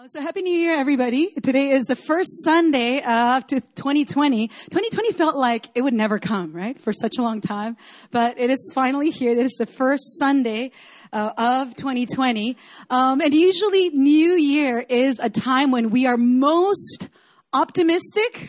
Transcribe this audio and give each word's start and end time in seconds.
Uh, 0.00 0.08
so 0.08 0.18
happy 0.22 0.40
new 0.40 0.50
year 0.50 0.78
everybody. 0.78 1.28
Today 1.42 1.72
is 1.72 1.84
the 1.84 1.96
first 1.96 2.30
sunday 2.42 3.02
of 3.02 3.46
2020 3.46 4.48
2020 4.48 5.12
felt 5.12 5.36
like 5.36 5.68
it 5.74 5.82
would 5.82 5.92
never 5.92 6.18
come 6.18 6.54
right 6.54 6.80
for 6.80 6.90
such 6.90 7.18
a 7.18 7.22
long 7.22 7.42
time. 7.42 7.76
But 8.10 8.38
it 8.38 8.48
is 8.48 8.72
finally 8.74 9.10
here. 9.10 9.32
It 9.32 9.38
is 9.38 9.52
the 9.58 9.66
first 9.66 10.18
sunday 10.18 10.70
uh, 11.12 11.34
of 11.36 11.76
2020 11.76 12.56
um, 12.88 13.20
and 13.20 13.34
usually 13.34 13.90
new 13.90 14.32
year 14.36 14.78
is 14.78 15.18
a 15.18 15.28
time 15.28 15.70
when 15.70 15.90
we 15.90 16.06
are 16.06 16.16
most 16.16 17.08
optimistic 17.52 18.48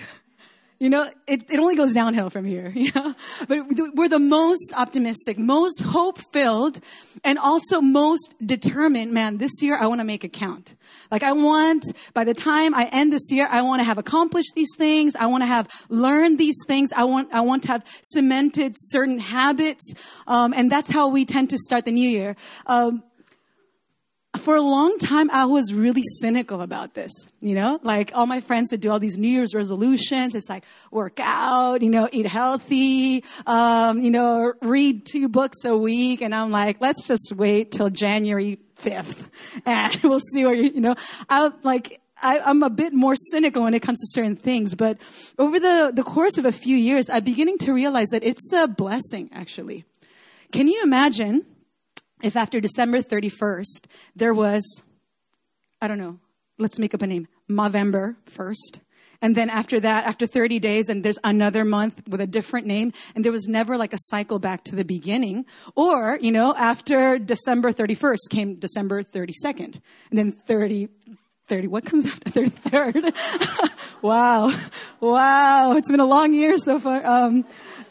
you 0.81 0.89
know, 0.89 1.07
it, 1.27 1.43
it 1.51 1.59
only 1.59 1.75
goes 1.75 1.93
downhill 1.93 2.31
from 2.31 2.43
here, 2.43 2.69
you 2.75 2.91
know? 2.95 3.13
But 3.47 3.67
we're 3.93 4.09
the 4.09 4.17
most 4.17 4.73
optimistic, 4.75 5.37
most 5.37 5.79
hope 5.81 6.19
filled, 6.33 6.79
and 7.23 7.37
also 7.37 7.81
most 7.81 8.33
determined. 8.43 9.11
Man, 9.11 9.37
this 9.37 9.61
year 9.61 9.77
I 9.79 9.85
want 9.85 10.01
to 10.01 10.05
make 10.05 10.23
it 10.23 10.33
count. 10.33 10.75
Like 11.11 11.21
I 11.21 11.33
want, 11.33 11.85
by 12.15 12.23
the 12.23 12.33
time 12.33 12.73
I 12.73 12.85
end 12.85 13.13
this 13.13 13.31
year, 13.31 13.47
I 13.47 13.61
want 13.61 13.81
to 13.81 13.83
have 13.83 13.99
accomplished 13.99 14.53
these 14.55 14.71
things. 14.75 15.15
I 15.15 15.27
want 15.27 15.43
to 15.43 15.47
have 15.47 15.67
learned 15.89 16.39
these 16.39 16.57
things. 16.65 16.91
I 16.93 17.03
want, 17.03 17.31
I 17.31 17.41
want 17.41 17.61
to 17.63 17.69
have 17.69 17.83
cemented 18.01 18.73
certain 18.75 19.19
habits. 19.19 19.93
Um, 20.25 20.51
and 20.51 20.71
that's 20.71 20.89
how 20.89 21.09
we 21.09 21.25
tend 21.25 21.51
to 21.51 21.59
start 21.59 21.85
the 21.85 21.91
new 21.91 22.09
year. 22.09 22.35
Um, 22.65 23.03
for 24.37 24.55
a 24.55 24.61
long 24.61 24.97
time, 24.97 25.29
I 25.29 25.45
was 25.45 25.73
really 25.73 26.03
cynical 26.19 26.61
about 26.61 26.93
this. 26.93 27.11
You 27.41 27.55
know, 27.55 27.79
like 27.83 28.11
all 28.13 28.25
my 28.25 28.41
friends 28.41 28.71
would 28.71 28.81
do 28.81 28.89
all 28.89 28.99
these 28.99 29.17
New 29.17 29.27
Year's 29.27 29.53
resolutions. 29.53 30.35
It's 30.35 30.49
like 30.49 30.63
work 30.89 31.19
out, 31.19 31.81
you 31.81 31.89
know, 31.89 32.07
eat 32.11 32.25
healthy, 32.25 33.23
um, 33.45 33.99
you 33.99 34.11
know, 34.11 34.53
read 34.61 35.05
two 35.05 35.27
books 35.27 35.65
a 35.65 35.75
week. 35.75 36.21
And 36.21 36.33
I'm 36.33 36.51
like, 36.51 36.77
let's 36.79 37.07
just 37.07 37.33
wait 37.35 37.71
till 37.71 37.89
January 37.89 38.59
5th 38.81 39.27
and 39.65 39.95
we'll 40.03 40.21
see 40.33 40.45
where 40.45 40.53
you, 40.53 40.71
you 40.71 40.81
know, 40.81 40.95
I 41.29 41.51
like, 41.63 41.99
I, 42.21 42.37
am 42.49 42.63
a 42.63 42.69
bit 42.69 42.93
more 42.93 43.15
cynical 43.15 43.63
when 43.63 43.73
it 43.73 43.81
comes 43.81 43.99
to 43.99 44.07
certain 44.09 44.35
things, 44.35 44.75
but 44.75 45.01
over 45.39 45.59
the, 45.59 45.91
the 45.93 46.03
course 46.03 46.37
of 46.37 46.45
a 46.45 46.51
few 46.51 46.77
years, 46.77 47.09
I'm 47.09 47.23
beginning 47.23 47.57
to 47.59 47.73
realize 47.73 48.09
that 48.09 48.23
it's 48.23 48.53
a 48.53 48.67
blessing, 48.67 49.29
actually. 49.33 49.85
Can 50.51 50.67
you 50.67 50.83
imagine 50.83 51.45
if 52.23 52.35
after 52.35 52.59
December 52.59 53.01
31st, 53.01 53.85
there 54.15 54.33
was, 54.33 54.83
I 55.81 55.87
don't 55.87 55.97
know, 55.97 56.19
let's 56.57 56.79
make 56.79 56.93
up 56.93 57.01
a 57.01 57.07
name, 57.07 57.27
November 57.47 58.17
1st. 58.29 58.79
And 59.23 59.35
then 59.35 59.51
after 59.51 59.79
that, 59.79 60.05
after 60.05 60.25
30 60.25 60.59
days, 60.59 60.89
and 60.89 61.03
there's 61.03 61.19
another 61.23 61.63
month 61.63 62.01
with 62.07 62.21
a 62.21 62.27
different 62.27 62.65
name, 62.65 62.91
and 63.13 63.23
there 63.23 63.31
was 63.31 63.47
never 63.47 63.77
like 63.77 63.93
a 63.93 63.99
cycle 63.99 64.39
back 64.39 64.63
to 64.65 64.75
the 64.75 64.83
beginning. 64.83 65.45
Or, 65.75 66.17
you 66.19 66.31
know, 66.31 66.55
after 66.55 67.19
December 67.19 67.71
31st 67.71 68.29
came 68.31 68.55
December 68.55 69.03
32nd, 69.03 69.79
and 70.09 70.17
then 70.17 70.31
30, 70.31 70.89
30, 71.51 71.67
what 71.67 71.85
comes 71.85 72.05
after 72.05 72.29
33rd? 72.29 73.13
wow. 74.01 74.57
Wow. 75.01 75.73
It's 75.75 75.91
been 75.91 75.99
a 75.99 76.05
long 76.05 76.33
year 76.33 76.55
so 76.55 76.79
far. 76.79 77.05
Um, 77.05 77.43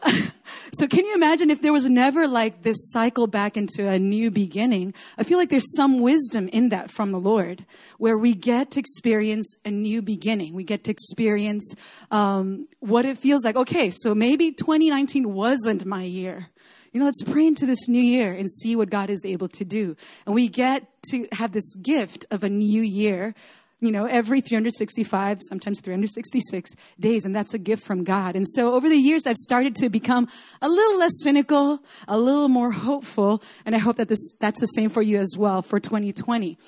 so 0.73 0.89
can 0.89 1.05
you 1.05 1.15
imagine 1.15 1.51
if 1.51 1.61
there 1.61 1.71
was 1.71 1.85
never 1.91 2.27
like 2.27 2.63
this 2.63 2.91
cycle 2.91 3.27
back 3.27 3.59
into 3.59 3.87
a 3.87 3.99
new 3.99 4.31
beginning? 4.31 4.95
I 5.19 5.25
feel 5.25 5.37
like 5.37 5.51
there's 5.51 5.77
some 5.77 6.01
wisdom 6.01 6.49
in 6.49 6.71
that 6.71 6.91
from 6.91 7.13
the 7.13 7.21
Lord, 7.21 7.67
where 7.99 8.17
we 8.17 8.33
get 8.33 8.71
to 8.71 8.81
experience 8.81 9.55
a 9.63 9.71
new 9.71 10.01
beginning. 10.01 10.55
We 10.55 10.65
get 10.65 10.85
to 10.85 10.91
experience 10.91 11.75
um, 12.11 12.67
what 12.79 13.05
it 13.05 13.19
feels 13.19 13.45
like. 13.45 13.57
Okay, 13.57 13.91
so 13.91 14.15
maybe 14.15 14.53
2019 14.53 15.35
wasn't 15.35 15.85
my 15.85 16.05
year. 16.05 16.49
You 16.93 17.01
know, 17.01 17.07
let's 17.07 17.23
pray 17.23 17.47
into 17.47 17.67
this 17.67 17.89
new 17.89 18.03
year 18.03 18.33
and 18.33 18.51
see 18.51 18.75
what 18.75 18.91
God 18.91 19.11
is 19.11 19.25
able 19.25 19.49
to 19.49 19.65
do. 19.65 19.97
And 20.27 20.35
we 20.35 20.49
get 20.49 20.87
to 21.11 21.29
have 21.33 21.53
this 21.53 21.75
gift 21.77 22.27
of 22.31 22.43
a 22.43 22.49
new 22.49 22.83
year 22.83 23.35
you 23.81 23.91
know, 23.91 24.05
every 24.05 24.43
365, 24.43 25.41
sometimes 25.49 25.81
366 25.81 26.71
days, 26.99 27.25
and 27.25 27.35
that's 27.35 27.55
a 27.55 27.59
gift 27.59 27.83
from 27.83 28.05
God. 28.05 28.37
And 28.37 28.47
so 28.47 28.75
over 28.75 28.89
the 28.89 28.97
years, 28.97 29.27
I've 29.27 29.39
started 29.39 29.75
to 29.77 29.89
become 29.89 30.29
a 30.61 30.69
little 30.69 30.99
less 30.99 31.13
cynical, 31.23 31.83
a 32.07 32.19
little 32.19 32.49
more 32.49 32.73
hopeful, 32.73 33.43
and 33.65 33.75
I 33.75 33.79
hope 33.79 33.97
that 33.97 34.09
this, 34.09 34.35
that's 34.39 34.61
the 34.61 34.67
same 34.67 34.91
for 34.91 35.01
you 35.01 35.19
as 35.19 35.35
well 35.37 35.63
for 35.63 35.81
2020. 35.81 36.59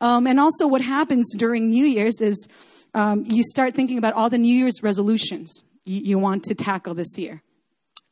Um, 0.00 0.26
and 0.26 0.40
also 0.40 0.66
what 0.66 0.80
happens 0.80 1.32
during 1.36 1.70
New 1.70 1.86
Year's 1.86 2.20
is 2.20 2.48
um, 2.94 3.24
you 3.24 3.42
start 3.44 3.74
thinking 3.74 3.98
about 3.98 4.14
all 4.14 4.28
the 4.28 4.38
New 4.38 4.54
Year's 4.54 4.82
resolutions 4.82 5.62
you, 5.84 6.00
you 6.00 6.18
want 6.18 6.44
to 6.44 6.54
tackle 6.54 6.94
this 6.94 7.16
year 7.16 7.42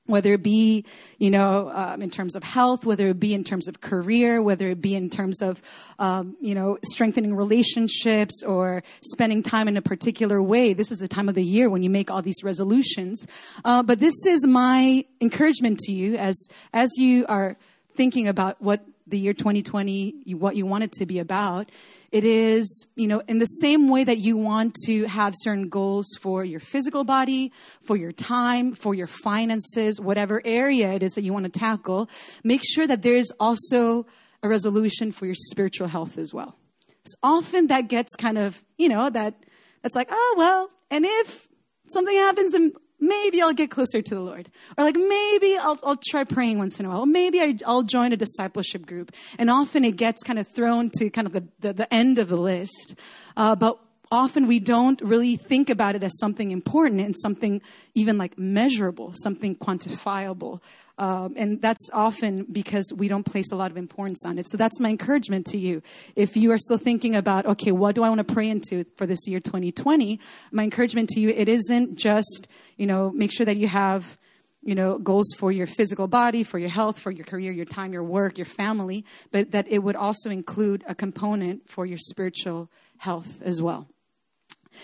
whether 0.06 0.34
it 0.34 0.42
be, 0.42 0.84
you 1.19 1.31
know, 1.31 1.70
um, 1.72 2.03
in 2.03 2.10
terms 2.10 2.37
of 2.37 2.42
health, 2.42 2.84
whether 2.84 3.09
it 3.09 3.19
be 3.19 3.32
in 3.32 3.42
terms 3.42 3.69
of 3.69 3.81
career, 3.81 4.42
whether 4.42 4.69
it 4.69 4.81
be 4.81 4.94
in 4.94 5.09
terms 5.09 5.41
of, 5.41 5.62
um, 5.98 6.37
you 6.41 6.54
know, 6.54 6.78
strengthening 6.84 7.34
relationships 7.34 8.42
or 8.42 8.82
spending 9.00 9.42
time 9.42 9.66
in 9.66 9.76
a 9.76 9.82
particular 9.82 10.42
way. 10.42 10.75
This 10.75 10.92
is 10.92 10.98
the 10.98 11.09
time 11.09 11.28
of 11.28 11.34
the 11.34 11.44
year 11.44 11.70
when 11.70 11.82
you 11.82 11.91
make 11.91 12.10
all 12.10 12.20
these 12.20 12.42
resolutions. 12.44 13.26
Uh, 13.65 13.82
but 13.82 13.98
this 13.98 14.15
is 14.26 14.47
my 14.47 15.04
encouragement 15.20 15.78
to 15.81 15.92
you 15.92 16.16
as 16.16 16.36
as 16.72 16.91
you 16.98 17.25
are 17.28 17.56
thinking 17.97 18.28
about 18.28 18.60
what 18.60 18.84
the 19.06 19.19
year 19.19 19.34
2020, 19.34 20.34
what 20.34 20.56
you 20.56 20.66
want 20.66 20.84
it 20.84 20.92
to 20.92 21.06
be 21.06 21.19
about 21.19 21.71
it 22.14 22.22
is, 22.22 22.86
you 22.94 23.08
know, 23.08 23.22
in 23.26 23.41
the 23.41 23.44
same 23.44 23.88
way 23.88 24.04
that 24.04 24.19
you 24.19 24.36
want 24.36 24.76
to 24.86 25.04
have 25.06 25.34
certain 25.38 25.69
goals 25.69 26.06
for 26.20 26.44
your 26.44 26.60
physical 26.60 27.02
body, 27.02 27.50
for 27.82 27.97
your 27.97 28.12
time, 28.12 28.72
for 28.72 28.94
your 28.94 29.08
finances, 29.08 30.00
whatever 30.00 30.41
area 30.44 30.92
it 30.92 31.03
is 31.03 31.14
that 31.14 31.24
you 31.24 31.32
want 31.32 31.44
to 31.44 31.50
tackle, 31.50 32.08
make 32.44 32.62
sure 32.64 32.86
that 32.86 33.03
there 33.03 33.16
is 33.16 33.32
also 33.41 34.06
a 34.44 34.48
resolution 34.48 35.10
for 35.10 35.26
your 35.26 35.34
spiritual 35.34 35.88
health 35.88 36.16
as 36.16 36.32
well. 36.32 36.56
So 37.04 37.16
often 37.20 37.66
that 37.66 37.88
gets 37.88 38.14
kind 38.14 38.38
of, 38.38 38.62
you 38.78 38.88
know, 38.88 39.10
that 39.10 39.34
that's 39.82 39.97
like, 39.97 40.08
oh 40.12 40.34
well, 40.38 40.70
and 40.92 41.04
if 41.04 41.48
something 41.88 42.14
happens, 42.14 42.53
then 42.53 42.74
maybe 43.06 43.42
I'll 43.42 43.53
get 43.53 43.70
closer 43.70 44.03
to 44.03 44.15
the 44.15 44.20
Lord. 44.20 44.50
Or 44.76 44.84
like, 44.84 44.97
maybe 44.97 45.56
I'll, 45.56 45.78
I'll 45.82 46.00
try 46.09 46.25
praying 46.25 46.59
once 46.59 46.81
in 46.81 46.87
a 46.87 46.88
while. 46.88 47.06
maybe 47.06 47.41
I, 47.41 47.56
will 47.66 47.82
join 47.82 48.12
a 48.12 48.16
discipleship 48.16 48.87
group. 48.87 49.12
And 49.38 49.50
often 49.50 49.84
it 49.84 49.97
gets 49.97 50.22
kind 50.22 50.38
of 50.38 50.47
thrown 50.47 50.91
to 50.98 51.10
kind 51.10 51.26
of 51.26 51.32
the, 51.32 51.44
the, 51.60 51.72
the 51.72 51.94
end 51.94 52.19
of 52.19 52.28
the 52.28 52.37
list. 52.37 52.94
Uh, 53.37 53.54
but 53.54 53.78
often 54.10 54.47
we 54.47 54.60
don't 54.60 55.00
really 55.00 55.37
think 55.37 55.70
about 55.70 55.97
it 55.97 56.03
as 56.03 56.19
something 56.19 56.50
important 56.50 57.00
and 57.00 57.15
something 57.19 57.60
even 57.94 58.19
like 58.19 58.38
measurable, 58.38 59.12
something 59.15 59.56
quantifiable. 59.56 60.60
Um, 60.98 61.34
and 61.37 61.60
that's 61.60 61.91
often 61.92 62.44
because 62.44 62.92
we 62.94 63.09
don't 63.09 63.25
place 63.25 63.50
a 63.50 63.56
lot 63.56 63.70
of 63.70 63.76
importance 63.76 64.25
on 64.25 64.38
it. 64.38 64.47
So 64.47 64.56
that's 64.56 64.81
my 64.81 64.91
encouragement 64.91 65.47
to 65.47 65.59
you. 65.59 65.82
If 66.15 66.37
you 66.37 66.53
are 66.53 66.59
still 66.59 66.78
thinking 66.78 67.16
about, 67.16 67.47
okay, 67.47 67.72
what 67.72 67.94
do 67.94 68.04
I 68.04 68.09
want 68.09 68.26
to 68.26 68.32
pray 68.32 68.48
into 68.48 68.84
for 68.97 69.06
this 69.06 69.26
year 69.26 69.41
2020? 69.41 70.21
My 70.53 70.62
encouragement 70.62 71.09
to 71.10 71.21
you, 71.21 71.31
it 71.31 71.48
isn't 71.48 71.97
just, 71.97 72.47
you 72.76 72.86
know, 72.86 73.10
make 73.10 73.32
sure 73.32 73.47
that 73.47 73.56
you 73.56 73.66
have, 73.66 74.19
you 74.62 74.75
know, 74.75 74.98
goals 74.98 75.34
for 75.36 75.50
your 75.50 75.66
physical 75.66 76.06
body, 76.06 76.44
for 76.44 76.59
your 76.59 76.71
health, 76.71 77.00
for 77.00 77.10
your 77.10 77.25
career, 77.25 77.50
your 77.50 77.66
time, 77.66 77.92
your 77.92 78.04
work, 78.04 78.38
your 78.38 78.47
family, 78.47 79.04
but 79.32 79.50
that 79.50 79.66
it 79.69 79.81
would 79.81 79.97
also 79.97 80.31
include 80.31 80.84
a 80.86 80.94
component 80.94 81.69
for 81.69 81.84
your 81.84 81.98
spiritual 81.98 82.71
health 82.98 83.42
as 83.42 83.60
well. 83.60 83.88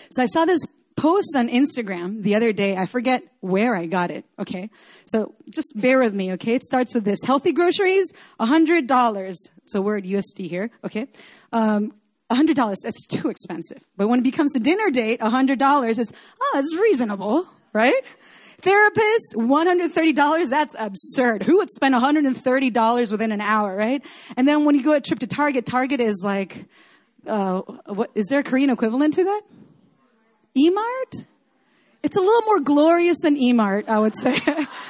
So 0.09 0.23
I 0.23 0.25
saw 0.25 0.45
this 0.45 0.61
post 0.95 1.35
on 1.35 1.49
Instagram 1.49 2.21
the 2.21 2.35
other 2.35 2.53
day. 2.53 2.77
I 2.77 2.85
forget 2.85 3.23
where 3.39 3.75
I 3.75 3.87
got 3.87 4.11
it. 4.11 4.25
Okay. 4.37 4.69
So 5.05 5.33
just 5.49 5.73
bear 5.75 5.99
with 5.99 6.13
me. 6.13 6.33
Okay. 6.33 6.55
It 6.55 6.63
starts 6.63 6.93
with 6.93 7.05
this 7.05 7.23
healthy 7.23 7.51
groceries, 7.51 8.11
$100. 8.39 9.35
So 9.65 9.81
word 9.81 10.05
USD 10.05 10.47
here. 10.49 10.69
Okay. 10.83 11.07
Um, 11.51 11.93
$100, 12.31 12.77
that's 12.81 13.05
too 13.07 13.29
expensive. 13.29 13.83
But 13.97 14.07
when 14.07 14.19
it 14.19 14.23
becomes 14.23 14.55
a 14.55 14.59
dinner 14.59 14.89
date, 14.89 15.19
$100 15.19 15.99
is, 15.99 16.13
oh, 16.41 16.59
it's 16.59 16.75
reasonable, 16.75 17.47
right? 17.73 18.03
Therapist, 18.59 19.33
$130, 19.35 20.49
that's 20.49 20.75
absurd. 20.77 21.43
Who 21.43 21.57
would 21.57 21.71
spend 21.71 21.95
$130 21.95 23.11
within 23.11 23.31
an 23.31 23.41
hour, 23.41 23.75
right? 23.75 24.05
And 24.37 24.47
then 24.47 24.65
when 24.65 24.75
you 24.75 24.83
go 24.83 24.93
a 24.93 25.01
trip 25.01 25.19
to 25.19 25.27
Target, 25.27 25.65
Target 25.65 25.99
is 25.99 26.21
like, 26.23 26.65
uh, 27.27 27.61
what, 27.87 28.11
is 28.15 28.27
there 28.27 28.39
a 28.39 28.43
Korean 28.43 28.69
equivalent 28.69 29.15
to 29.15 29.23
that? 29.23 29.41
Emart? 30.57 31.25
It's 32.03 32.17
a 32.17 32.19
little 32.19 32.41
more 32.41 32.59
glorious 32.59 33.19
than 33.19 33.35
Emart, 33.35 33.87
I 33.87 33.99
would 33.99 34.15
say. 34.15 34.39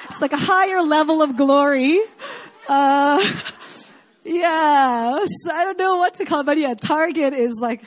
it's 0.09 0.21
like 0.21 0.33
a 0.33 0.37
higher 0.37 0.81
level 0.81 1.21
of 1.21 1.35
glory. 1.35 1.99
Uh, 2.69 3.23
yeah, 4.23 5.19
I 5.51 5.63
don't 5.63 5.77
know 5.77 5.97
what 5.97 6.15
to 6.15 6.25
call 6.25 6.41
it, 6.41 6.45
but 6.45 6.57
yeah, 6.57 6.73
Target 6.73 7.33
is 7.33 7.59
like, 7.61 7.81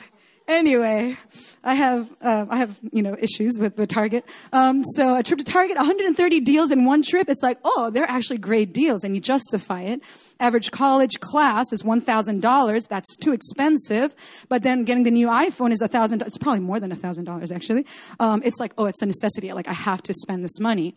anyway. 0.47 1.17
I 1.63 1.73
have, 1.73 2.07
uh, 2.21 2.45
I 2.47 2.57
have, 2.57 2.77
you 2.91 3.01
know, 3.01 3.17
issues 3.19 3.57
with 3.59 3.75
the 3.75 3.87
Target. 3.87 4.23
Um, 4.53 4.83
so 4.93 5.17
a 5.17 5.23
trip 5.23 5.39
to 5.39 5.45
Target, 5.45 5.77
130 5.77 6.39
deals 6.41 6.69
in 6.69 6.85
one 6.85 7.01
trip. 7.01 7.27
It's 7.27 7.41
like, 7.41 7.57
oh, 7.65 7.89
they're 7.89 8.09
actually 8.09 8.37
great 8.37 8.71
deals, 8.71 9.03
and 9.03 9.15
you 9.15 9.21
justify 9.21 9.81
it. 9.81 10.01
Average 10.39 10.71
college 10.71 11.19
class 11.19 11.71
is 11.71 11.83
$1,000. 11.83 12.87
That's 12.89 13.15
too 13.17 13.31
expensive. 13.31 14.15
But 14.49 14.63
then 14.63 14.83
getting 14.83 15.03
the 15.03 15.11
new 15.11 15.27
iPhone 15.27 15.71
is 15.71 15.81
a 15.81 15.87
thousand. 15.87 16.21
It's 16.21 16.37
probably 16.37 16.59
more 16.59 16.79
than 16.79 16.91
a 16.91 16.95
thousand 16.95 17.25
dollars 17.25 17.51
actually. 17.51 17.85
Um, 18.19 18.41
it's 18.43 18.59
like, 18.59 18.73
oh, 18.77 18.85
it's 18.85 19.01
a 19.01 19.05
necessity. 19.05 19.51
Like 19.53 19.67
I 19.67 19.73
have 19.73 20.03
to 20.03 20.13
spend 20.13 20.43
this 20.43 20.59
money. 20.59 20.95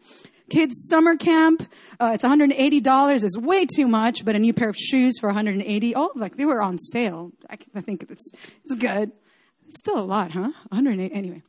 Kids 0.51 0.87
summer 0.89 1.15
camp, 1.15 1.69
uh, 2.01 2.13
it's 2.15 2.25
$180 2.25 3.23
is 3.23 3.37
way 3.39 3.67
too 3.67 3.87
much, 3.87 4.25
but 4.25 4.35
a 4.35 4.39
new 4.39 4.55
pair 4.55 4.71
of 4.71 4.77
shoes 4.77 5.19
for 5.21 5.29
180. 5.29 5.95
Oh, 5.95 6.11
like 6.15 6.37
they 6.37 6.47
were 6.47 6.63
on 6.63 6.79
sale. 6.79 7.33
I, 7.51 7.59
I 7.75 7.81
think 7.83 8.07
it's, 8.09 8.33
it's 8.65 8.75
good 8.75 9.13
It's 9.67 9.79
still 9.79 9.99
a 9.99 10.05
lot, 10.05 10.33
huh? 10.33 10.53
108. 10.71 11.13
Anyway. 11.15 11.43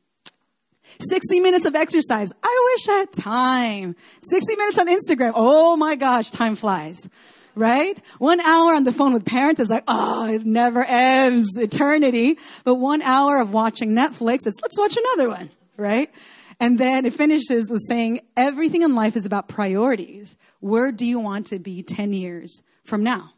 60 1.00 1.40
minutes 1.40 1.66
of 1.66 1.76
exercise. 1.76 2.32
I 2.44 2.74
wish 2.76 2.90
I 2.90 2.98
had 3.00 3.12
time. 3.14 3.96
60 4.24 4.56
minutes 4.56 4.80
on 4.80 4.88
Instagram. 4.88 5.32
Oh 5.36 5.78
my 5.78 5.96
gosh, 5.96 6.32
time 6.32 6.56
flies. 6.56 7.08
Right? 7.56 7.98
One 8.20 8.40
hour 8.40 8.74
on 8.74 8.84
the 8.84 8.94
phone 8.94 9.14
with 9.14 9.26
parents 9.26 9.60
is 9.60 9.70
like, 9.70 9.84
oh, 9.88 10.32
it 10.32 10.46
never 10.46 10.84
ends. 10.84 11.58
Eternity. 11.58 12.38
But 12.64 12.76
one 12.76 13.02
hour 13.02 13.40
of 13.40 13.52
watching 13.52 13.92
Netflix 13.92 14.48
is, 14.48 14.58
let's 14.62 14.78
watch 14.78 14.96
another 14.98 15.30
one. 15.30 15.50
Right? 15.76 16.12
And 16.60 16.78
then 16.78 17.06
it 17.06 17.14
finishes 17.14 17.72
with 17.72 17.82
saying, 17.88 18.20
everything 18.36 18.82
in 18.82 18.94
life 18.94 19.16
is 19.16 19.26
about 19.26 19.48
priorities. 19.48 20.38
Where 20.60 20.92
do 20.92 21.06
you 21.06 21.20
want 21.20 21.48
to 21.48 21.60
be 21.60 21.84
10 21.84 22.14
years 22.14 22.62
from 22.84 23.04
now? 23.04 23.32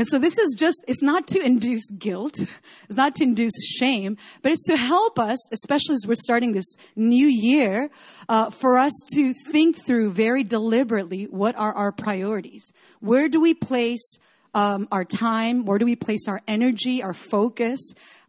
And 0.00 0.06
so 0.06 0.18
this 0.18 0.38
is 0.38 0.54
just, 0.56 0.82
it's 0.88 1.02
not 1.02 1.26
to 1.26 1.44
induce 1.44 1.90
guilt. 1.90 2.38
It's 2.88 2.96
not 2.96 3.14
to 3.16 3.24
induce 3.24 3.52
shame, 3.78 4.16
but 4.40 4.50
it's 4.50 4.64
to 4.64 4.76
help 4.76 5.18
us, 5.18 5.38
especially 5.52 5.94
as 5.94 6.06
we're 6.08 6.14
starting 6.14 6.52
this 6.52 6.74
new 6.96 7.26
year, 7.26 7.90
uh, 8.28 8.48
for 8.48 8.78
us 8.78 8.94
to 9.14 9.34
think 9.52 9.84
through 9.84 10.12
very 10.12 10.42
deliberately 10.42 11.24
what 11.24 11.54
are 11.56 11.74
our 11.74 11.92
priorities. 11.92 12.72
Where 13.00 13.28
do 13.28 13.42
we 13.42 13.52
place 13.52 14.18
um, 14.54 14.88
our 14.90 15.04
time? 15.04 15.64
Where 15.64 15.78
do 15.78 15.84
we 15.84 15.96
place 15.96 16.26
our 16.28 16.42
energy, 16.48 17.02
our 17.02 17.14
focus? 17.14 17.80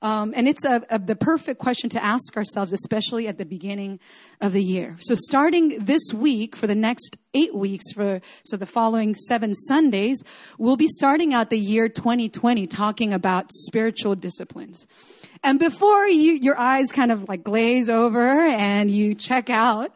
Um, 0.01 0.33
and 0.35 0.47
it's 0.47 0.65
a, 0.65 0.81
a, 0.89 0.99
the 0.99 1.15
perfect 1.15 1.59
question 1.59 1.89
to 1.91 2.03
ask 2.03 2.35
ourselves, 2.35 2.73
especially 2.73 3.27
at 3.27 3.37
the 3.37 3.45
beginning 3.45 3.99
of 4.39 4.53
the 4.53 4.63
year. 4.63 4.97
So 5.01 5.15
starting 5.15 5.85
this 5.85 6.13
week 6.13 6.55
for 6.55 6.67
the 6.67 6.75
next 6.75 7.17
eight 7.33 7.53
weeks 7.53 7.85
for, 7.93 8.21
so 8.43 8.57
the 8.57 8.65
following 8.65 9.15
seven 9.15 9.53
Sundays, 9.53 10.23
we'll 10.57 10.77
be 10.77 10.87
starting 10.87 11.33
out 11.33 11.49
the 11.49 11.59
year 11.59 11.87
2020 11.87 12.67
talking 12.67 13.13
about 13.13 13.51
spiritual 13.51 14.15
disciplines. 14.15 14.87
And 15.43 15.59
before 15.59 16.07
you, 16.07 16.33
your 16.33 16.57
eyes 16.57 16.91
kind 16.91 17.11
of 17.11 17.29
like 17.29 17.43
glaze 17.43 17.89
over 17.89 18.39
and 18.39 18.89
you 18.89 19.15
check 19.15 19.49
out, 19.49 19.95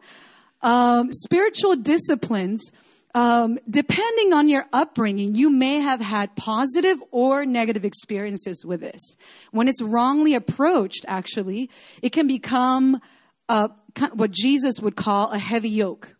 um, 0.62 1.12
spiritual 1.12 1.76
disciplines 1.76 2.72
um, 3.16 3.58
depending 3.70 4.34
on 4.34 4.50
your 4.50 4.66
upbringing, 4.74 5.36
you 5.36 5.50
may 5.50 5.80
have 5.80 6.02
had 6.02 6.36
positive 6.36 7.02
or 7.12 7.46
negative 7.46 7.86
experiences 7.86 8.66
with 8.66 8.82
this. 8.82 9.16
When 9.52 9.70
it's 9.70 9.82
wrongly 9.82 10.36
approached, 10.36 11.06
actually, 11.08 11.70
it 12.02 12.10
can 12.10 12.28
become 12.28 13.00
uh, 13.48 13.70
what 14.14 14.32
Jesus 14.32 14.82
would 14.82 14.98
call 14.98 15.32
a 15.32 15.40
heavy 15.40 15.70
yoke 15.70 16.16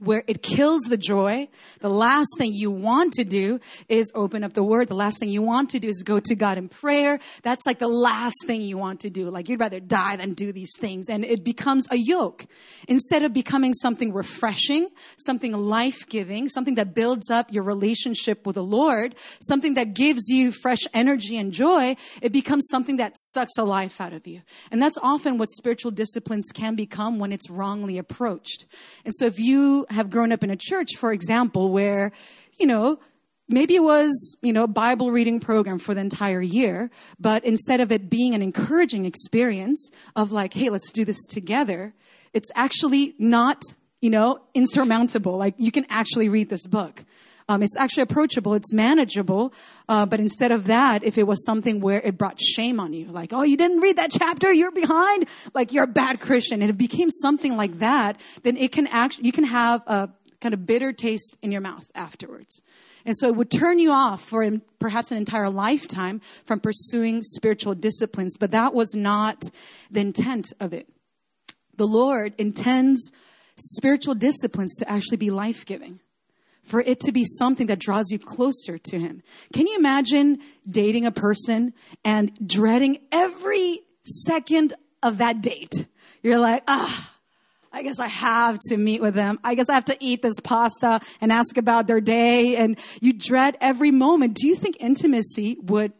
where 0.00 0.24
it 0.26 0.42
kills 0.42 0.82
the 0.82 0.96
joy. 0.96 1.48
The 1.80 1.90
last 1.90 2.28
thing 2.38 2.52
you 2.52 2.70
want 2.70 3.12
to 3.14 3.24
do 3.24 3.60
is 3.88 4.10
open 4.14 4.42
up 4.42 4.54
the 4.54 4.62
word. 4.62 4.88
The 4.88 4.94
last 4.94 5.18
thing 5.18 5.28
you 5.28 5.42
want 5.42 5.70
to 5.70 5.78
do 5.78 5.88
is 5.88 6.02
go 6.02 6.18
to 6.20 6.34
God 6.34 6.58
in 6.58 6.68
prayer. 6.68 7.20
That's 7.42 7.66
like 7.66 7.78
the 7.78 7.88
last 7.88 8.36
thing 8.46 8.62
you 8.62 8.78
want 8.78 9.00
to 9.00 9.10
do. 9.10 9.30
Like 9.30 9.48
you'd 9.48 9.60
rather 9.60 9.78
die 9.78 10.16
than 10.16 10.34
do 10.34 10.52
these 10.52 10.72
things. 10.78 11.08
And 11.08 11.24
it 11.24 11.44
becomes 11.44 11.86
a 11.90 11.96
yoke. 11.96 12.46
Instead 12.88 13.22
of 13.22 13.32
becoming 13.32 13.74
something 13.74 14.12
refreshing, 14.12 14.88
something 15.18 15.52
life-giving, 15.52 16.48
something 16.48 16.74
that 16.76 16.94
builds 16.94 17.30
up 17.30 17.52
your 17.52 17.62
relationship 17.62 18.46
with 18.46 18.56
the 18.56 18.64
Lord, 18.64 19.14
something 19.40 19.74
that 19.74 19.94
gives 19.94 20.28
you 20.28 20.50
fresh 20.50 20.80
energy 20.94 21.36
and 21.36 21.52
joy, 21.52 21.94
it 22.22 22.32
becomes 22.32 22.66
something 22.68 22.96
that 22.96 23.12
sucks 23.16 23.54
the 23.54 23.64
life 23.64 24.00
out 24.00 24.12
of 24.12 24.26
you. 24.26 24.40
And 24.70 24.82
that's 24.82 24.96
often 25.02 25.36
what 25.36 25.50
spiritual 25.50 25.90
disciplines 25.90 26.46
can 26.54 26.74
become 26.74 27.18
when 27.18 27.32
it's 27.32 27.50
wrongly 27.50 27.98
approached. 27.98 28.66
And 29.04 29.14
so 29.14 29.26
if 29.26 29.38
you 29.38 29.86
have 29.90 30.10
grown 30.10 30.32
up 30.32 30.42
in 30.44 30.50
a 30.50 30.56
church, 30.56 30.96
for 30.96 31.12
example, 31.12 31.70
where, 31.70 32.12
you 32.58 32.66
know, 32.66 32.98
maybe 33.48 33.74
it 33.74 33.82
was, 33.82 34.36
you 34.42 34.52
know, 34.52 34.64
a 34.64 34.68
Bible 34.68 35.10
reading 35.10 35.40
program 35.40 35.78
for 35.78 35.94
the 35.94 36.00
entire 36.00 36.40
year, 36.40 36.90
but 37.18 37.44
instead 37.44 37.80
of 37.80 37.90
it 37.92 38.08
being 38.08 38.34
an 38.34 38.42
encouraging 38.42 39.04
experience 39.04 39.90
of 40.16 40.32
like, 40.32 40.54
hey, 40.54 40.70
let's 40.70 40.90
do 40.92 41.04
this 41.04 41.20
together, 41.28 41.92
it's 42.32 42.50
actually 42.54 43.14
not, 43.18 43.62
you 44.00 44.10
know, 44.10 44.40
insurmountable. 44.54 45.36
Like 45.36 45.54
you 45.58 45.72
can 45.72 45.84
actually 45.90 46.28
read 46.28 46.48
this 46.48 46.66
book. 46.66 47.04
Um, 47.50 47.64
it's 47.64 47.76
actually 47.76 48.04
approachable, 48.04 48.54
it's 48.54 48.72
manageable. 48.72 49.52
Uh, 49.88 50.06
but 50.06 50.20
instead 50.20 50.52
of 50.52 50.66
that, 50.66 51.02
if 51.02 51.18
it 51.18 51.26
was 51.26 51.44
something 51.44 51.80
where 51.80 52.00
it 52.00 52.16
brought 52.16 52.40
shame 52.40 52.78
on 52.78 52.92
you, 52.92 53.06
like, 53.06 53.32
oh, 53.32 53.42
you 53.42 53.56
didn't 53.56 53.80
read 53.80 53.96
that 53.96 54.12
chapter, 54.12 54.52
you're 54.52 54.70
behind, 54.70 55.26
like 55.52 55.72
you're 55.72 55.82
a 55.82 55.88
bad 55.88 56.20
Christian, 56.20 56.62
and 56.62 56.70
it 56.70 56.78
became 56.78 57.10
something 57.10 57.56
like 57.56 57.80
that, 57.80 58.20
then 58.44 58.56
it 58.56 58.70
can 58.70 58.86
actually, 58.86 59.26
you 59.26 59.32
can 59.32 59.42
have 59.42 59.82
a 59.88 60.10
kind 60.40 60.54
of 60.54 60.64
bitter 60.64 60.92
taste 60.92 61.36
in 61.42 61.50
your 61.50 61.60
mouth 61.60 61.84
afterwards. 61.92 62.62
And 63.04 63.16
so 63.16 63.26
it 63.26 63.34
would 63.34 63.50
turn 63.50 63.80
you 63.80 63.90
off 63.90 64.22
for 64.22 64.48
perhaps 64.78 65.10
an 65.10 65.18
entire 65.18 65.50
lifetime 65.50 66.20
from 66.44 66.60
pursuing 66.60 67.20
spiritual 67.20 67.74
disciplines, 67.74 68.36
but 68.38 68.52
that 68.52 68.74
was 68.74 68.94
not 68.94 69.50
the 69.90 70.02
intent 70.02 70.52
of 70.60 70.72
it. 70.72 70.88
The 71.76 71.88
Lord 71.88 72.32
intends 72.38 73.10
spiritual 73.56 74.14
disciplines 74.14 74.76
to 74.76 74.88
actually 74.88 75.16
be 75.16 75.30
life 75.30 75.66
giving 75.66 75.98
for 76.70 76.80
it 76.80 77.00
to 77.00 77.12
be 77.12 77.24
something 77.24 77.66
that 77.66 77.78
draws 77.78 78.10
you 78.10 78.18
closer 78.18 78.78
to 78.78 78.98
Him. 78.98 79.22
Can 79.52 79.66
you 79.66 79.76
imagine 79.76 80.38
dating 80.68 81.04
a 81.04 81.10
person 81.10 81.74
and 82.04 82.32
dreading 82.46 82.98
every 83.10 83.80
second 84.02 84.74
of 85.02 85.18
that 85.18 85.42
date? 85.42 85.86
You're 86.22 86.38
like, 86.38 86.62
ah. 86.68 87.16
I 87.72 87.84
guess 87.84 88.00
I 88.00 88.08
have 88.08 88.58
to 88.66 88.76
meet 88.76 89.00
with 89.00 89.14
them. 89.14 89.38
I 89.44 89.54
guess 89.54 89.68
I 89.68 89.74
have 89.74 89.84
to 89.84 89.96
eat 90.00 90.22
this 90.22 90.40
pasta 90.40 91.00
and 91.20 91.30
ask 91.30 91.56
about 91.56 91.86
their 91.86 92.00
day. 92.00 92.56
And 92.56 92.76
you 93.00 93.12
dread 93.12 93.56
every 93.60 93.92
moment. 93.92 94.34
Do 94.34 94.48
you 94.48 94.56
think 94.56 94.78
intimacy 94.80 95.56
would 95.62 95.92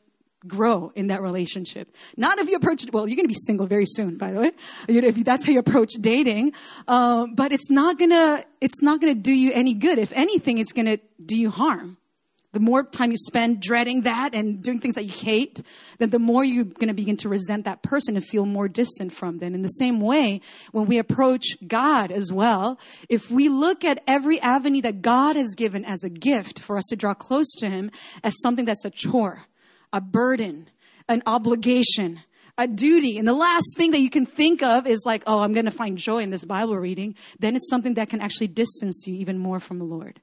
grow 0.46 0.92
in 0.94 1.08
that 1.08 1.22
relationship. 1.22 1.94
Not 2.16 2.38
if 2.38 2.48
you 2.48 2.56
approach 2.56 2.82
it, 2.84 2.92
well, 2.92 3.08
you're 3.08 3.16
going 3.16 3.26
to 3.26 3.32
be 3.32 3.38
single 3.46 3.66
very 3.66 3.86
soon, 3.86 4.16
by 4.16 4.32
the 4.32 4.40
way, 4.40 4.52
if 4.88 5.24
that's 5.24 5.44
how 5.44 5.52
you 5.52 5.58
approach 5.58 5.92
dating. 6.00 6.52
Um, 6.88 7.34
but 7.34 7.52
it's 7.52 7.70
not 7.70 7.98
gonna, 7.98 8.44
it's 8.60 8.80
not 8.82 9.00
gonna 9.00 9.14
do 9.14 9.32
you 9.32 9.52
any 9.52 9.74
good. 9.74 9.98
If 9.98 10.12
anything, 10.12 10.58
it's 10.58 10.72
gonna 10.72 10.98
do 11.24 11.36
you 11.36 11.50
harm. 11.50 11.98
The 12.52 12.60
more 12.60 12.82
time 12.82 13.12
you 13.12 13.16
spend 13.16 13.60
dreading 13.60 14.00
that 14.02 14.34
and 14.34 14.60
doing 14.60 14.80
things 14.80 14.96
that 14.96 15.04
you 15.04 15.12
hate, 15.12 15.62
then 15.98 16.10
the 16.10 16.18
more 16.18 16.42
you're 16.42 16.64
going 16.64 16.88
to 16.88 16.94
begin 16.94 17.16
to 17.18 17.28
resent 17.28 17.64
that 17.64 17.84
person 17.84 18.16
and 18.16 18.24
feel 18.24 18.44
more 18.44 18.66
distant 18.66 19.12
from 19.12 19.38
them. 19.38 19.54
In 19.54 19.62
the 19.62 19.68
same 19.68 20.00
way, 20.00 20.40
when 20.72 20.86
we 20.86 20.98
approach 20.98 21.44
God 21.64 22.10
as 22.10 22.32
well, 22.32 22.80
if 23.08 23.30
we 23.30 23.48
look 23.48 23.84
at 23.84 24.02
every 24.04 24.40
avenue 24.40 24.82
that 24.82 25.00
God 25.00 25.36
has 25.36 25.54
given 25.54 25.84
as 25.84 26.02
a 26.02 26.08
gift 26.08 26.58
for 26.58 26.76
us 26.76 26.86
to 26.86 26.96
draw 26.96 27.14
close 27.14 27.52
to 27.58 27.70
Him 27.70 27.92
as 28.24 28.34
something 28.42 28.64
that's 28.64 28.84
a 28.84 28.90
chore, 28.90 29.46
a 29.92 30.00
burden, 30.00 30.68
an 31.08 31.22
obligation, 31.26 32.20
a 32.56 32.66
duty. 32.66 33.18
And 33.18 33.26
the 33.26 33.32
last 33.32 33.66
thing 33.76 33.90
that 33.92 34.00
you 34.00 34.10
can 34.10 34.26
think 34.26 34.62
of 34.62 34.86
is 34.86 35.02
like, 35.04 35.22
oh, 35.26 35.40
I'm 35.40 35.52
going 35.52 35.64
to 35.64 35.70
find 35.70 35.96
joy 35.96 36.18
in 36.18 36.30
this 36.30 36.44
Bible 36.44 36.76
reading. 36.76 37.14
Then 37.38 37.56
it's 37.56 37.68
something 37.68 37.94
that 37.94 38.10
can 38.10 38.20
actually 38.20 38.48
distance 38.48 39.04
you 39.06 39.14
even 39.14 39.38
more 39.38 39.60
from 39.60 39.78
the 39.78 39.84
Lord. 39.84 40.20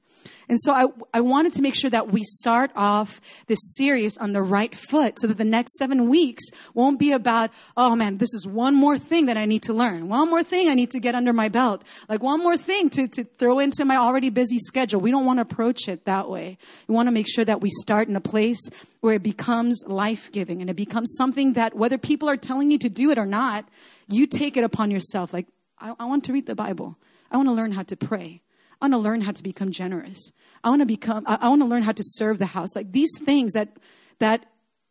And 0.48 0.58
so 0.60 0.72
I, 0.72 0.86
I 1.12 1.20
wanted 1.20 1.52
to 1.54 1.62
make 1.62 1.74
sure 1.74 1.90
that 1.90 2.10
we 2.10 2.22
start 2.24 2.70
off 2.74 3.20
this 3.46 3.58
series 3.76 4.16
on 4.18 4.32
the 4.32 4.42
right 4.42 4.74
foot 4.74 5.18
so 5.20 5.26
that 5.26 5.38
the 5.38 5.44
next 5.44 5.76
seven 5.76 6.08
weeks 6.08 6.44
won't 6.74 6.98
be 6.98 7.12
about, 7.12 7.50
oh 7.76 7.94
man, 7.94 8.18
this 8.18 8.32
is 8.34 8.46
one 8.46 8.74
more 8.74 8.98
thing 8.98 9.26
that 9.26 9.36
I 9.36 9.44
need 9.44 9.62
to 9.64 9.74
learn. 9.74 10.08
One 10.08 10.30
more 10.30 10.42
thing 10.42 10.68
I 10.68 10.74
need 10.74 10.90
to 10.92 11.00
get 11.00 11.14
under 11.14 11.32
my 11.32 11.48
belt. 11.48 11.82
Like 12.08 12.22
one 12.22 12.40
more 12.40 12.56
thing 12.56 12.90
to, 12.90 13.08
to 13.08 13.24
throw 13.24 13.58
into 13.58 13.84
my 13.84 13.96
already 13.96 14.30
busy 14.30 14.58
schedule. 14.58 15.00
We 15.00 15.10
don't 15.10 15.26
want 15.26 15.38
to 15.38 15.42
approach 15.42 15.88
it 15.88 16.04
that 16.06 16.30
way. 16.30 16.58
We 16.86 16.94
want 16.94 17.08
to 17.08 17.12
make 17.12 17.28
sure 17.28 17.44
that 17.44 17.60
we 17.60 17.70
start 17.70 18.08
in 18.08 18.16
a 18.16 18.20
place 18.20 18.60
where 19.00 19.14
it 19.14 19.22
becomes 19.22 19.82
life 19.86 20.32
giving 20.32 20.60
and 20.60 20.70
it 20.70 20.76
becomes 20.76 21.14
something 21.16 21.52
that 21.54 21.74
whether 21.76 21.98
people 21.98 22.28
are 22.28 22.36
telling 22.36 22.70
you 22.70 22.78
to 22.78 22.88
do 22.88 23.10
it 23.10 23.18
or 23.18 23.26
not, 23.26 23.68
you 24.08 24.26
take 24.26 24.56
it 24.56 24.64
upon 24.64 24.90
yourself. 24.90 25.32
Like, 25.32 25.46
I, 25.78 25.94
I 25.98 26.06
want 26.06 26.24
to 26.24 26.32
read 26.32 26.46
the 26.46 26.54
Bible. 26.54 26.96
I 27.30 27.36
want 27.36 27.48
to 27.48 27.52
learn 27.52 27.72
how 27.72 27.82
to 27.84 27.96
pray. 27.96 28.42
I 28.80 28.86
want 28.86 28.94
to 28.94 28.98
learn 28.98 29.20
how 29.22 29.32
to 29.32 29.42
become 29.42 29.72
generous. 29.72 30.32
I 30.62 30.70
want 30.70 30.82
to 30.82 30.86
become, 30.86 31.24
I, 31.26 31.48
want 31.48 31.62
to 31.62 31.66
learn 31.66 31.82
how 31.82 31.92
to 31.92 32.02
serve 32.04 32.38
the 32.38 32.46
house. 32.46 32.76
Like 32.76 32.92
these 32.92 33.10
things 33.24 33.52
that, 33.52 33.76
that 34.20 34.46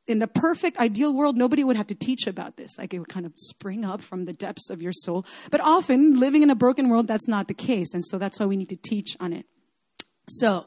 in 0.07 0.19
the 0.19 0.27
perfect 0.27 0.77
ideal 0.77 1.13
world, 1.13 1.37
nobody 1.37 1.63
would 1.63 1.75
have 1.75 1.87
to 1.87 1.95
teach 1.95 2.27
about 2.27 2.57
this. 2.57 2.77
Like 2.77 2.93
it 2.93 2.99
would 2.99 3.09
kind 3.09 3.25
of 3.25 3.33
spring 3.35 3.85
up 3.85 4.01
from 4.01 4.25
the 4.25 4.33
depths 4.33 4.69
of 4.69 4.81
your 4.81 4.93
soul. 4.93 5.25
But 5.51 5.61
often 5.61 6.19
living 6.19 6.43
in 6.43 6.49
a 6.49 6.55
broken 6.55 6.89
world, 6.89 7.07
that's 7.07 7.27
not 7.27 7.47
the 7.47 7.53
case. 7.53 7.93
And 7.93 8.03
so 8.05 8.17
that's 8.17 8.39
why 8.39 8.45
we 8.45 8.57
need 8.57 8.69
to 8.69 8.77
teach 8.77 9.15
on 9.19 9.33
it. 9.33 9.45
So 10.29 10.65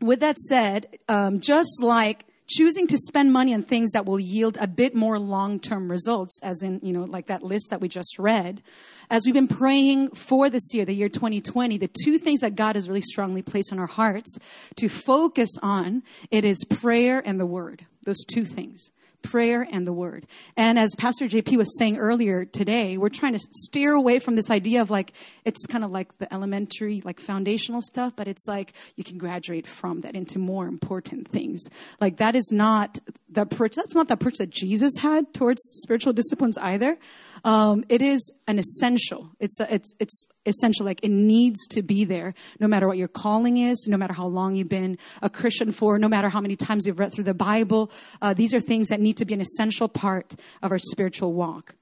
with 0.00 0.20
that 0.20 0.38
said, 0.38 0.98
um, 1.08 1.40
just 1.40 1.82
like 1.82 2.26
choosing 2.46 2.86
to 2.86 2.96
spend 2.98 3.32
money 3.32 3.54
on 3.54 3.62
things 3.62 3.92
that 3.92 4.06
will 4.06 4.20
yield 4.20 4.56
a 4.60 4.66
bit 4.66 4.94
more 4.94 5.18
long-term 5.18 5.90
results, 5.90 6.38
as 6.42 6.62
in, 6.62 6.80
you 6.82 6.92
know, 6.92 7.04
like 7.04 7.26
that 7.26 7.42
list 7.42 7.70
that 7.70 7.80
we 7.80 7.88
just 7.88 8.18
read. 8.18 8.62
As 9.10 9.24
we've 9.24 9.34
been 9.34 9.48
praying 9.48 10.10
for 10.10 10.48
this 10.48 10.72
year, 10.72 10.84
the 10.84 10.94
year 10.94 11.08
2020, 11.08 11.78
the 11.78 11.90
two 12.04 12.18
things 12.18 12.40
that 12.40 12.54
God 12.54 12.76
has 12.76 12.88
really 12.88 13.00
strongly 13.00 13.42
placed 13.42 13.72
on 13.72 13.78
our 13.78 13.86
hearts 13.86 14.38
to 14.76 14.88
focus 14.88 15.50
on, 15.62 16.02
it 16.30 16.44
is 16.44 16.64
prayer 16.64 17.22
and 17.24 17.40
the 17.40 17.46
word. 17.46 17.86
Those 18.04 18.24
two 18.24 18.44
things. 18.44 18.90
Prayer 19.22 19.66
and 19.70 19.86
the 19.86 19.92
word. 19.92 20.26
And 20.56 20.78
as 20.78 20.94
Pastor 20.96 21.26
JP 21.26 21.56
was 21.56 21.78
saying 21.78 21.96
earlier 21.96 22.44
today, 22.44 22.96
we're 22.98 23.08
trying 23.08 23.32
to 23.32 23.38
steer 23.38 23.92
away 23.92 24.18
from 24.18 24.36
this 24.36 24.50
idea 24.50 24.82
of 24.82 24.90
like, 24.90 25.12
it's 25.44 25.66
kind 25.66 25.84
of 25.84 25.90
like 25.90 26.16
the 26.18 26.32
elementary, 26.32 27.02
like 27.04 27.20
foundational 27.20 27.82
stuff, 27.82 28.14
but 28.16 28.28
it's 28.28 28.46
like 28.46 28.72
you 28.96 29.04
can 29.04 29.18
graduate 29.18 29.66
from 29.66 30.00
that 30.02 30.14
into 30.14 30.38
more 30.38 30.66
important 30.66 31.28
things. 31.28 31.62
Like 32.00 32.18
that 32.18 32.36
is 32.36 32.50
not 32.52 32.98
the 33.28 33.42
approach, 33.42 33.74
that's 33.74 33.94
not 33.94 34.08
the 34.08 34.14
approach 34.14 34.38
that 34.38 34.50
Jesus 34.50 34.96
had 34.96 35.32
towards 35.34 35.62
spiritual 35.62 36.12
disciplines 36.12 36.58
either. 36.58 36.98
Um, 37.44 37.84
it 37.88 38.02
is 38.02 38.30
an 38.46 38.58
essential. 38.58 39.30
It's, 39.40 39.58
a, 39.60 39.72
it's, 39.72 39.94
it's 39.98 40.26
essential. 40.44 40.86
Like 40.86 41.00
it 41.02 41.10
needs 41.10 41.66
to 41.68 41.82
be 41.82 42.04
there 42.04 42.34
no 42.60 42.68
matter 42.68 42.86
what 42.86 42.96
your 42.96 43.08
calling 43.08 43.56
is, 43.56 43.86
no 43.88 43.96
matter 43.96 44.14
how 44.14 44.26
long 44.26 44.54
you've 44.54 44.68
been 44.68 44.98
a 45.22 45.28
Christian 45.28 45.72
for, 45.72 45.98
no 45.98 46.08
matter 46.08 46.28
how 46.28 46.40
many 46.40 46.56
times 46.56 46.86
you've 46.86 46.98
read 46.98 47.12
through 47.12 47.24
the 47.24 47.34
Bible. 47.34 47.90
Uh, 48.22 48.34
these 48.34 48.54
are 48.54 48.60
things 48.60 48.88
that 48.88 49.00
need 49.00 49.16
to 49.16 49.24
be 49.24 49.34
an 49.34 49.40
essential 49.40 49.88
part 49.88 50.34
of 50.62 50.70
our 50.70 50.78
spiritual 50.78 51.32
walk. 51.32 51.74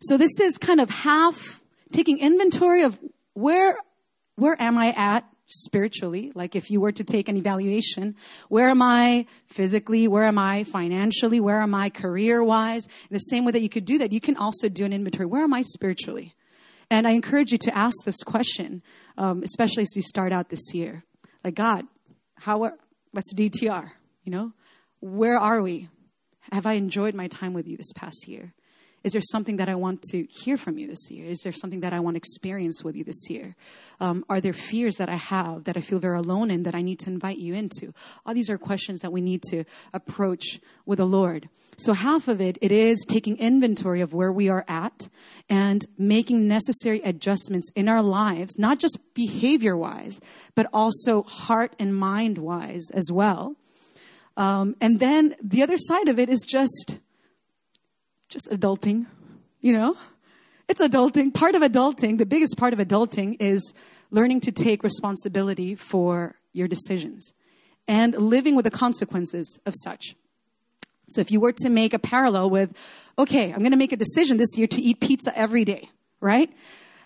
So 0.00 0.16
this 0.16 0.40
is 0.40 0.58
kind 0.58 0.80
of 0.80 0.90
half 0.90 1.62
taking 1.92 2.18
inventory 2.18 2.82
of 2.82 2.98
where, 3.34 3.76
where 4.36 4.60
am 4.60 4.78
I 4.78 4.92
at 4.92 5.24
spiritually? 5.46 6.32
Like 6.34 6.56
if 6.56 6.70
you 6.70 6.80
were 6.80 6.92
to 6.92 7.04
take 7.04 7.28
an 7.28 7.36
evaluation, 7.36 8.16
where 8.48 8.68
am 8.68 8.82
I 8.82 9.26
physically? 9.46 10.08
Where 10.08 10.24
am 10.24 10.38
I 10.38 10.64
financially? 10.64 11.40
Where 11.40 11.60
am 11.60 11.74
I 11.74 11.90
career 11.90 12.42
wise? 12.42 12.86
The 13.10 13.18
same 13.18 13.44
way 13.44 13.52
that 13.52 13.62
you 13.62 13.68
could 13.68 13.84
do 13.84 13.98
that, 13.98 14.12
you 14.12 14.20
can 14.20 14.36
also 14.36 14.68
do 14.68 14.84
an 14.84 14.92
inventory. 14.92 15.26
Where 15.26 15.44
am 15.44 15.54
I 15.54 15.62
spiritually? 15.62 16.34
And 16.90 17.06
I 17.06 17.10
encourage 17.10 17.52
you 17.52 17.58
to 17.58 17.76
ask 17.76 17.96
this 18.04 18.22
question, 18.22 18.82
um, 19.18 19.42
especially 19.42 19.82
as 19.82 19.92
you 19.96 20.02
start 20.02 20.32
out 20.32 20.50
this 20.50 20.72
year. 20.72 21.04
Like, 21.42 21.54
God, 21.54 21.84
how 22.36 22.62
are, 22.64 22.78
what's 23.10 23.34
DTR? 23.34 23.90
You 24.22 24.32
know, 24.32 24.52
where 25.00 25.38
are 25.38 25.62
we? 25.62 25.88
Have 26.52 26.66
I 26.66 26.74
enjoyed 26.74 27.14
my 27.14 27.26
time 27.26 27.54
with 27.54 27.66
you 27.66 27.76
this 27.76 27.92
past 27.94 28.28
year? 28.28 28.54
Is 29.06 29.12
there 29.12 29.22
something 29.22 29.58
that 29.58 29.68
I 29.68 29.76
want 29.76 30.02
to 30.10 30.24
hear 30.24 30.56
from 30.56 30.78
you 30.78 30.88
this 30.88 31.12
year? 31.12 31.26
Is 31.30 31.42
there 31.42 31.52
something 31.52 31.78
that 31.78 31.92
I 31.92 32.00
want 32.00 32.16
to 32.16 32.18
experience 32.18 32.82
with 32.82 32.96
you 32.96 33.04
this 33.04 33.30
year? 33.30 33.54
Um, 34.00 34.24
are 34.28 34.40
there 34.40 34.52
fears 34.52 34.96
that 34.96 35.08
I 35.08 35.14
have 35.14 35.62
that 35.62 35.76
I 35.76 35.80
feel 35.80 36.00
very 36.00 36.18
alone 36.18 36.50
in 36.50 36.64
that 36.64 36.74
I 36.74 36.82
need 36.82 36.98
to 37.00 37.10
invite 37.10 37.38
you 37.38 37.54
into? 37.54 37.94
All 38.26 38.34
these 38.34 38.50
are 38.50 38.58
questions 38.58 39.02
that 39.02 39.12
we 39.12 39.20
need 39.20 39.44
to 39.50 39.62
approach 39.94 40.58
with 40.86 40.98
the 40.98 41.06
Lord. 41.06 41.48
So 41.76 41.92
half 41.92 42.26
of 42.26 42.40
it, 42.40 42.58
it 42.60 42.72
is 42.72 43.04
taking 43.06 43.36
inventory 43.36 44.00
of 44.00 44.12
where 44.12 44.32
we 44.32 44.48
are 44.48 44.64
at 44.66 45.08
and 45.48 45.86
making 45.96 46.48
necessary 46.48 47.00
adjustments 47.02 47.70
in 47.76 47.88
our 47.88 48.02
lives, 48.02 48.58
not 48.58 48.80
just 48.80 48.98
behavior 49.14 49.76
wise, 49.76 50.20
but 50.56 50.66
also 50.72 51.22
heart 51.22 51.76
and 51.78 51.94
mind 51.94 52.38
wise 52.38 52.90
as 52.92 53.12
well. 53.12 53.54
Um, 54.36 54.74
and 54.80 54.98
then 54.98 55.36
the 55.40 55.62
other 55.62 55.78
side 55.78 56.08
of 56.08 56.18
it 56.18 56.28
is 56.28 56.44
just 56.44 56.98
just 58.28 58.50
adulting, 58.50 59.06
you 59.60 59.72
know? 59.72 59.96
It's 60.68 60.80
adulting. 60.80 61.32
Part 61.32 61.54
of 61.54 61.62
adulting, 61.62 62.18
the 62.18 62.26
biggest 62.26 62.56
part 62.56 62.72
of 62.72 62.78
adulting 62.78 63.36
is 63.38 63.74
learning 64.10 64.40
to 64.42 64.52
take 64.52 64.82
responsibility 64.82 65.74
for 65.74 66.36
your 66.52 66.66
decisions 66.66 67.32
and 67.86 68.14
living 68.14 68.56
with 68.56 68.64
the 68.64 68.70
consequences 68.70 69.60
of 69.64 69.74
such. 69.76 70.16
So 71.08 71.20
if 71.20 71.30
you 71.30 71.40
were 71.40 71.52
to 71.52 71.68
make 71.68 71.94
a 71.94 71.98
parallel 71.98 72.50
with, 72.50 72.72
okay, 73.16 73.52
I'm 73.52 73.60
going 73.60 73.70
to 73.70 73.76
make 73.76 73.92
a 73.92 73.96
decision 73.96 74.38
this 74.38 74.58
year 74.58 74.66
to 74.66 74.82
eat 74.82 75.00
pizza 75.00 75.36
every 75.38 75.64
day, 75.64 75.88
right? 76.20 76.50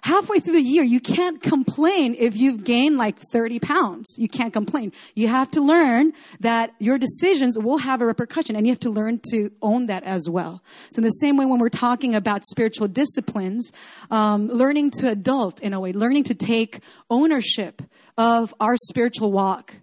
Halfway 0.03 0.41
through 0.41 0.55
the 0.55 0.63
year, 0.63 0.83
you 0.83 1.01
can't 1.01 1.43
complain 1.43 2.15
if 2.19 2.37
you've 2.37 2.65
gained 2.65 2.97
like 2.97 3.19
30 3.33 3.59
pounds. 3.61 4.15
You 4.17 4.29
can't 4.29 4.53
complain. 4.53 4.93
You 5.15 5.29
have 5.29 5.51
to 5.53 5.61
learn 5.61 6.13
that 6.41 6.75
your 6.79 6.99
decisions 6.99 7.59
will 7.59 7.79
have 7.79 8.01
a 8.01 8.07
repercussion 8.07 8.57
and 8.57 8.67
you 8.67 8.73
have 8.73 8.81
to 8.81 8.91
learn 8.91 9.21
to 9.31 9.51
own 9.63 9.87
that 9.87 10.05
as 10.05 10.29
well. 10.29 10.63
So 10.93 11.01
in 11.01 11.05
the 11.05 11.11
same 11.11 11.37
way, 11.37 11.47
when 11.47 11.61
we're 11.61 11.69
talking 11.69 12.15
about 12.15 12.45
spiritual 12.45 12.89
disciplines, 12.89 13.73
um, 14.11 14.49
learning 14.49 14.93
to 14.93 15.09
adult 15.09 15.61
in 15.61 15.73
a 15.73 15.81
way, 15.81 15.93
learning 15.93 16.25
to 16.25 16.35
take 16.35 16.81
ownership 17.09 17.83
of 18.17 18.55
our 18.61 18.77
spiritual 18.77 19.33
walk 19.33 19.77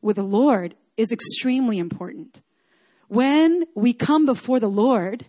with 0.00 0.16
the 0.16 0.22
Lord 0.22 0.74
is 0.96 1.12
extremely 1.12 1.78
important. 1.78 2.40
When 3.08 3.64
we 3.74 3.92
come 3.92 4.26
before 4.26 4.60
the 4.60 4.70
Lord 4.70 5.26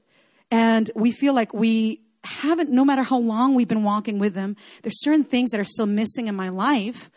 and 0.50 0.90
we 0.96 1.12
feel 1.12 1.34
like 1.34 1.54
we 1.54 2.03
haven't, 2.24 2.70
no 2.70 2.86
matter 2.86 3.04
how 3.04 3.18
long 3.18 3.56
we've 3.56 3.68
been 3.68 3.84
walking 3.84 4.20
with 4.20 4.34
them, 4.34 4.56
there's 4.82 5.02
certain 5.02 5.24
things 5.24 5.52
that 5.52 5.60
are 5.60 5.66
still 5.66 5.86
missing 5.86 6.28
in 6.28 6.36
my 6.36 6.50
life. 6.50 7.10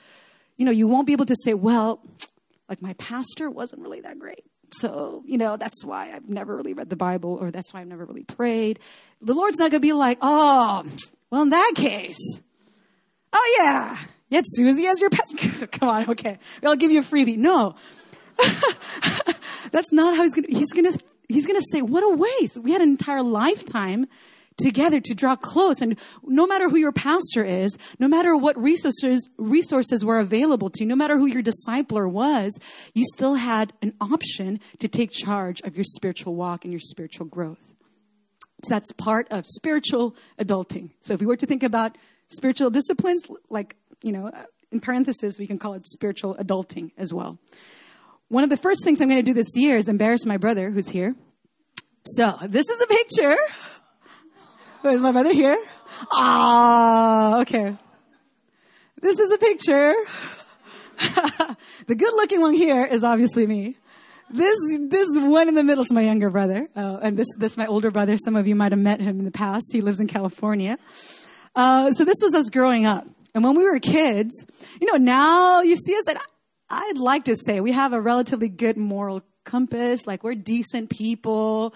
You 0.56 0.64
know, 0.64 0.70
you 0.70 0.88
won't 0.88 1.06
be 1.06 1.12
able 1.12 1.26
to 1.26 1.36
say, 1.36 1.54
well, 1.54 2.00
like 2.68 2.82
my 2.82 2.94
pastor 2.94 3.50
wasn't 3.50 3.82
really 3.82 4.00
that 4.00 4.18
great. 4.18 4.44
So, 4.72 5.22
you 5.26 5.38
know, 5.38 5.56
that's 5.56 5.84
why 5.84 6.12
I've 6.12 6.28
never 6.28 6.56
really 6.56 6.72
read 6.72 6.90
the 6.90 6.96
Bible 6.96 7.38
or 7.40 7.50
that's 7.50 7.72
why 7.72 7.80
I've 7.80 7.86
never 7.86 8.04
really 8.04 8.24
prayed. 8.24 8.80
The 9.22 9.34
Lord's 9.34 9.58
not 9.58 9.70
going 9.70 9.80
to 9.80 9.86
be 9.86 9.92
like, 9.92 10.18
oh, 10.22 10.84
well, 11.30 11.42
in 11.42 11.50
that 11.50 11.72
case, 11.76 12.18
oh 13.32 13.56
yeah, 13.58 13.98
yet 14.28 14.44
Susie 14.46 14.86
as 14.86 15.00
your 15.00 15.10
pastor. 15.10 15.66
Come 15.68 15.88
on, 15.88 16.10
okay. 16.10 16.38
I'll 16.64 16.76
give 16.76 16.90
you 16.90 17.00
a 17.00 17.04
freebie. 17.04 17.36
No. 17.36 17.76
that's 19.70 19.92
not 19.92 20.16
how 20.16 20.24
he's 20.24 20.34
going 20.34 20.44
to, 20.46 20.52
he's 20.52 20.72
going 20.72 20.92
to, 20.92 20.98
he's 21.28 21.46
going 21.46 21.58
to 21.58 21.66
say, 21.70 21.80
what 21.80 22.02
a 22.02 22.14
waste. 22.14 22.58
We 22.58 22.72
had 22.72 22.82
an 22.82 22.88
entire 22.88 23.22
lifetime 23.22 24.06
together 24.56 25.00
to 25.00 25.14
draw 25.14 25.36
close. 25.36 25.80
And 25.80 25.98
no 26.24 26.46
matter 26.46 26.68
who 26.68 26.78
your 26.78 26.92
pastor 26.92 27.44
is, 27.44 27.76
no 27.98 28.08
matter 28.08 28.36
what 28.36 28.60
resources, 28.60 29.28
resources 29.38 30.04
were 30.04 30.18
available 30.18 30.70
to 30.70 30.84
you, 30.84 30.86
no 30.86 30.96
matter 30.96 31.18
who 31.18 31.26
your 31.26 31.42
discipler 31.42 32.10
was, 32.10 32.58
you 32.94 33.04
still 33.04 33.34
had 33.34 33.72
an 33.82 33.94
option 34.00 34.60
to 34.78 34.88
take 34.88 35.10
charge 35.10 35.60
of 35.62 35.76
your 35.76 35.84
spiritual 35.84 36.34
walk 36.34 36.64
and 36.64 36.72
your 36.72 36.80
spiritual 36.80 37.26
growth. 37.26 37.74
So 38.64 38.70
that's 38.70 38.90
part 38.92 39.28
of 39.30 39.44
spiritual 39.46 40.16
adulting. 40.38 40.90
So 41.00 41.14
if 41.14 41.20
we 41.20 41.26
were 41.26 41.36
to 41.36 41.46
think 41.46 41.62
about 41.62 41.98
spiritual 42.28 42.70
disciplines, 42.70 43.24
like, 43.50 43.76
you 44.02 44.12
know, 44.12 44.28
uh, 44.28 44.44
in 44.72 44.80
parenthesis, 44.80 45.38
we 45.38 45.46
can 45.46 45.58
call 45.58 45.74
it 45.74 45.86
spiritual 45.86 46.34
adulting 46.36 46.90
as 46.96 47.12
well. 47.12 47.38
One 48.28 48.42
of 48.42 48.50
the 48.50 48.56
first 48.56 48.82
things 48.82 49.00
I'm 49.00 49.08
going 49.08 49.24
to 49.24 49.30
do 49.30 49.34
this 49.34 49.54
year 49.54 49.76
is 49.76 49.88
embarrass 49.88 50.26
my 50.26 50.36
brother 50.36 50.70
who's 50.70 50.88
here. 50.88 51.14
So 52.04 52.36
this 52.42 52.68
is 52.68 52.80
a 52.80 52.86
picture 52.86 53.36
is 54.84 55.00
my 55.00 55.10
mother 55.10 55.32
here? 55.32 55.58
Ah, 56.12 57.40
okay. 57.40 57.76
This 59.00 59.18
is 59.18 59.32
a 59.32 59.38
picture. 59.38 59.94
the 61.86 61.94
good 61.94 62.12
looking 62.14 62.40
one 62.40 62.54
here 62.54 62.84
is 62.84 63.04
obviously 63.04 63.46
me. 63.46 63.76
This, 64.30 64.58
this 64.80 65.08
one 65.12 65.48
in 65.48 65.54
the 65.54 65.62
middle 65.62 65.84
is 65.84 65.92
my 65.92 66.02
younger 66.02 66.30
brother. 66.30 66.68
Uh, 66.74 66.98
and 67.02 67.16
this, 67.16 67.26
this 67.38 67.52
is 67.52 67.58
my 67.58 67.66
older 67.66 67.90
brother. 67.90 68.16
Some 68.16 68.36
of 68.36 68.46
you 68.46 68.54
might 68.54 68.72
have 68.72 68.80
met 68.80 69.00
him 69.00 69.18
in 69.18 69.24
the 69.24 69.30
past. 69.30 69.66
He 69.72 69.80
lives 69.80 70.00
in 70.00 70.06
California. 70.08 70.78
Uh, 71.54 71.92
so 71.92 72.04
this 72.04 72.16
was 72.22 72.34
us 72.34 72.50
growing 72.50 72.86
up. 72.86 73.06
And 73.34 73.44
when 73.44 73.54
we 73.54 73.64
were 73.64 73.78
kids, 73.78 74.46
you 74.80 74.90
know, 74.90 74.96
now 74.96 75.60
you 75.60 75.76
see 75.76 75.94
us 75.94 76.08
and 76.08 76.18
I'd 76.68 76.98
like 76.98 77.24
to 77.24 77.36
say 77.36 77.60
we 77.60 77.72
have 77.72 77.92
a 77.92 78.00
relatively 78.00 78.48
good 78.48 78.76
moral 78.76 79.22
compass. 79.46 80.06
Like 80.06 80.22
we're 80.22 80.34
decent 80.34 80.90
people 80.90 81.74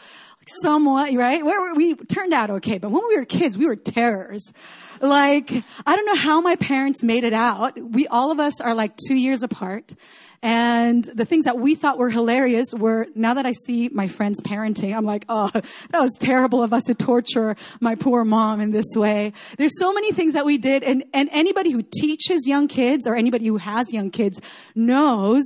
somewhat, 0.62 1.14
right? 1.14 1.44
Where 1.44 1.74
we 1.74 1.94
turned 1.94 2.32
out 2.32 2.50
okay, 2.50 2.78
but 2.78 2.90
when 2.90 3.02
we 3.08 3.16
were 3.16 3.24
kids, 3.24 3.56
we 3.56 3.66
were 3.66 3.76
terrors. 3.76 4.52
Like, 5.00 5.50
I 5.86 5.96
don't 5.96 6.06
know 6.06 6.16
how 6.16 6.40
my 6.40 6.56
parents 6.56 7.02
made 7.02 7.24
it 7.24 7.32
out. 7.32 7.78
We, 7.78 8.06
all 8.08 8.30
of 8.30 8.40
us 8.40 8.60
are 8.60 8.74
like 8.74 8.96
two 8.96 9.14
years 9.14 9.42
apart. 9.42 9.94
And 10.42 11.04
the 11.04 11.26
things 11.26 11.44
that 11.44 11.58
we 11.58 11.74
thought 11.74 11.98
were 11.98 12.08
hilarious 12.08 12.72
were, 12.72 13.06
now 13.14 13.34
that 13.34 13.44
I 13.44 13.52
see 13.52 13.90
my 13.90 14.08
friends 14.08 14.40
parenting, 14.40 14.96
I'm 14.96 15.04
like, 15.04 15.26
oh, 15.28 15.50
that 15.90 16.00
was 16.00 16.16
terrible 16.18 16.62
of 16.62 16.72
us 16.72 16.84
to 16.84 16.94
torture 16.94 17.56
my 17.80 17.94
poor 17.94 18.24
mom 18.24 18.60
in 18.60 18.70
this 18.70 18.86
way. 18.96 19.32
There's 19.58 19.78
so 19.78 19.92
many 19.92 20.12
things 20.12 20.32
that 20.32 20.46
we 20.46 20.56
did. 20.56 20.82
And, 20.82 21.04
and 21.12 21.28
anybody 21.32 21.70
who 21.70 21.82
teaches 21.82 22.46
young 22.46 22.68
kids 22.68 23.06
or 23.06 23.14
anybody 23.14 23.46
who 23.46 23.58
has 23.58 23.92
young 23.92 24.10
kids 24.10 24.40
knows 24.74 25.44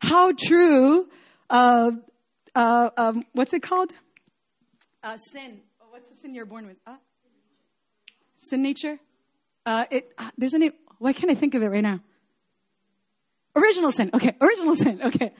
how 0.00 0.32
true, 0.32 1.08
uh, 1.50 1.92
uh, 2.54 2.90
um, 2.96 3.22
what's 3.32 3.52
it 3.52 3.62
called? 3.62 3.92
Uh, 5.02 5.16
sin. 5.16 5.60
Oh, 5.80 5.86
what's 5.90 6.08
the 6.08 6.16
sin 6.16 6.34
you're 6.34 6.46
born 6.46 6.66
with? 6.66 6.76
Uh, 6.86 6.96
sin 8.36 8.62
nature. 8.62 8.98
Uh, 9.64 9.84
it. 9.90 10.12
Uh, 10.18 10.30
there's 10.38 10.54
a 10.54 10.58
name. 10.58 10.72
Why 10.98 11.12
can't 11.12 11.30
I 11.30 11.34
think 11.34 11.54
of 11.54 11.62
it 11.62 11.68
right 11.68 11.82
now? 11.82 12.00
Original 13.54 13.92
sin. 13.92 14.10
Okay, 14.12 14.34
original 14.40 14.74
sin. 14.74 15.00
Okay. 15.02 15.32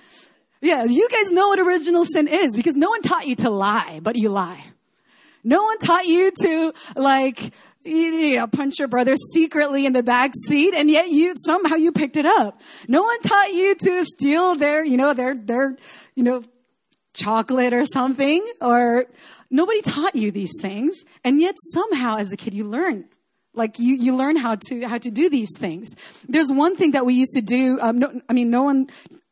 Yeah, 0.60 0.84
you 0.84 1.08
guys 1.10 1.30
know 1.30 1.48
what 1.48 1.58
original 1.58 2.04
sin 2.04 2.28
is 2.28 2.56
because 2.56 2.76
no 2.76 2.88
one 2.88 3.02
taught 3.02 3.26
you 3.26 3.36
to 3.36 3.50
lie, 3.50 4.00
but 4.02 4.16
you 4.16 4.30
lie. 4.30 4.64
No 5.44 5.62
one 5.62 5.78
taught 5.78 6.06
you 6.06 6.32
to 6.42 6.72
like 6.96 7.52
you 7.86 8.36
know, 8.36 8.46
punch 8.46 8.78
your 8.78 8.88
brother 8.88 9.14
secretly 9.32 9.86
in 9.86 9.92
the 9.92 10.02
back 10.02 10.32
seat, 10.46 10.74
and 10.74 10.90
yet 10.90 11.08
you 11.10 11.34
somehow 11.44 11.76
you 11.76 11.92
picked 11.92 12.16
it 12.16 12.26
up. 12.26 12.60
No 12.88 13.02
one 13.02 13.20
taught 13.20 13.52
you 13.52 13.74
to 13.74 14.04
steal 14.04 14.56
their, 14.56 14.84
you 14.84 14.96
know, 14.96 15.14
their 15.14 15.34
their, 15.34 15.76
you 16.14 16.22
know, 16.22 16.42
chocolate 17.14 17.72
or 17.72 17.84
something, 17.84 18.44
or 18.60 19.06
Nobody 19.50 19.80
taught 19.80 20.16
you 20.16 20.30
these 20.30 20.52
things, 20.60 21.04
and 21.24 21.40
yet 21.40 21.54
somehow 21.72 22.16
as 22.16 22.32
a 22.32 22.36
kid 22.36 22.54
you 22.54 22.64
learn. 22.64 23.08
Like 23.54 23.78
you, 23.78 23.94
you 23.94 24.14
learn 24.14 24.36
how 24.36 24.56
to 24.68 24.82
how 24.82 24.98
to 24.98 25.10
do 25.10 25.30
these 25.30 25.50
things. 25.58 25.94
There's 26.28 26.52
one 26.52 26.76
thing 26.76 26.90
that 26.90 27.06
we 27.06 27.14
used 27.14 27.32
to 27.34 27.40
do. 27.40 27.78
Um, 27.80 27.98
no, 27.98 28.20
I 28.28 28.32
mean, 28.32 28.50
no 28.50 28.64
one 28.64 28.88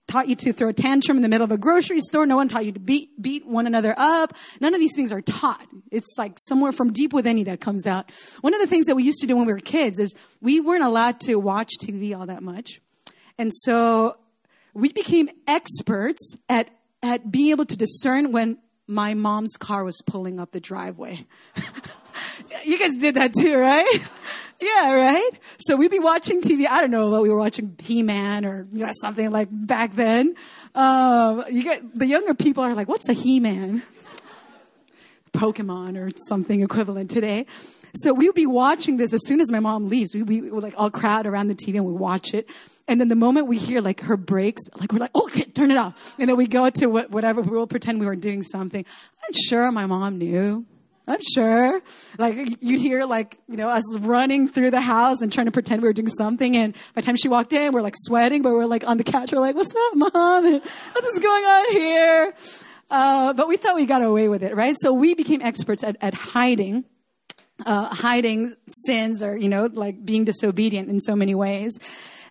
taught 0.07 0.29
you 0.29 0.37
to 0.37 0.53
throw 0.53 0.69
a 0.69 0.73
tantrum 0.73 1.17
in 1.17 1.23
the 1.23 1.29
middle 1.29 1.45
of 1.45 1.51
a 1.51 1.59
grocery 1.59 2.01
store. 2.01 2.27
No 2.27 2.37
one 2.37 2.49
taught 2.49 2.65
you 2.65 2.73
to 2.73 2.81
beat, 2.81 3.21
beat 3.21 3.47
one 3.47 3.67
another 3.67 3.95
up. 3.97 4.35
None 4.61 4.75
of 4.75 4.81
these 4.81 4.95
things 4.95 5.13
are 5.13 5.23
taught. 5.23 5.67
It's 5.91 6.09
like 6.19 6.39
somewhere 6.39 6.73
from 6.73 6.93
deep 6.93 7.13
within 7.13 7.39
you 7.39 7.45
that 7.47 7.61
comes 7.61 7.87
out. 7.87 8.11
One 8.41 8.55
of 8.55 8.61
the 8.61 8.67
things 8.67 8.87
that 8.87 8.97
we 8.97 9.03
used 9.03 9.21
to 9.21 9.27
do 9.27 9.37
when 9.37 9.47
we 9.47 9.53
were 9.53 9.61
kids 9.61 9.99
is 9.99 10.15
we 10.41 10.61
weren't 10.61 10.85
allowed 10.85 11.21
to 11.21 11.37
watch 11.37 11.73
TV 11.83 12.17
all 12.17 12.27
that 12.27 12.43
much. 12.43 12.81
And 13.39 13.53
so 13.53 14.17
we 14.75 14.93
became 14.93 15.31
experts 15.47 16.37
at, 16.49 16.69
at 17.03 17.31
being 17.31 17.51
able 17.51 17.65
to 17.67 17.77
discern 17.77 18.33
when 18.33 18.59
my 18.87 19.15
mom's 19.15 19.57
car 19.57 19.85
was 19.85 20.03
pulling 20.07 20.39
up 20.39 20.53
the 20.53 20.61
driveway. 20.61 21.27
you 22.65 22.79
guys 22.79 22.93
did 22.99 23.15
that 23.15 23.33
too, 23.33 23.57
right? 23.57 24.01
Yeah, 24.65 24.93
right? 24.93 25.31
So 25.59 25.77
we'd 25.77 25.91
be 25.91 25.99
watching 25.99 26.41
TV. 26.41 26.67
I 26.67 26.81
don't 26.81 26.91
know 26.91 27.11
what 27.11 27.23
we 27.23 27.29
were 27.29 27.39
watching, 27.39 27.77
He-Man 27.79 28.47
or 28.47 28.67
you 28.73 28.87
know, 28.87 28.93
something 29.01 29.31
like 29.31 29.49
back 29.51 29.95
then. 29.95 30.35
Um, 30.75 31.45
you 31.51 31.63
get, 31.63 31.83
the 31.95 32.07
younger 32.07 32.33
people 32.33 32.65
are 32.65 32.75
like, 32.75 32.89
what's 32.89 33.09
a 33.09 33.13
He-Man? 33.13 33.83
Pokemon 35.35 35.99
or 35.99 36.11
something 36.29 36.63
equivalent 36.63 37.11
today. 37.11 37.45
So 37.97 38.15
we 38.15 38.27
would 38.27 38.35
be 38.35 38.47
watching 38.47 38.97
this 38.97 39.13
as 39.13 39.21
soon 39.27 39.41
as 39.41 39.53
my 39.53 39.61
mom 39.61 39.85
leaves. 39.85 40.15
We, 40.15 40.23
we 40.23 40.41
would 40.51 40.63
like 40.63 40.75
all 40.77 40.91
crowd 40.91 41.27
around 41.27 41.49
the 41.49 41.55
TV 41.55 41.77
and 41.77 41.85
we 41.85 41.93
watch 41.93 42.33
it. 42.33 42.49
And 42.89 43.01
then 43.01 43.09
the 43.09 43.17
moment 43.17 43.47
we 43.47 43.59
hear 43.59 43.81
like 43.81 44.01
her 44.01 44.17
brakes, 44.17 44.63
like 44.77 44.93
we're 44.93 44.99
like, 44.99 45.15
okay, 45.15 45.45
turn 45.45 45.71
it 45.71 45.77
off. 45.77 46.15
And 46.19 46.29
then 46.29 46.37
we 46.37 46.47
go 46.47 46.71
to 46.71 46.87
what, 46.87 47.11
whatever, 47.11 47.43
we'll 47.43 47.67
pretend 47.67 48.01
we 48.01 48.07
were 48.07 48.17
doing 48.17 48.43
something. 48.43 48.85
I'm 49.25 49.33
sure 49.33 49.71
my 49.73 49.87
mom 49.87 50.19
knew. 50.19 50.65
I'm 51.07 51.21
sure. 51.35 51.83
Like 52.19 52.63
you'd 52.63 52.81
hear 52.81 53.05
like, 53.05 53.39
you 53.49 53.57
know, 53.57 53.69
us 53.69 53.99
running 53.99 54.49
through 54.49 54.71
the 54.71 54.81
house 54.81 55.21
and 55.21 55.33
trying 55.33 55.47
to 55.47 55.53
pretend 55.53 55.83
we 55.83 55.89
were 55.89 55.93
doing 55.93 56.09
something. 56.09 56.57
And 56.57 56.73
by 56.73 57.01
the 57.01 57.03
time 57.03 57.17
she 57.17 57.29
walked 57.29 57.53
in, 57.53 57.73
we're 57.73 57.83
like 57.83 57.95
sweating, 57.97 58.43
but 58.43 58.53
we're 58.53 58.65
like 58.65 58.87
on 58.87 58.97
the 58.97 59.05
couch. 59.05 59.33
We're 59.33 59.41
like, 59.41 59.55
what's 59.55 59.75
up, 59.75 59.97
mom? 59.97 60.47
And 60.47 60.63
what 60.63 61.05
is 61.05 61.19
going 61.19 61.45
on 61.45 61.73
here? 61.73 62.35
Uh, 62.91 63.33
but 63.35 63.49
we 63.49 63.57
thought 63.57 63.75
we 63.75 63.87
got 63.87 64.03
away 64.03 64.29
with 64.29 64.43
it, 64.43 64.55
right? 64.57 64.77
So 64.81 64.93
we 64.93 65.15
became 65.15 65.43
experts 65.43 65.85
at, 65.85 65.97
at 66.01 66.15
hiding, 66.15 66.85
uh, 67.67 67.95
hiding 67.95 68.57
sins 68.87 69.23
or, 69.23 69.37
you 69.37 69.49
know, 69.49 69.69
like 69.73 70.05
being 70.05 70.25
disobedient 70.25 70.89
in 70.89 71.01
so 71.01 71.15
many 71.15 71.35
ways. 71.35 71.79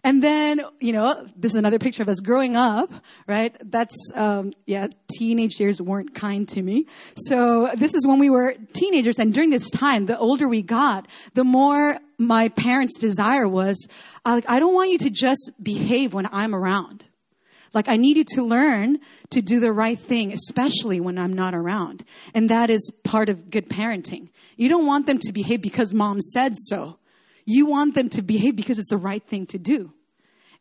And 0.05 0.21
then, 0.21 0.61
you 0.81 0.91
know, 0.91 1.25
this 1.37 1.53
is 1.53 1.57
another 1.57 1.79
picture 1.79 2.03
of 2.03 2.09
us 2.09 2.19
growing 2.19 2.57
up, 2.57 2.91
right? 3.25 3.55
That's, 3.63 3.95
um, 4.15 4.51
yeah, 4.65 4.87
teenage 5.17 5.59
years 5.61 5.81
weren't 5.81 6.13
kind 6.13 6.47
to 6.49 6.61
me. 6.61 6.87
So 7.15 7.71
this 7.75 7.93
is 7.93 8.05
when 8.05 8.19
we 8.19 8.29
were 8.29 8.55
teenagers. 8.73 9.17
And 9.17 9.33
during 9.33 9.49
this 9.49 9.69
time, 9.69 10.07
the 10.07 10.19
older 10.19 10.47
we 10.49 10.61
got, 10.61 11.07
the 11.35 11.45
more 11.45 11.99
my 12.17 12.49
parents' 12.49 12.99
desire 12.99 13.47
was, 13.47 13.87
like, 14.25 14.45
I 14.49 14.59
don't 14.59 14.73
want 14.73 14.91
you 14.91 14.97
to 14.99 15.09
just 15.09 15.51
behave 15.61 16.13
when 16.13 16.27
I'm 16.31 16.53
around. 16.53 17.05
Like, 17.73 17.87
I 17.87 17.95
need 17.95 18.17
you 18.17 18.25
to 18.35 18.43
learn 18.43 18.99
to 19.31 19.41
do 19.41 19.59
the 19.59 19.71
right 19.71 19.97
thing, 19.97 20.31
especially 20.33 20.99
when 20.99 21.17
I'm 21.17 21.33
not 21.33 21.55
around. 21.55 22.03
And 22.33 22.49
that 22.49 22.69
is 22.69 22.91
part 23.03 23.29
of 23.29 23.49
good 23.49 23.69
parenting. 23.69 24.29
You 24.57 24.69
don't 24.69 24.85
want 24.85 25.07
them 25.07 25.17
to 25.19 25.31
behave 25.31 25.61
because 25.61 25.93
mom 25.93 26.19
said 26.19 26.55
so. 26.55 26.99
You 27.45 27.65
want 27.65 27.95
them 27.95 28.09
to 28.09 28.21
behave 28.21 28.55
because 28.55 28.79
it's 28.79 28.89
the 28.89 28.97
right 28.97 29.23
thing 29.23 29.45
to 29.47 29.57
do. 29.57 29.93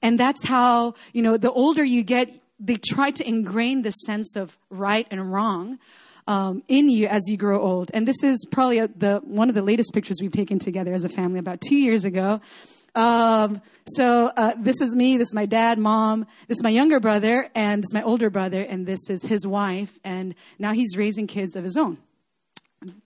And 0.01 0.19
that's 0.19 0.45
how, 0.45 0.95
you 1.13 1.23
know, 1.23 1.37
the 1.37 1.53
older 1.53 1.85
you 1.85 2.03
get, 2.03 2.31
they 2.59 2.77
try 2.77 3.11
to 3.13 3.27
ingrain 3.27 3.83
the 3.83 3.91
sense 3.91 4.37
of 4.37 4.59
right 4.71 5.07
and 5.11 5.33
wrong 5.33 5.79
um, 6.27 6.63
in 6.69 6.89
you 6.89 7.07
as 7.07 7.23
you 7.29 7.37
grow 7.37 7.61
old. 7.61 7.91
And 7.95 8.07
this 8.07 8.23
is 8.23 8.47
probably 8.51 8.79
a, 8.79 8.89
the 8.89 9.21
one 9.25 9.49
of 9.49 9.55
the 9.55 9.63
latest 9.63 9.93
pictures 9.93 10.19
we've 10.21 10.33
taken 10.33 10.59
together 10.59 10.93
as 10.93 11.05
a 11.05 11.09
family 11.09 11.39
about 11.39 11.61
two 11.61 11.77
years 11.77 12.05
ago. 12.05 12.41
Um, 12.95 13.63
so 13.87 14.27
uh, 14.37 14.55
this 14.59 14.81
is 14.81 14.95
me. 14.95 15.17
This 15.17 15.29
is 15.29 15.35
my 15.35 15.47
dad, 15.47 15.79
mom. 15.79 16.27
This 16.47 16.59
is 16.59 16.63
my 16.63 16.71
younger 16.71 17.01
brother, 17.01 17.49
and 17.55 17.83
this 17.83 17.89
is 17.89 17.95
my 17.95 18.03
older 18.03 18.29
brother, 18.29 18.61
and 18.61 18.87
this 18.87 19.09
is 19.09 19.25
his 19.25 19.47
wife. 19.47 19.99
And 20.05 20.35
now 20.59 20.73
he's 20.73 20.97
raising 20.97 21.27
kids 21.27 21.57
of 21.57 21.65
his 21.65 21.77
own. 21.77 21.99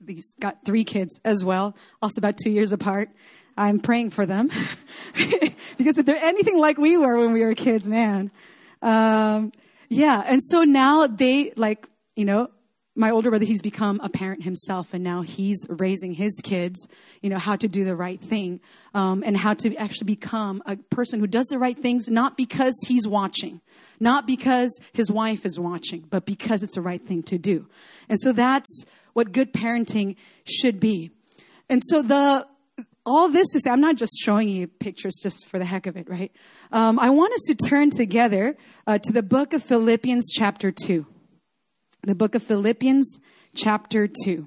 He's 0.07 0.35
got 0.41 0.65
three 0.65 0.85
kids 0.85 1.21
as 1.25 1.45
well, 1.45 1.77
also 2.03 2.19
about 2.19 2.37
two 2.37 2.51
years 2.51 2.73
apart. 2.73 3.11
I'm 3.57 3.81
praying 3.81 4.11
for 4.11 4.27
them 4.27 4.51
because 5.15 5.99
if 5.99 6.05
they're 6.05 6.17
anything 6.17 6.59
like 6.59 6.77
we 6.77 6.97
were 6.97 7.17
when 7.17 7.33
we 7.33 7.41
were 7.41 7.55
kids, 7.55 7.89
man. 7.89 8.31
Um, 8.83 9.53
yeah. 9.89 10.23
And 10.27 10.43
so 10.43 10.65
now 10.65 11.07
they 11.07 11.53
like, 11.57 11.89
you 12.17 12.25
know, 12.25 12.51
my 12.97 13.11
older 13.11 13.29
brother, 13.29 13.45
he's 13.45 13.61
become 13.61 14.01
a 14.03 14.09
parent 14.09 14.43
himself 14.43 14.95
and 14.95 15.05
now 15.05 15.21
he's 15.21 15.67
raising 15.69 16.13
his 16.13 16.41
kids, 16.43 16.89
you 17.21 17.29
know, 17.29 17.39
how 17.39 17.55
to 17.55 17.69
do 17.69 17.85
the 17.85 17.95
right 17.95 18.21
thing, 18.21 18.59
um, 18.95 19.23
and 19.25 19.37
how 19.37 19.53
to 19.53 19.77
actually 19.77 20.07
become 20.07 20.63
a 20.65 20.77
person 20.77 21.21
who 21.21 21.27
does 21.27 21.47
the 21.47 21.59
right 21.59 21.79
things, 21.79 22.09
not 22.09 22.37
because 22.37 22.75
he's 22.87 23.07
watching, 23.07 23.61
not 24.01 24.27
because 24.27 24.71
his 24.95 25.11
wife 25.11 25.45
is 25.45 25.61
watching, 25.61 26.07
but 26.09 26.25
because 26.25 26.63
it's 26.63 26.75
the 26.75 26.81
right 26.81 27.07
thing 27.07 27.23
to 27.25 27.37
do. 27.37 27.67
And 28.09 28.19
so 28.19 28.33
that's 28.33 28.87
what 29.17 29.33
good 29.33 29.51
parenting 29.51 30.15
should 30.45 30.79
be. 30.79 31.11
And 31.71 31.81
so 31.87 32.03
the, 32.03 32.47
all 33.07 33.31
this 33.31 33.55
is, 33.55 33.67
I'm 33.67 33.81
not 33.81 33.97
just 33.97 34.13
showing 34.21 34.47
you 34.47 34.67
pictures 34.67 35.15
just 35.23 35.47
for 35.47 35.59
the 35.59 35.65
heck 35.65 35.87
of 35.87 35.97
it, 35.97 36.07
right? 36.07 36.31
Um, 36.71 36.99
I 36.99 37.09
want 37.09 37.33
us 37.33 37.41
to 37.47 37.55
turn 37.55 37.89
together 37.89 38.59
uh, 38.87 38.99
to 38.99 39.13
the 39.15 39.23
book 39.23 39.55
of 39.55 39.63
Philippians, 39.63 40.31
chapter 40.35 40.71
2. 40.71 41.07
The 42.03 42.15
book 42.15 42.35
of 42.35 42.43
Philippians, 42.43 43.19
chapter 43.55 44.07
2. 44.07 44.47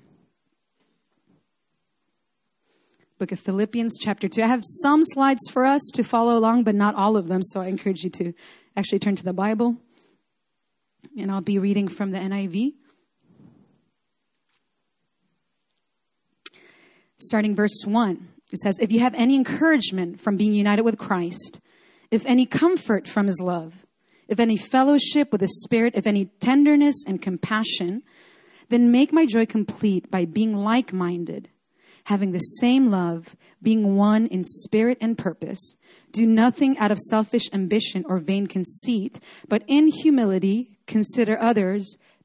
Book 3.18 3.32
of 3.32 3.40
Philippians, 3.40 3.98
chapter 4.00 4.30
2. 4.30 4.44
I 4.44 4.46
have 4.46 4.62
some 4.64 5.02
slides 5.04 5.50
for 5.50 5.66
us 5.66 5.82
to 5.96 6.04
follow 6.04 6.38
along, 6.38 6.64
but 6.64 6.76
not 6.76 6.94
all 6.94 7.18
of 7.18 7.28
them, 7.28 7.42
so 7.42 7.60
I 7.60 7.66
encourage 7.66 8.04
you 8.04 8.12
to 8.12 8.34
actually 8.78 9.00
turn 9.00 9.16
to 9.16 9.24
the 9.24 9.34
Bible. 9.34 9.78
And 11.18 11.32
I'll 11.32 11.42
be 11.42 11.58
reading 11.58 11.88
from 11.88 12.12
the 12.12 12.20
NIV. 12.20 12.74
Starting 17.20 17.56
verse 17.56 17.84
1. 17.86 18.28
It 18.52 18.60
says, 18.60 18.80
If 18.80 18.92
you 18.92 19.02
have 19.02 19.14
any 19.14 19.36
encouragement 19.36 20.20
from 20.22 20.38
being 20.38 20.54
united 20.54 20.84
with 20.84 20.98
Christ, 20.98 21.60
if 22.12 22.26
any 22.26 22.46
comfort 22.46 23.08
from 23.08 23.28
his 23.28 23.40
love, 23.42 23.86
if 24.28 24.40
any 24.40 24.58
fellowship 24.58 25.32
with 25.32 25.42
the 25.42 25.48
Spirit, 25.48 25.96
if 25.96 26.08
any 26.08 26.26
tenderness 26.40 27.04
and 27.06 27.22
compassion, 27.22 28.04
then 28.70 28.92
make 28.92 29.12
my 29.12 29.26
joy 29.26 29.46
complete 29.46 30.10
by 30.10 30.26
being 30.26 30.54
like 30.54 30.94
minded, 30.94 31.50
having 32.06 32.32
the 32.32 32.40
same 32.40 32.90
love, 32.90 33.36
being 33.62 33.96
one 33.96 34.28
in 34.28 34.44
spirit 34.44 34.98
and 35.02 35.18
purpose. 35.18 35.76
Do 36.12 36.26
nothing 36.26 36.78
out 36.78 36.92
of 36.92 37.00
selfish 37.00 37.50
ambition 37.52 38.06
or 38.08 38.20
vain 38.20 38.48
conceit, 38.48 39.20
but 39.48 39.64
in 39.68 39.88
humility 39.88 40.78
consider 40.88 41.38
others 41.40 41.98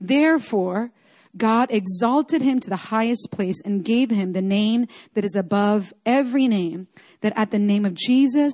Therefore, 0.00 0.90
God 1.36 1.70
exalted 1.70 2.42
him 2.42 2.60
to 2.60 2.70
the 2.70 2.76
highest 2.76 3.28
place 3.30 3.60
and 3.64 3.84
gave 3.84 4.10
him 4.10 4.32
the 4.32 4.42
name 4.42 4.86
that 5.14 5.24
is 5.24 5.36
above 5.36 5.92
every 6.06 6.48
name, 6.48 6.88
that 7.20 7.32
at 7.36 7.50
the 7.50 7.58
name 7.58 7.84
of 7.84 7.94
Jesus, 7.94 8.52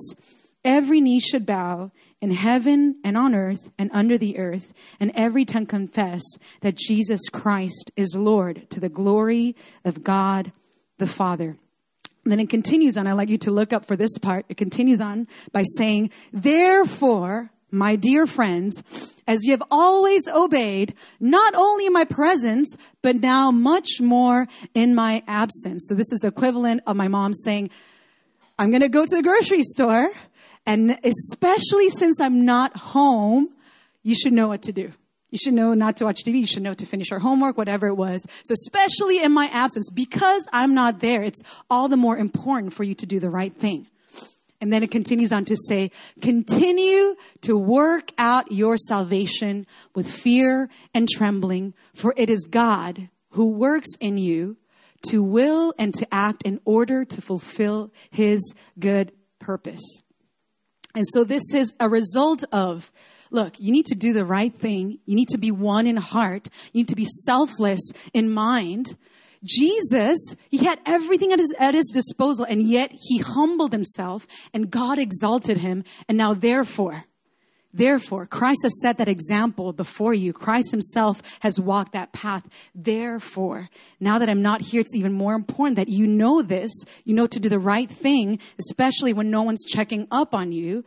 every 0.63 1.01
knee 1.01 1.19
should 1.19 1.45
bow 1.45 1.91
in 2.21 2.31
heaven 2.31 2.99
and 3.03 3.17
on 3.17 3.35
earth 3.35 3.69
and 3.77 3.89
under 3.93 4.17
the 4.17 4.37
earth, 4.37 4.73
and 4.99 5.11
every 5.15 5.45
tongue 5.45 5.65
confess 5.65 6.21
that 6.61 6.75
Jesus 6.75 7.29
Christ 7.29 7.91
is 7.95 8.15
Lord 8.15 8.69
to 8.71 8.79
the 8.79 8.89
glory 8.89 9.55
of 9.83 10.03
God 10.03 10.51
the 10.97 11.07
Father. 11.07 11.57
Then 12.23 12.39
it 12.39 12.49
continues 12.49 12.97
on. 12.97 13.05
I'd 13.05 13.13
like 13.13 13.29
you 13.29 13.37
to 13.39 13.51
look 13.51 13.71
up 13.71 13.85
for 13.85 13.95
this 13.95 14.17
part. 14.17 14.45
It 14.49 14.57
continues 14.57 14.99
on 14.99 15.27
by 15.51 15.63
saying, 15.77 16.09
Therefore, 16.33 17.51
my 17.75 17.95
dear 17.95 18.25
friends, 18.25 18.81
as 19.27 19.43
you 19.43 19.51
have 19.51 19.63
always 19.69 20.27
obeyed, 20.27 20.93
not 21.19 21.53
only 21.55 21.85
in 21.85 21.93
my 21.93 22.05
presence, 22.05 22.75
but 23.01 23.17
now 23.17 23.51
much 23.51 23.99
more 23.99 24.47
in 24.73 24.95
my 24.95 25.23
absence. 25.27 25.85
So 25.87 25.95
this 25.95 26.11
is 26.11 26.19
the 26.19 26.27
equivalent 26.27 26.81
of 26.87 26.95
my 26.95 27.07
mom 27.07 27.33
saying, 27.33 27.69
I'm 28.57 28.69
going 28.69 28.81
to 28.81 28.89
go 28.89 29.05
to 29.05 29.15
the 29.15 29.23
grocery 29.23 29.63
store. 29.63 30.09
And 30.65 30.97
especially 31.03 31.89
since 31.89 32.19
I'm 32.19 32.45
not 32.45 32.75
home, 32.75 33.49
you 34.03 34.15
should 34.15 34.33
know 34.33 34.47
what 34.47 34.63
to 34.63 34.73
do. 34.73 34.93
You 35.31 35.37
should 35.37 35.53
know 35.53 35.73
not 35.73 35.97
to 35.97 36.05
watch 36.05 36.23
TV. 36.23 36.39
You 36.39 36.47
should 36.47 36.63
know 36.63 36.73
to 36.73 36.85
finish 36.85 37.09
your 37.09 37.19
homework, 37.19 37.57
whatever 37.57 37.87
it 37.87 37.95
was. 37.95 38.25
So 38.45 38.53
especially 38.53 39.21
in 39.21 39.31
my 39.31 39.47
absence, 39.47 39.89
because 39.89 40.47
I'm 40.53 40.73
not 40.73 41.01
there, 41.01 41.21
it's 41.21 41.41
all 41.69 41.89
the 41.89 41.97
more 41.97 42.17
important 42.17 42.73
for 42.73 42.83
you 42.83 42.93
to 42.95 43.05
do 43.05 43.19
the 43.19 43.29
right 43.29 43.53
thing. 43.53 43.87
And 44.65 44.73
then 44.73 44.81
it 44.81 44.89
continues 44.89 45.31
on 45.31 45.45
to 45.45 45.55
say, 45.55 45.91
continue 46.23 47.15
to 47.41 47.55
work 47.55 48.11
out 48.17 48.51
your 48.51 48.77
salvation 48.77 49.67
with 49.93 50.09
fear 50.09 50.71
and 50.91 51.07
trembling, 51.07 51.75
for 51.93 52.15
it 52.17 52.31
is 52.31 52.47
God 52.49 53.09
who 53.29 53.45
works 53.45 53.89
in 53.99 54.17
you 54.17 54.57
to 55.09 55.21
will 55.21 55.71
and 55.77 55.93
to 55.93 56.07
act 56.11 56.41
in 56.41 56.59
order 56.65 57.05
to 57.05 57.21
fulfill 57.21 57.93
his 58.09 58.55
good 58.79 59.11
purpose. 59.37 59.83
And 60.95 61.05
so 61.09 61.23
this 61.23 61.53
is 61.53 61.75
a 61.79 61.87
result 61.87 62.43
of 62.51 62.91
look, 63.29 63.59
you 63.59 63.71
need 63.71 63.85
to 63.85 63.95
do 63.95 64.13
the 64.13 64.25
right 64.25 64.55
thing. 64.55 64.97
You 65.05 65.15
need 65.15 65.29
to 65.29 65.37
be 65.37 65.51
one 65.51 65.85
in 65.85 65.97
heart. 65.97 66.49
You 66.73 66.79
need 66.79 66.87
to 66.87 66.95
be 66.95 67.05
selfless 67.05 67.91
in 68.15 68.31
mind. 68.31 68.97
Jesus, 69.45 70.35
he 70.49 70.65
had 70.65 70.79
everything 70.85 71.31
at 71.31 71.39
his, 71.39 71.53
at 71.59 71.73
his 71.73 71.91
disposal 71.93 72.45
and 72.49 72.63
yet 72.63 72.91
he 72.91 73.19
humbled 73.19 73.71
himself 73.71 74.27
and 74.53 74.71
God 74.71 74.97
exalted 74.97 75.57
him. 75.57 75.83
And 76.09 76.17
now 76.17 76.33
therefore, 76.33 77.05
Therefore, 77.75 78.25
Christ 78.25 78.61
has 78.63 78.79
set 78.79 78.97
that 78.99 79.09
example 79.09 79.73
before 79.73 80.13
you. 80.13 80.31
Christ 80.31 80.71
himself 80.71 81.21
has 81.41 81.59
walked 81.59 81.91
that 81.91 82.13
path. 82.13 82.47
Therefore, 82.73 83.69
now 83.99 84.17
that 84.17 84.29
I'm 84.29 84.41
not 84.41 84.61
here, 84.61 84.79
it's 84.79 84.95
even 84.95 85.11
more 85.11 85.33
important 85.33 85.75
that 85.75 85.89
you 85.89 86.07
know 86.07 86.41
this. 86.41 86.71
You 87.03 87.15
know 87.15 87.27
to 87.27 87.37
do 87.37 87.49
the 87.49 87.59
right 87.59 87.89
thing, 87.91 88.39
especially 88.57 89.11
when 89.11 89.29
no 89.29 89.41
one's 89.41 89.65
checking 89.65 90.07
up 90.09 90.33
on 90.33 90.53
you. 90.53 90.85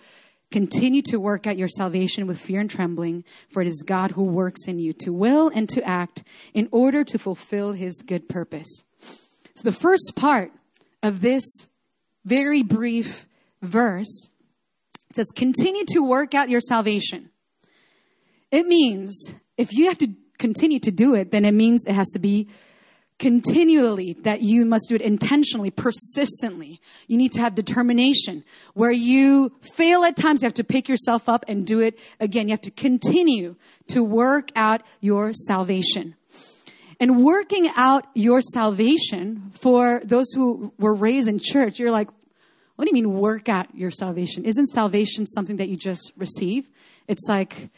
Continue 0.50 1.02
to 1.02 1.18
work 1.18 1.46
out 1.46 1.58
your 1.58 1.68
salvation 1.68 2.26
with 2.26 2.40
fear 2.40 2.60
and 2.60 2.70
trembling, 2.70 3.24
for 3.50 3.60
it 3.60 3.68
is 3.68 3.84
God 3.86 4.12
who 4.12 4.22
works 4.22 4.66
in 4.66 4.78
you 4.78 4.94
to 4.94 5.12
will 5.12 5.50
and 5.54 5.68
to 5.68 5.82
act 5.82 6.24
in 6.54 6.68
order 6.72 7.04
to 7.04 7.18
fulfill 7.18 7.72
his 7.72 8.02
good 8.06 8.28
purpose. 8.28 8.82
So 9.54 9.64
the 9.64 9.72
first 9.72 10.14
part 10.16 10.52
of 11.02 11.20
this 11.20 11.44
very 12.24 12.62
brief 12.62 13.26
verse 13.60 14.30
says, 15.14 15.26
continue 15.34 15.84
to 15.88 16.00
work 16.00 16.34
out 16.34 16.48
your 16.48 16.60
salvation. 16.60 17.30
It 18.50 18.66
means 18.66 19.34
if 19.56 19.72
you 19.72 19.86
have 19.88 19.98
to 19.98 20.08
continue 20.38 20.80
to 20.80 20.90
do 20.90 21.14
it, 21.14 21.30
then 21.30 21.44
it 21.44 21.52
means 21.52 21.84
it 21.86 21.94
has 21.94 22.08
to 22.10 22.18
be 22.18 22.48
continually 23.18 24.14
that 24.22 24.42
you 24.42 24.64
must 24.64 24.88
do 24.88 24.94
it 24.94 25.02
intentionally, 25.02 25.70
persistently. 25.70 26.80
You 27.06 27.16
need 27.16 27.32
to 27.32 27.40
have 27.40 27.54
determination. 27.54 28.44
Where 28.74 28.92
you 28.92 29.52
fail 29.74 30.04
at 30.04 30.16
times, 30.16 30.42
you 30.42 30.46
have 30.46 30.54
to 30.54 30.64
pick 30.64 30.88
yourself 30.88 31.28
up 31.28 31.44
and 31.48 31.66
do 31.66 31.80
it 31.80 31.98
again. 32.20 32.48
You 32.48 32.52
have 32.52 32.60
to 32.62 32.70
continue 32.70 33.56
to 33.88 34.04
work 34.04 34.50
out 34.54 34.82
your 35.00 35.32
salvation. 35.32 36.14
And 37.00 37.22
working 37.22 37.70
out 37.76 38.06
your 38.14 38.40
salvation 38.40 39.52
for 39.60 40.00
those 40.04 40.32
who 40.32 40.72
were 40.78 40.94
raised 40.94 41.28
in 41.28 41.38
church, 41.38 41.78
you're 41.78 41.92
like, 41.92 42.08
what 42.74 42.84
do 42.84 42.90
you 42.90 42.94
mean 42.94 43.14
work 43.14 43.48
out 43.48 43.74
your 43.74 43.90
salvation? 43.90 44.44
Isn't 44.44 44.66
salvation 44.66 45.26
something 45.26 45.56
that 45.56 45.68
you 45.68 45.76
just 45.76 46.12
receive? 46.16 46.70
It's 47.08 47.26
like, 47.28 47.70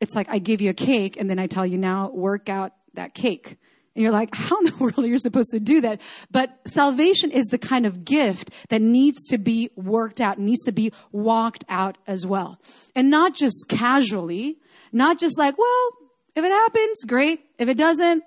it's 0.00 0.14
like 0.14 0.28
I 0.30 0.38
give 0.38 0.60
you 0.60 0.70
a 0.70 0.74
cake 0.74 1.16
and 1.16 1.28
then 1.28 1.38
I 1.38 1.46
tell 1.46 1.66
you 1.66 1.78
now 1.78 2.10
work 2.10 2.48
out 2.48 2.72
that 2.94 3.14
cake. 3.14 3.56
And 3.94 4.02
you're 4.02 4.12
like, 4.12 4.34
how 4.34 4.58
in 4.58 4.64
the 4.66 4.76
world 4.80 4.98
are 4.98 5.06
you 5.06 5.18
supposed 5.18 5.50
to 5.50 5.60
do 5.60 5.80
that? 5.80 6.00
But 6.30 6.56
salvation 6.66 7.30
is 7.30 7.46
the 7.46 7.58
kind 7.58 7.86
of 7.86 8.04
gift 8.04 8.50
that 8.68 8.82
needs 8.82 9.24
to 9.28 9.38
be 9.38 9.70
worked 9.76 10.20
out, 10.20 10.38
needs 10.38 10.64
to 10.64 10.72
be 10.72 10.92
walked 11.12 11.64
out 11.68 11.98
as 12.06 12.26
well. 12.26 12.60
And 12.94 13.10
not 13.10 13.34
just 13.34 13.66
casually, 13.68 14.58
not 14.92 15.18
just 15.18 15.38
like, 15.38 15.58
well, 15.58 15.88
if 16.34 16.44
it 16.44 16.52
happens, 16.52 17.04
great. 17.04 17.40
If 17.58 17.68
it 17.68 17.76
doesn't, 17.76 18.22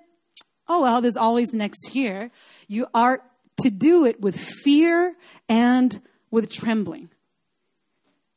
oh 0.68 0.82
well, 0.82 1.00
there's 1.00 1.16
always 1.16 1.52
next 1.52 1.94
year. 1.94 2.30
You 2.68 2.86
are 2.94 3.22
to 3.62 3.70
do 3.70 4.04
it 4.04 4.20
with 4.20 4.38
fear 4.38 5.14
and 5.48 6.00
with 6.30 6.50
trembling. 6.50 7.10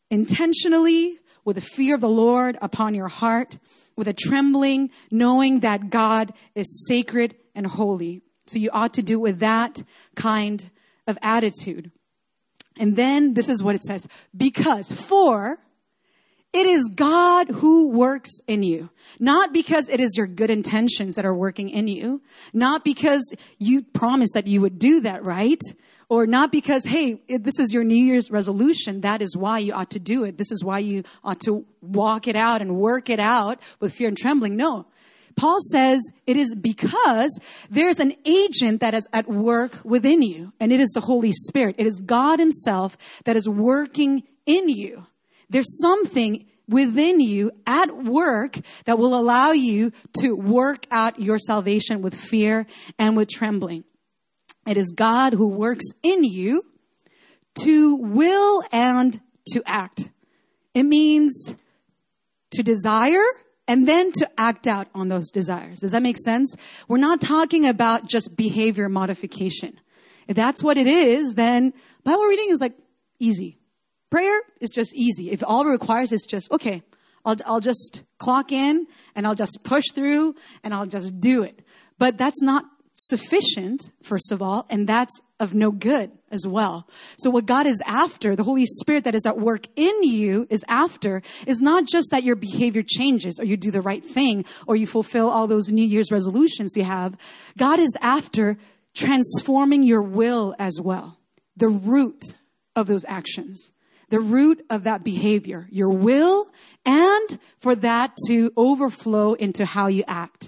Intentionally, 0.09 1.19
with 1.43 1.55
the 1.55 1.61
fear 1.61 1.95
of 1.95 2.01
the 2.01 2.09
Lord 2.09 2.57
upon 2.61 2.93
your 2.95 3.07
heart, 3.07 3.57
with 3.95 4.07
a 4.07 4.13
trembling, 4.13 4.89
knowing 5.11 5.61
that 5.61 5.89
God 5.89 6.33
is 6.53 6.85
sacred 6.87 7.35
and 7.53 7.65
holy. 7.65 8.21
So 8.47 8.59
you 8.59 8.69
ought 8.71 8.93
to 8.93 9.01
do 9.01 9.19
with 9.19 9.39
that 9.39 9.83
kind 10.15 10.69
of 11.07 11.17
attitude. 11.21 11.91
And 12.77 12.95
then 12.95 13.33
this 13.33 13.49
is 13.49 13.63
what 13.63 13.75
it 13.75 13.83
says. 13.83 14.07
Because, 14.35 14.91
for, 14.91 15.57
it 16.51 16.67
is 16.67 16.89
God 16.93 17.49
who 17.49 17.89
works 17.89 18.31
in 18.47 18.63
you. 18.63 18.89
Not 19.19 19.53
because 19.53 19.89
it 19.89 19.99
is 19.99 20.15
your 20.15 20.27
good 20.27 20.49
intentions 20.49 21.15
that 21.15 21.25
are 21.25 21.33
working 21.33 21.69
in 21.69 21.87
you. 21.87 22.21
Not 22.53 22.83
because 22.83 23.33
you 23.57 23.83
promised 23.83 24.33
that 24.33 24.47
you 24.47 24.61
would 24.61 24.79
do 24.79 25.01
that, 25.01 25.23
right? 25.23 25.61
Or 26.07 26.27
not 26.27 26.51
because, 26.51 26.83
hey, 26.83 27.19
this 27.27 27.59
is 27.59 27.73
your 27.73 27.83
New 27.83 27.95
Year's 27.95 28.29
resolution. 28.29 29.01
That 29.01 29.21
is 29.21 29.35
why 29.35 29.59
you 29.59 29.73
ought 29.73 29.89
to 29.91 29.99
do 29.99 30.23
it. 30.23 30.37
This 30.37 30.51
is 30.51 30.63
why 30.63 30.79
you 30.79 31.03
ought 31.23 31.39
to 31.41 31.65
walk 31.81 32.27
it 32.27 32.35
out 32.35 32.61
and 32.61 32.77
work 32.77 33.09
it 33.09 33.19
out 33.19 33.59
with 33.79 33.93
fear 33.93 34.07
and 34.07 34.17
trembling. 34.17 34.55
No. 34.55 34.85
Paul 35.35 35.57
says 35.71 36.01
it 36.25 36.37
is 36.37 36.55
because 36.55 37.39
there's 37.69 37.99
an 37.99 38.13
agent 38.23 38.81
that 38.81 38.93
is 38.93 39.07
at 39.11 39.27
work 39.27 39.79
within 39.83 40.21
you, 40.21 40.53
and 40.59 40.71
it 40.71 40.79
is 40.79 40.89
the 40.91 41.01
Holy 41.01 41.31
Spirit. 41.31 41.75
It 41.77 41.87
is 41.87 41.99
God 41.99 42.39
Himself 42.39 42.97
that 43.25 43.35
is 43.35 43.49
working 43.49 44.23
in 44.45 44.69
you. 44.69 45.07
There's 45.49 45.79
something 45.81 46.45
within 46.69 47.19
you 47.19 47.51
at 47.67 47.95
work 47.95 48.59
that 48.85 48.97
will 48.97 49.19
allow 49.19 49.51
you 49.51 49.91
to 50.21 50.33
work 50.33 50.87
out 50.89 51.19
your 51.19 51.37
salvation 51.37 52.01
with 52.01 52.15
fear 52.15 52.65
and 52.97 53.17
with 53.17 53.29
trembling. 53.29 53.83
It 54.65 54.77
is 54.77 54.91
God 54.91 55.33
who 55.33 55.47
works 55.47 55.85
in 56.01 56.23
you 56.23 56.63
to 57.61 57.95
will 57.95 58.63
and 58.71 59.21
to 59.49 59.61
act. 59.65 60.09
It 60.73 60.83
means 60.83 61.53
to 62.51 62.63
desire 62.63 63.23
and 63.67 63.87
then 63.87 64.11
to 64.13 64.29
act 64.37 64.67
out 64.67 64.87
on 64.93 65.07
those 65.07 65.31
desires. 65.31 65.79
Does 65.79 65.91
that 65.91 66.03
make 66.03 66.17
sense? 66.17 66.55
We're 66.87 66.97
not 66.97 67.21
talking 67.21 67.65
about 67.65 68.07
just 68.07 68.35
behavior 68.35 68.89
modification. 68.89 69.79
If 70.27 70.35
that's 70.35 70.63
what 70.63 70.77
it 70.77 70.87
is, 70.87 71.35
then 71.35 71.73
Bible 72.03 72.25
reading 72.25 72.49
is 72.49 72.59
like 72.59 72.77
easy. 73.19 73.57
Prayer 74.09 74.41
is 74.59 74.71
just 74.71 74.95
easy. 74.95 75.31
If 75.31 75.43
all 75.45 75.65
it 75.67 75.69
requires 75.69 76.11
is 76.11 76.25
just, 76.29 76.51
okay, 76.51 76.83
I'll, 77.25 77.35
I'll 77.45 77.59
just 77.59 78.03
clock 78.19 78.51
in 78.51 78.87
and 79.15 79.25
I'll 79.25 79.35
just 79.35 79.59
push 79.63 79.85
through 79.93 80.35
and 80.63 80.73
I'll 80.73 80.85
just 80.85 81.19
do 81.19 81.43
it. 81.43 81.61
But 81.97 82.17
that's 82.17 82.41
not 82.41 82.65
sufficient, 82.95 83.91
first 84.01 84.31
of 84.31 84.41
all, 84.41 84.65
and 84.69 84.87
that's 84.87 85.21
of 85.39 85.53
no 85.53 85.69
good 85.69 86.11
as 86.31 86.47
well. 86.47 86.87
So 87.17 87.29
what 87.29 87.45
God 87.45 87.67
is 87.67 87.81
after, 87.85 88.35
the 88.35 88.43
Holy 88.43 88.65
Spirit 88.65 89.03
that 89.03 89.15
is 89.15 89.25
at 89.25 89.37
work 89.37 89.67
in 89.75 90.03
you 90.03 90.47
is 90.49 90.63
after, 90.67 91.21
is 91.45 91.59
not 91.59 91.85
just 91.85 92.09
that 92.11 92.23
your 92.23 92.37
behavior 92.37 92.83
changes 92.83 93.39
or 93.39 93.45
you 93.45 93.57
do 93.57 93.69
the 93.69 93.81
right 93.81 94.03
thing 94.03 94.45
or 94.65 94.75
you 94.75 94.87
fulfill 94.87 95.29
all 95.29 95.45
those 95.45 95.69
New 95.69 95.85
Year's 95.85 96.11
resolutions 96.11 96.75
you 96.75 96.85
have. 96.85 97.17
God 97.57 97.79
is 97.79 97.95
after 98.01 98.57
transforming 98.93 99.83
your 99.83 100.01
will 100.01 100.55
as 100.57 100.79
well. 100.81 101.19
The 101.57 101.67
root 101.67 102.35
of 102.75 102.87
those 102.87 103.05
actions. 103.05 103.71
The 104.09 104.19
root 104.19 104.63
of 104.69 104.83
that 104.83 105.03
behavior, 105.03 105.67
your 105.71 105.89
will, 105.89 106.47
and 106.85 107.39
for 107.59 107.75
that 107.75 108.15
to 108.27 108.53
overflow 108.55 109.33
into 109.33 109.65
how 109.65 109.87
you 109.87 110.03
act. 110.07 110.44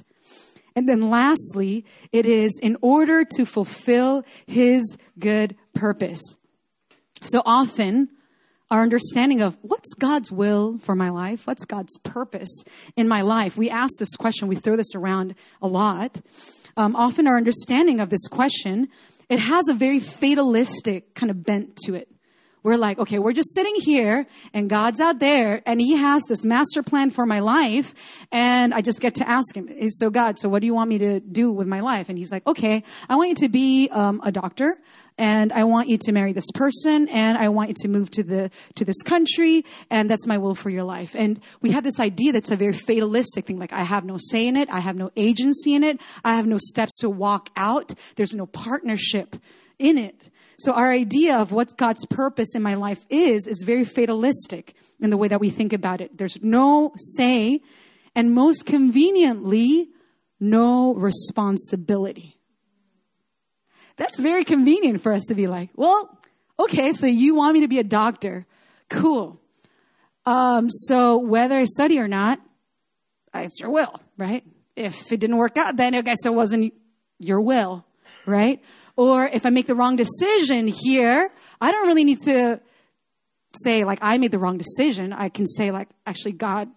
And 0.77 0.87
then 0.87 1.09
lastly, 1.09 1.85
it 2.11 2.27
is 2.27 2.59
in 2.61 2.77
order 2.83 3.25
to 3.35 3.45
fulfill 3.47 4.23
his 4.45 4.95
good 5.17 5.55
purpose. 5.73 6.21
So 7.23 7.41
often, 7.47 8.09
our 8.69 8.83
understanding 8.83 9.41
of 9.41 9.57
what's 9.63 9.95
God's 9.95 10.31
will 10.31 10.77
for 10.77 10.93
my 10.93 11.09
life, 11.09 11.47
what's 11.47 11.65
God's 11.65 11.97
purpose 12.03 12.63
in 12.95 13.07
my 13.07 13.21
life, 13.21 13.57
we 13.57 13.71
ask 13.71 13.93
this 13.97 14.15
question, 14.15 14.47
we 14.47 14.55
throw 14.55 14.75
this 14.75 14.93
around 14.93 15.33
a 15.63 15.67
lot. 15.67 16.21
Um, 16.77 16.95
often, 16.95 17.25
our 17.25 17.37
understanding 17.37 17.99
of 17.99 18.11
this 18.11 18.27
question, 18.27 18.87
it 19.29 19.39
has 19.39 19.67
a 19.67 19.73
very 19.73 19.99
fatalistic 19.99 21.15
kind 21.15 21.31
of 21.31 21.43
bent 21.43 21.75
to 21.85 21.95
it. 21.95 22.07
We're 22.67 22.75
like, 22.75 22.99
okay, 22.99 23.17
we're 23.17 23.31
just 23.31 23.53
sitting 23.53 23.75
here 23.75 24.27
and 24.53 24.69
God's 24.69 24.99
out 24.99 25.19
there 25.19 25.61
and 25.65 25.79
he 25.79 25.95
has 25.95 26.21
this 26.27 26.43
master 26.43 26.83
plan 26.83 27.11
for 27.11 27.25
my 27.25 27.39
life. 27.39 27.95
And 28.29 28.73
I 28.73 28.81
just 28.81 28.99
get 28.99 29.15
to 29.15 29.29
ask 29.29 29.55
him, 29.55 29.69
so 29.89 30.09
God, 30.09 30.37
so 30.37 30.49
what 30.49 30.59
do 30.59 30.65
you 30.65 30.73
want 30.73 30.89
me 30.89 30.97
to 30.97 31.21
do 31.21 31.49
with 31.49 31.65
my 31.65 31.79
life? 31.79 32.09
And 32.09 32.17
he's 32.17 32.29
like, 32.29 32.45
okay, 32.45 32.83
I 33.07 33.15
want 33.15 33.29
you 33.29 33.35
to 33.35 33.47
be 33.47 33.87
um, 33.87 34.19
a 34.21 34.33
doctor 34.33 34.75
and 35.17 35.53
I 35.53 35.63
want 35.63 35.87
you 35.87 35.97
to 35.97 36.11
marry 36.11 36.33
this 36.33 36.51
person 36.53 37.07
and 37.07 37.37
I 37.37 37.47
want 37.47 37.69
you 37.69 37.75
to 37.83 37.87
move 37.87 38.11
to 38.11 38.23
the, 38.23 38.51
to 38.75 38.83
this 38.83 39.01
country 39.01 39.63
and 39.89 40.09
that's 40.09 40.27
my 40.27 40.37
will 40.37 40.53
for 40.53 40.69
your 40.69 40.83
life. 40.83 41.15
And 41.15 41.39
we 41.61 41.71
have 41.71 41.85
this 41.85 42.01
idea 42.01 42.33
that's 42.33 42.51
a 42.51 42.57
very 42.57 42.73
fatalistic 42.73 43.45
thing. 43.45 43.59
Like 43.59 43.71
I 43.71 43.83
have 43.83 44.03
no 44.03 44.17
say 44.19 44.45
in 44.45 44.57
it. 44.57 44.69
I 44.69 44.81
have 44.81 44.97
no 44.97 45.09
agency 45.15 45.73
in 45.73 45.85
it. 45.85 46.01
I 46.25 46.35
have 46.35 46.45
no 46.45 46.57
steps 46.57 46.97
to 46.97 47.09
walk 47.09 47.49
out. 47.55 47.93
There's 48.17 48.35
no 48.35 48.45
partnership 48.45 49.37
in 49.79 49.97
it. 49.97 50.29
So 50.59 50.73
our 50.73 50.91
idea 50.91 51.37
of 51.37 51.51
what 51.51 51.77
God's 51.77 52.05
purpose 52.07 52.55
in 52.55 52.63
my 52.63 52.73
life 52.73 53.05
is, 53.09 53.47
is 53.47 53.63
very 53.63 53.85
fatalistic 53.85 54.73
in 54.99 55.11
the 55.11 55.17
way 55.17 55.27
that 55.27 55.39
we 55.39 55.49
think 55.49 55.71
about 55.71 56.01
it. 56.01 56.17
There's 56.17 56.41
no 56.41 56.93
say 56.97 57.61
and 58.15 58.33
most 58.33 58.65
conveniently, 58.65 59.89
no 60.39 60.95
responsibility. 60.95 62.39
That's 63.97 64.19
very 64.19 64.43
convenient 64.43 65.01
for 65.01 65.13
us 65.13 65.25
to 65.25 65.35
be 65.35 65.45
like, 65.45 65.69
well, 65.75 66.17
okay, 66.59 66.93
so 66.93 67.05
you 67.05 67.35
want 67.35 67.53
me 67.53 67.61
to 67.61 67.67
be 67.67 67.77
a 67.77 67.83
doctor. 67.83 68.47
Cool. 68.89 69.39
Um, 70.25 70.69
so 70.69 71.17
whether 71.17 71.57
I 71.57 71.65
study 71.65 71.99
or 71.99 72.07
not, 72.07 72.39
it's 73.33 73.59
your 73.59 73.69
will, 73.69 74.01
right? 74.17 74.43
If 74.75 75.11
it 75.11 75.19
didn't 75.19 75.37
work 75.37 75.57
out, 75.57 75.77
then 75.77 75.93
I 75.93 76.01
guess 76.01 76.25
it 76.25 76.33
wasn't 76.33 76.73
your 77.19 77.41
will, 77.41 77.85
right? 78.25 78.61
Or 78.97 79.27
if 79.27 79.45
I 79.45 79.51
make 79.51 79.67
the 79.67 79.75
wrong 79.75 79.95
decision 79.95 80.67
here, 80.67 81.29
I 81.61 81.71
don't 81.71 81.87
really 81.87 82.03
need 82.03 82.19
to 82.21 82.59
say 83.63 83.83
like 83.83 83.99
I 84.01 84.17
made 84.17 84.31
the 84.31 84.39
wrong 84.39 84.57
decision. 84.57 85.13
I 85.13 85.29
can 85.29 85.47
say 85.47 85.71
like 85.71 85.87
actually 86.05 86.33
God 86.33 86.69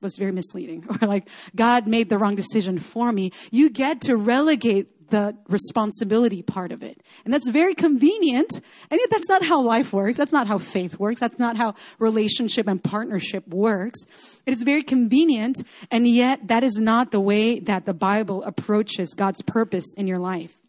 was 0.00 0.16
very 0.16 0.32
misleading 0.32 0.86
or 1.02 1.08
like 1.08 1.28
God 1.54 1.86
made 1.86 2.08
the 2.08 2.18
wrong 2.18 2.36
decision 2.36 2.78
for 2.78 3.10
me. 3.12 3.32
You 3.50 3.70
get 3.70 4.02
to 4.02 4.16
relegate 4.16 4.90
the 5.10 5.36
responsibility 5.48 6.42
part 6.42 6.72
of 6.72 6.82
it. 6.82 7.02
And 7.24 7.34
that's 7.34 7.48
very 7.48 7.74
convenient. 7.74 8.60
And 8.90 9.00
yet 9.00 9.10
that's 9.10 9.28
not 9.28 9.44
how 9.44 9.62
life 9.62 9.92
works. 9.92 10.16
That's 10.16 10.32
not 10.32 10.46
how 10.46 10.58
faith 10.58 10.98
works. 10.98 11.20
That's 11.20 11.38
not 11.38 11.56
how 11.56 11.74
relationship 11.98 12.66
and 12.66 12.82
partnership 12.82 13.46
works. 13.48 14.00
It 14.46 14.54
is 14.54 14.62
very 14.62 14.82
convenient. 14.82 15.62
And 15.90 16.08
yet 16.08 16.48
that 16.48 16.64
is 16.64 16.76
not 16.80 17.12
the 17.12 17.20
way 17.20 17.60
that 17.60 17.84
the 17.84 17.94
Bible 17.94 18.42
approaches 18.44 19.14
God's 19.14 19.42
purpose 19.42 19.94
in 19.96 20.06
your 20.06 20.18
life. 20.18 20.63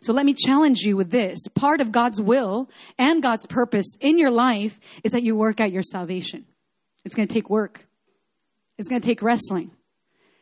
So 0.00 0.12
let 0.12 0.26
me 0.26 0.34
challenge 0.34 0.80
you 0.80 0.96
with 0.96 1.10
this. 1.10 1.38
Part 1.54 1.80
of 1.80 1.92
God's 1.92 2.20
will 2.20 2.70
and 2.98 3.22
God's 3.22 3.46
purpose 3.46 3.96
in 4.00 4.18
your 4.18 4.30
life 4.30 4.78
is 5.04 5.12
that 5.12 5.22
you 5.22 5.36
work 5.36 5.60
out 5.60 5.72
your 5.72 5.82
salvation. 5.82 6.46
It's 7.04 7.14
going 7.14 7.28
to 7.28 7.32
take 7.32 7.50
work. 7.50 7.86
It's 8.78 8.88
going 8.88 9.00
to 9.00 9.06
take 9.06 9.22
wrestling. 9.22 9.70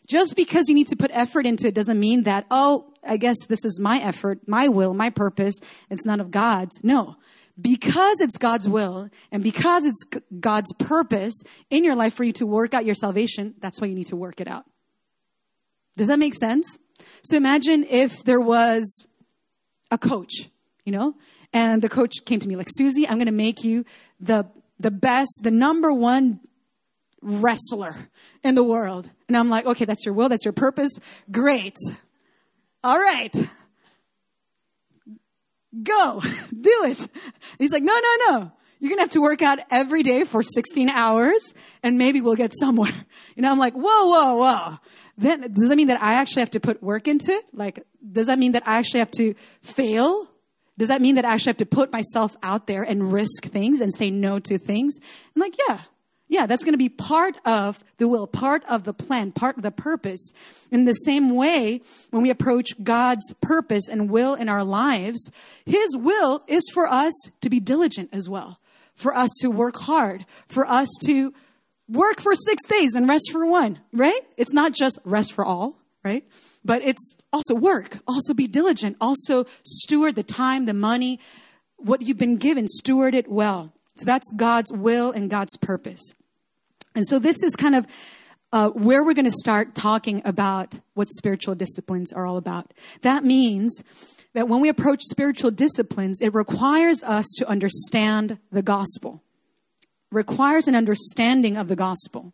Just 0.06 0.36
because 0.36 0.68
you 0.68 0.74
need 0.74 0.88
to 0.88 0.96
put 0.96 1.10
effort 1.14 1.46
into 1.46 1.68
it 1.68 1.74
doesn't 1.74 1.98
mean 1.98 2.22
that, 2.22 2.46
oh, 2.50 2.92
I 3.02 3.16
guess 3.16 3.36
this 3.48 3.64
is 3.64 3.80
my 3.80 3.98
effort, 4.00 4.40
my 4.46 4.68
will, 4.68 4.92
my 4.92 5.10
purpose. 5.10 5.54
It's 5.88 6.04
none 6.04 6.20
of 6.20 6.30
God's. 6.30 6.82
No. 6.82 7.16
Because 7.58 8.20
it's 8.20 8.36
God's 8.36 8.68
will 8.68 9.08
and 9.30 9.42
because 9.42 9.84
it's 9.86 10.02
God's 10.40 10.72
purpose 10.74 11.40
in 11.70 11.84
your 11.84 11.94
life 11.94 12.14
for 12.14 12.24
you 12.24 12.32
to 12.34 12.46
work 12.46 12.74
out 12.74 12.84
your 12.84 12.96
salvation, 12.96 13.54
that's 13.60 13.80
why 13.80 13.86
you 13.86 13.94
need 13.94 14.08
to 14.08 14.16
work 14.16 14.40
it 14.40 14.48
out. 14.48 14.64
Does 15.96 16.08
that 16.08 16.18
make 16.18 16.34
sense? 16.34 16.78
So 17.22 17.36
imagine 17.36 17.84
if 17.84 18.24
there 18.24 18.40
was 18.40 19.06
a 19.94 19.98
coach, 19.98 20.50
you 20.84 20.92
know, 20.92 21.14
and 21.52 21.80
the 21.80 21.88
coach 21.88 22.24
came 22.26 22.40
to 22.40 22.48
me 22.48 22.56
like, 22.56 22.68
Susie, 22.68 23.08
I'm 23.08 23.14
going 23.14 23.26
to 23.26 23.32
make 23.32 23.64
you 23.64 23.84
the, 24.20 24.46
the 24.78 24.90
best, 24.90 25.40
the 25.42 25.50
number 25.50 25.92
one 25.92 26.40
wrestler 27.22 27.96
in 28.42 28.54
the 28.54 28.64
world. 28.64 29.10
And 29.28 29.36
I'm 29.36 29.48
like, 29.48 29.64
okay, 29.64 29.84
that's 29.84 30.04
your 30.04 30.14
will, 30.14 30.28
that's 30.28 30.44
your 30.44 30.52
purpose. 30.52 30.98
Great. 31.30 31.76
All 32.82 32.98
right. 32.98 33.34
Go. 35.82 36.20
Do 36.60 36.84
it. 36.84 37.08
he's 37.58 37.72
like, 37.72 37.82
no, 37.82 37.94
no, 37.94 38.26
no. 38.30 38.52
You're 38.80 38.90
going 38.90 38.98
to 38.98 39.02
have 39.02 39.10
to 39.10 39.22
work 39.22 39.40
out 39.40 39.60
every 39.70 40.02
day 40.02 40.24
for 40.24 40.42
16 40.42 40.90
hours 40.90 41.54
and 41.82 41.96
maybe 41.96 42.20
we'll 42.20 42.34
get 42.34 42.52
somewhere. 42.58 42.92
You 43.36 43.42
know, 43.42 43.50
I'm 43.50 43.58
like, 43.58 43.74
whoa, 43.74 44.06
whoa, 44.06 44.36
whoa. 44.36 44.78
Then 45.16 45.52
does 45.52 45.68
that 45.68 45.76
mean 45.76 45.88
that 45.88 46.02
I 46.02 46.14
actually 46.14 46.40
have 46.40 46.50
to 46.52 46.60
put 46.60 46.82
work 46.82 47.06
into 47.06 47.32
it? 47.32 47.44
Like, 47.52 47.84
does 48.12 48.26
that 48.26 48.38
mean 48.38 48.52
that 48.52 48.66
I 48.66 48.78
actually 48.78 49.00
have 49.00 49.10
to 49.12 49.34
fail? 49.62 50.28
Does 50.76 50.88
that 50.88 51.00
mean 51.00 51.14
that 51.14 51.24
I 51.24 51.32
actually 51.32 51.50
have 51.50 51.58
to 51.58 51.66
put 51.66 51.92
myself 51.92 52.36
out 52.42 52.66
there 52.66 52.82
and 52.82 53.12
risk 53.12 53.44
things 53.44 53.80
and 53.80 53.94
say 53.94 54.10
no 54.10 54.38
to 54.40 54.58
things? 54.58 54.98
I'm 55.34 55.40
like, 55.40 55.54
yeah, 55.68 55.82
yeah, 56.26 56.46
that's 56.46 56.64
going 56.64 56.72
to 56.72 56.78
be 56.78 56.88
part 56.88 57.36
of 57.44 57.84
the 57.98 58.08
will, 58.08 58.26
part 58.26 58.64
of 58.68 58.84
the 58.84 58.94
plan, 58.94 59.30
part 59.30 59.56
of 59.56 59.62
the 59.62 59.70
purpose. 59.70 60.32
In 60.70 60.84
the 60.84 60.94
same 60.94 61.30
way, 61.30 61.80
when 62.10 62.22
we 62.22 62.30
approach 62.30 62.72
God's 62.82 63.34
purpose 63.40 63.88
and 63.88 64.10
will 64.10 64.34
in 64.34 64.48
our 64.48 64.64
lives, 64.64 65.30
His 65.64 65.96
will 65.96 66.42
is 66.48 66.64
for 66.72 66.88
us 66.88 67.12
to 67.40 67.50
be 67.50 67.60
diligent 67.60 68.08
as 68.12 68.28
well, 68.28 68.58
for 68.94 69.14
us 69.14 69.30
to 69.42 69.48
work 69.50 69.76
hard, 69.76 70.26
for 70.48 70.66
us 70.66 70.88
to 71.04 71.34
work 71.88 72.20
for 72.20 72.34
six 72.34 72.64
days 72.66 72.94
and 72.94 73.08
rest 73.08 73.30
for 73.30 73.46
one, 73.46 73.80
right? 73.92 74.22
It's 74.36 74.52
not 74.52 74.72
just 74.72 74.98
rest 75.04 75.32
for 75.32 75.44
all, 75.44 75.76
right? 76.02 76.24
But 76.64 76.82
it's 76.82 77.16
also 77.32 77.54
work, 77.54 77.98
also 78.06 78.34
be 78.34 78.46
diligent, 78.46 78.96
also 79.00 79.44
steward 79.62 80.14
the 80.14 80.22
time, 80.22 80.64
the 80.64 80.74
money, 80.74 81.20
what 81.76 82.02
you've 82.02 82.18
been 82.18 82.36
given, 82.36 82.68
steward 82.68 83.14
it 83.14 83.28
well. 83.30 83.72
So 83.96 84.06
that's 84.06 84.30
God's 84.34 84.72
will 84.72 85.10
and 85.10 85.28
God's 85.30 85.56
purpose. 85.58 86.14
And 86.94 87.06
so 87.06 87.18
this 87.18 87.42
is 87.42 87.54
kind 87.56 87.74
of 87.74 87.86
uh, 88.52 88.70
where 88.70 89.04
we're 89.04 89.14
going 89.14 89.24
to 89.24 89.30
start 89.30 89.74
talking 89.74 90.22
about 90.24 90.78
what 90.94 91.08
spiritual 91.10 91.54
disciplines 91.54 92.12
are 92.12 92.24
all 92.24 92.36
about. 92.36 92.72
That 93.02 93.24
means 93.24 93.82
that 94.32 94.48
when 94.48 94.60
we 94.60 94.68
approach 94.68 95.02
spiritual 95.02 95.50
disciplines, 95.50 96.20
it 96.20 96.34
requires 96.34 97.02
us 97.02 97.26
to 97.38 97.48
understand 97.48 98.38
the 98.52 98.62
gospel, 98.62 99.22
requires 100.14 100.68
an 100.68 100.74
understanding 100.74 101.56
of 101.56 101.68
the 101.68 101.76
gospel. 101.76 102.32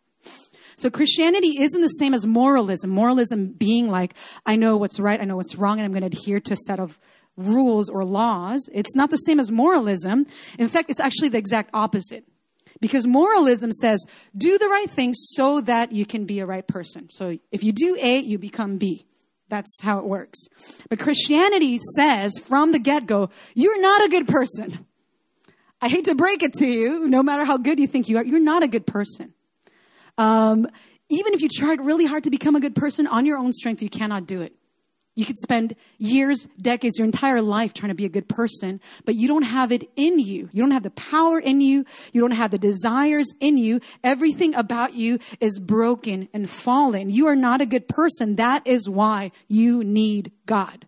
So 0.77 0.89
Christianity 0.89 1.61
isn't 1.61 1.81
the 1.81 1.87
same 1.87 2.13
as 2.13 2.25
moralism. 2.25 2.89
Moralism 2.89 3.53
being 3.53 3.89
like, 3.89 4.13
I 4.45 4.55
know 4.55 4.77
what's 4.77 4.99
right, 4.99 5.19
I 5.19 5.25
know 5.25 5.35
what's 5.35 5.55
wrong, 5.55 5.79
and 5.79 5.85
I'm 5.85 5.91
going 5.91 6.09
to 6.09 6.17
adhere 6.17 6.39
to 6.39 6.53
a 6.53 6.57
set 6.57 6.79
of 6.79 6.99
rules 7.37 7.89
or 7.89 8.03
laws. 8.03 8.69
It's 8.73 8.95
not 8.95 9.09
the 9.09 9.17
same 9.17 9.39
as 9.39 9.51
moralism. 9.51 10.25
In 10.57 10.67
fact, 10.67 10.89
it's 10.89 10.99
actually 10.99 11.29
the 11.29 11.37
exact 11.37 11.69
opposite. 11.73 12.25
Because 12.79 13.05
moralism 13.05 13.71
says, 13.71 14.03
do 14.35 14.57
the 14.57 14.67
right 14.67 14.89
thing 14.89 15.13
so 15.13 15.61
that 15.61 15.91
you 15.91 16.05
can 16.05 16.25
be 16.25 16.39
a 16.39 16.47
right 16.47 16.67
person. 16.67 17.09
So 17.11 17.37
if 17.51 17.63
you 17.63 17.73
do 17.73 17.97
A, 18.01 18.19
you 18.19 18.39
become 18.39 18.77
B. 18.77 19.05
That's 19.49 19.81
how 19.81 19.99
it 19.99 20.05
works. 20.05 20.39
But 20.89 20.99
Christianity 20.99 21.77
says 21.95 22.39
from 22.39 22.71
the 22.71 22.79
get 22.79 23.05
go, 23.05 23.29
you're 23.53 23.79
not 23.81 24.03
a 24.03 24.09
good 24.09 24.27
person. 24.27 24.87
I 25.81 25.89
hate 25.89 26.05
to 26.05 26.15
break 26.15 26.43
it 26.43 26.53
to 26.53 26.67
you, 26.67 27.07
no 27.07 27.23
matter 27.23 27.43
how 27.43 27.57
good 27.57 27.79
you 27.79 27.87
think 27.87 28.07
you 28.07 28.17
are, 28.17 28.23
you're 28.23 28.39
not 28.39 28.63
a 28.63 28.67
good 28.67 28.85
person. 28.85 29.33
Um, 30.17 30.67
even 31.09 31.33
if 31.33 31.41
you 31.41 31.49
tried 31.49 31.83
really 31.83 32.05
hard 32.05 32.23
to 32.25 32.29
become 32.29 32.55
a 32.55 32.59
good 32.59 32.75
person 32.75 33.07
on 33.07 33.25
your 33.25 33.37
own 33.37 33.51
strength, 33.51 33.81
you 33.81 33.89
cannot 33.89 34.27
do 34.27 34.41
it. 34.41 34.53
You 35.13 35.25
could 35.25 35.39
spend 35.39 35.75
years, 35.97 36.47
decades, 36.61 36.97
your 36.97 37.05
entire 37.05 37.41
life 37.41 37.73
trying 37.73 37.89
to 37.89 37.95
be 37.95 38.05
a 38.05 38.09
good 38.09 38.29
person, 38.29 38.79
but 39.03 39.15
you 39.15 39.27
don't 39.27 39.43
have 39.43 39.73
it 39.73 39.89
in 39.97 40.19
you. 40.19 40.49
You 40.53 40.63
don't 40.63 40.71
have 40.71 40.83
the 40.83 40.91
power 40.91 41.37
in 41.37 41.59
you. 41.59 41.83
You 42.13 42.21
don't 42.21 42.31
have 42.31 42.51
the 42.51 42.57
desires 42.57 43.33
in 43.41 43.57
you. 43.57 43.81
Everything 44.05 44.55
about 44.55 44.93
you 44.93 45.19
is 45.41 45.59
broken 45.59 46.29
and 46.33 46.49
fallen. 46.49 47.09
You 47.09 47.27
are 47.27 47.35
not 47.35 47.59
a 47.59 47.65
good 47.65 47.89
person. 47.89 48.37
That 48.37 48.65
is 48.65 48.87
why 48.87 49.31
you 49.49 49.83
need 49.83 50.31
God. 50.45 50.87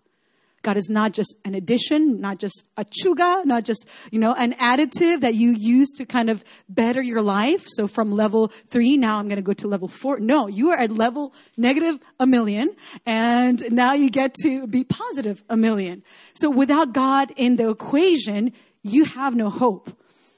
God 0.64 0.78
is 0.78 0.90
not 0.90 1.12
just 1.12 1.36
an 1.46 1.54
addition, 1.56 2.20
not 2.20 2.40
just 2.40 2.68
a 2.78 2.86
chuga, 2.86 3.46
not 3.46 3.66
just, 3.66 3.88
you 4.12 4.20
know, 4.20 4.34
an 4.34 4.54
additive 4.54 5.22
that 5.22 5.36
you 5.36 5.52
use 5.52 5.90
to 5.98 6.06
kind 6.06 6.30
of 6.30 6.44
better 6.70 7.02
your 7.02 7.22
life. 7.22 7.66
So 7.68 7.88
from 7.88 8.12
level 8.12 8.48
three, 8.68 8.98
now 8.98 9.20
I'm 9.20 9.28
going 9.28 9.36
to 9.36 9.44
go 9.44 9.54
to 9.54 9.68
level 9.68 9.88
four. 9.88 10.20
No, 10.20 10.48
you 10.48 10.72
are 10.72 10.78
at 10.78 10.92
level 10.92 11.34
negative 11.58 12.00
a 12.20 12.26
million 12.26 12.72
and 13.06 13.64
now 13.72 13.94
you 13.94 14.10
get 14.10 14.34
to 14.44 14.66
be 14.66 14.84
positive 14.84 15.44
a 15.50 15.58
million. 15.58 16.04
So 16.34 16.50
without 16.50 16.94
God 16.94 17.32
in 17.36 17.58
the 17.58 17.70
equation, 17.70 18.54
you 18.82 19.06
have 19.06 19.36
no 19.36 19.50
hope. 19.50 19.96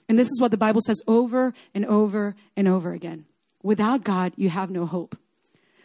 And 0.10 0.20
this 0.20 0.28
is 0.28 0.42
what 0.42 0.52
the 0.52 0.58
Bible 0.58 0.82
says 0.82 1.02
over 1.08 1.54
and 1.74 1.86
over 1.86 2.36
and 2.58 2.68
over 2.68 2.92
again. 2.92 3.26
Without 3.64 4.04
God, 4.04 4.34
you 4.38 4.50
have 4.50 4.70
no 4.70 4.86
hope. 4.86 5.18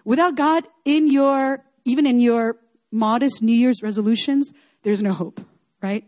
Without 0.05 0.35
God 0.35 0.67
in 0.85 1.11
your, 1.11 1.65
even 1.85 2.07
in 2.07 2.21
your 2.21 2.57
modest 2.91 3.43
New 3.43 3.55
Year's 3.55 3.83
resolutions, 3.83 4.53
there's 4.83 5.03
no 5.03 5.13
hope, 5.13 5.41
right? 5.83 6.05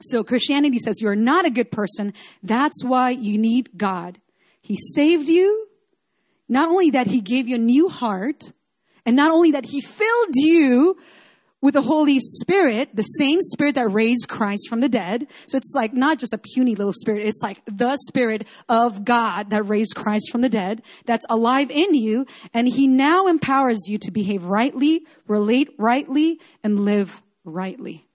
So 0.00 0.24
Christianity 0.24 0.78
says 0.78 1.00
you're 1.00 1.14
not 1.14 1.46
a 1.46 1.50
good 1.50 1.70
person. 1.70 2.12
That's 2.42 2.82
why 2.82 3.10
you 3.10 3.38
need 3.38 3.70
God. 3.76 4.20
He 4.60 4.76
saved 4.94 5.28
you. 5.28 5.68
Not 6.48 6.68
only 6.68 6.90
that, 6.90 7.06
He 7.06 7.20
gave 7.20 7.48
you 7.48 7.56
a 7.56 7.58
new 7.58 7.88
heart. 7.88 8.52
And 9.06 9.16
not 9.16 9.32
only 9.32 9.52
that, 9.52 9.66
He 9.66 9.80
filled 9.80 10.34
you 10.34 10.98
with 11.62 11.74
the 11.74 11.82
Holy 11.82 12.18
Spirit, 12.18 12.94
the 12.94 13.02
same 13.02 13.40
Spirit 13.40 13.76
that 13.76 13.88
raised 13.88 14.28
Christ 14.28 14.68
from 14.68 14.80
the 14.80 14.88
dead. 14.88 15.28
So 15.46 15.56
it's 15.56 15.72
like 15.74 15.94
not 15.94 16.18
just 16.18 16.32
a 16.32 16.38
puny 16.38 16.74
little 16.74 16.92
spirit. 16.92 17.24
It's 17.24 17.40
like 17.40 17.62
the 17.66 17.96
Spirit 18.08 18.46
of 18.68 19.04
God 19.04 19.50
that 19.50 19.62
raised 19.62 19.94
Christ 19.94 20.30
from 20.30 20.42
the 20.42 20.48
dead 20.48 20.82
that's 21.06 21.24
alive 21.30 21.70
in 21.70 21.94
you. 21.94 22.26
And 22.52 22.68
He 22.68 22.88
now 22.88 23.28
empowers 23.28 23.88
you 23.88 23.96
to 23.98 24.10
behave 24.10 24.42
rightly, 24.42 25.06
relate 25.28 25.70
rightly, 25.78 26.40
and 26.64 26.80
live 26.80 27.22
rightly. 27.44 28.06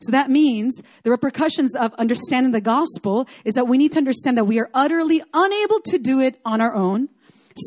So 0.00 0.10
that 0.12 0.30
means 0.30 0.82
the 1.02 1.10
repercussions 1.10 1.76
of 1.76 1.94
understanding 1.94 2.52
the 2.52 2.60
gospel 2.60 3.28
is 3.44 3.54
that 3.54 3.68
we 3.68 3.78
need 3.78 3.92
to 3.92 3.98
understand 3.98 4.36
that 4.38 4.44
we 4.44 4.58
are 4.58 4.70
utterly 4.74 5.22
unable 5.32 5.80
to 5.86 5.98
do 5.98 6.20
it 6.20 6.40
on 6.44 6.60
our 6.60 6.74
own. 6.74 7.08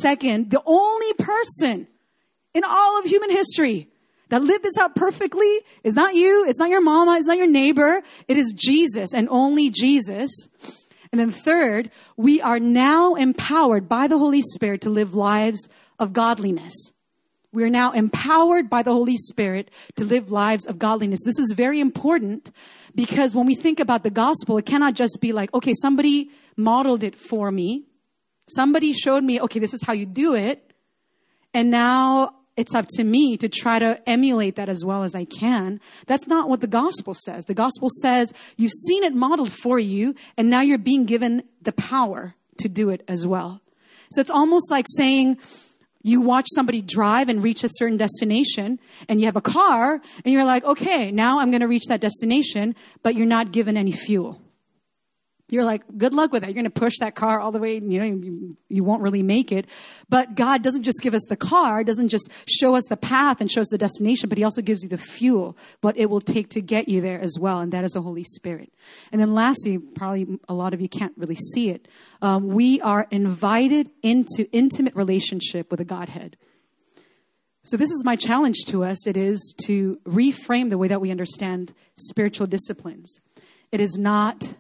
Second, 0.02 0.52
the 0.52 0.62
only 0.66 1.14
person 1.14 1.88
in 2.54 2.64
all 2.64 3.00
of 3.00 3.06
human 3.06 3.30
history 3.30 3.88
that 4.30 4.44
lived 4.44 4.64
this 4.64 4.78
out 4.78 4.96
perfectly 4.96 5.62
is 5.84 5.94
not 5.94 6.16
you, 6.16 6.46
it's 6.48 6.60
not 6.60 6.70
your 6.70 6.82
mama, 6.82 7.16
it's 7.18 7.28
not 7.28 7.38
your 7.38 7.48
neighbor. 7.48 8.02
It 8.28 8.38
is 8.38 8.54
Jesus 8.56 9.14
and 9.14 9.28
only 9.30 9.70
Jesus. 9.70 10.30
And 11.12 11.20
then 11.20 11.32
third, 11.32 11.92
we 12.18 12.42
are 12.42 12.60
now 12.60 13.16
empowered 13.16 13.88
by 13.88 14.08
the 14.08 14.18
Holy 14.18 14.42
Spirit 14.42 14.82
to 14.82 14.90
live 14.90 15.16
lives 15.16 15.70
of 16.00 16.14
godliness. 16.14 16.74
We 17.54 17.64
are 17.64 17.70
now 17.70 17.92
empowered 17.94 18.70
by 18.70 18.84
the 18.84 18.92
Holy 18.92 19.18
Spirit 19.18 19.72
to 19.96 20.04
live 20.04 20.30
lives 20.30 20.66
of 20.66 20.78
godliness. 20.78 21.22
This 21.24 21.40
is 21.40 21.54
very 21.56 21.80
important 21.80 22.52
because 22.94 23.34
when 23.34 23.46
we 23.46 23.56
think 23.56 23.80
about 23.80 24.04
the 24.04 24.10
gospel, 24.10 24.58
it 24.58 24.66
cannot 24.66 24.96
just 24.96 25.20
be 25.22 25.32
like, 25.32 25.54
okay, 25.54 25.74
somebody 25.74 26.30
modeled 26.58 27.04
it 27.04 27.16
for 27.16 27.50
me. 27.50 27.86
Somebody 28.50 28.94
showed 28.94 29.24
me, 29.24 29.40
okay, 29.42 29.60
this 29.60 29.74
is 29.74 29.82
how 29.84 29.94
you 29.94 30.06
do 30.06 30.36
it. 30.36 30.74
And 31.54 31.72
now 31.72 32.37
it's 32.58 32.74
up 32.74 32.88
to 32.96 33.04
me 33.04 33.38
to 33.38 33.48
try 33.48 33.80
to 33.80 34.02
emulate 34.10 34.56
that 34.56 34.68
as 34.68 34.84
well 34.84 35.04
as 35.04 35.16
I 35.16 35.26
can. 35.26 35.80
That's 36.08 36.28
not 36.28 36.50
what 36.50 36.60
the 36.60 36.68
gospel 36.68 37.14
says. 37.14 37.46
The 37.46 37.54
gospel 37.54 37.90
says 38.02 38.34
you've 38.58 38.74
seen 38.88 39.04
it 39.04 39.14
modeled 39.14 39.52
for 39.52 39.80
you 39.80 40.16
and 40.36 40.50
now 40.50 40.62
you're 40.62 40.80
being 40.80 41.06
given 41.06 41.44
the 41.62 41.72
power 41.72 42.36
to 42.58 42.68
do 42.68 42.90
it 42.90 43.04
as 43.08 43.26
well. 43.26 43.62
So 44.12 44.20
it's 44.20 44.32
almost 44.32 44.72
like 44.72 44.86
saying 44.96 45.38
you 46.02 46.20
watch 46.22 46.48
somebody 46.56 46.82
drive 46.82 47.30
and 47.30 47.44
reach 47.44 47.64
a 47.64 47.70
certain 47.70 47.98
destination 47.98 48.80
and 49.08 49.20
you 49.20 49.28
have 49.28 49.36
a 49.36 49.42
car 49.42 50.02
and 50.26 50.34
you're 50.34 50.46
like, 50.46 50.64
okay, 50.64 51.12
now 51.12 51.40
I'm 51.40 51.52
going 51.52 51.62
to 51.62 51.68
reach 51.68 51.86
that 51.90 52.02
destination, 52.02 52.76
but 53.04 53.16
you're 53.16 53.28
not 53.28 53.52
given 53.52 53.78
any 53.78 53.92
fuel 53.92 54.42
you're 55.50 55.64
like, 55.64 55.84
good 55.98 56.14
luck 56.14 56.34
with 56.34 56.42
that. 56.42 56.48
You're 56.48 56.62
going 56.62 56.66
to 56.66 56.70
push 56.70 57.00
that 57.00 57.16
car 57.16 57.40
all 57.40 57.52
the 57.52 57.60
way, 57.60 57.76
you 57.76 58.00
know, 58.00 58.06
you, 58.06 58.58
you, 58.68 58.84
won't 58.84 59.02
really 59.02 59.24
make 59.24 59.52
it. 59.52 59.66
But 60.10 60.36
God 60.36 60.62
doesn't 60.62 60.84
just 60.84 61.00
give 61.02 61.14
us 61.14 61.26
the 61.30 61.38
car, 61.38 61.86
doesn't 61.86 62.10
just 62.10 62.30
show 62.48 62.76
us 62.76 62.84
the 62.90 62.98
path 62.98 63.40
and 63.40 63.50
shows 63.50 63.68
the 63.68 63.78
destination, 63.78 64.28
but 64.28 64.38
He 64.38 64.44
also 64.44 64.62
gives 64.62 64.84
you 64.84 64.90
the 64.90 64.98
fuel, 64.98 65.58
what 65.82 65.98
it 65.98 66.10
will 66.10 66.20
take 66.20 66.50
to 66.50 66.62
get 66.62 66.90
you 66.90 67.00
there 67.00 67.20
as 67.22 67.38
well. 67.40 67.60
And 67.60 67.72
that 67.72 67.86
is 67.86 67.94
the 67.94 68.02
Holy 68.02 68.26
Spirit. 68.26 68.74
And 69.14 69.22
then 69.22 69.34
lastly, 69.34 69.78
probably 69.78 70.28
a 70.50 70.54
lot 70.54 70.74
of 70.74 70.82
you 70.82 70.90
can't 70.90 71.14
really 71.18 71.36
see 71.36 71.70
it. 71.70 71.88
Um, 72.22 72.48
we 72.50 72.82
are 72.82 73.08
invited 73.10 73.90
into 74.04 74.50
intimate 74.52 74.96
relationship 74.96 75.72
with 75.72 75.78
the 75.78 75.86
Godhead. 75.86 76.36
So 77.64 77.78
this 77.78 77.92
is 77.92 78.04
my 78.04 78.16
challenge 78.18 78.66
to 78.68 78.84
us. 78.84 79.08
It 79.08 79.16
is 79.16 79.56
to 79.66 80.00
reframe 80.06 80.70
the 80.70 80.78
way 80.78 80.88
that 80.90 81.02
we 81.02 81.12
understand 81.12 81.74
spiritual 81.96 82.48
disciplines. 82.48 83.20
It 83.72 83.82
is 83.82 83.98
not 83.98 84.58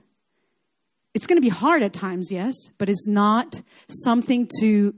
it's 1.14 1.26
going 1.26 1.38
to 1.38 1.42
be 1.42 1.50
hard 1.50 1.82
at 1.82 1.94
times, 1.94 2.32
yes, 2.32 2.54
but 2.78 2.90
it's 2.90 3.08
not 3.08 3.62
something 3.90 4.50
to 4.60 4.96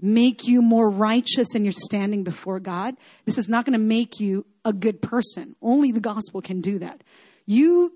make 0.00 0.46
you 0.46 0.62
more 0.62 0.88
righteous 0.88 1.54
in 1.54 1.64
your 1.64 1.72
standing 1.72 2.24
before 2.24 2.60
God. 2.60 2.96
This 3.24 3.38
is 3.38 3.48
not 3.48 3.64
going 3.64 3.72
to 3.72 3.78
make 3.78 4.20
you 4.20 4.46
a 4.64 4.72
good 4.72 5.02
person. 5.02 5.56
Only 5.60 5.92
the 5.92 6.00
gospel 6.00 6.40
can 6.40 6.60
do 6.60 6.78
that. 6.78 7.02
You 7.46 7.92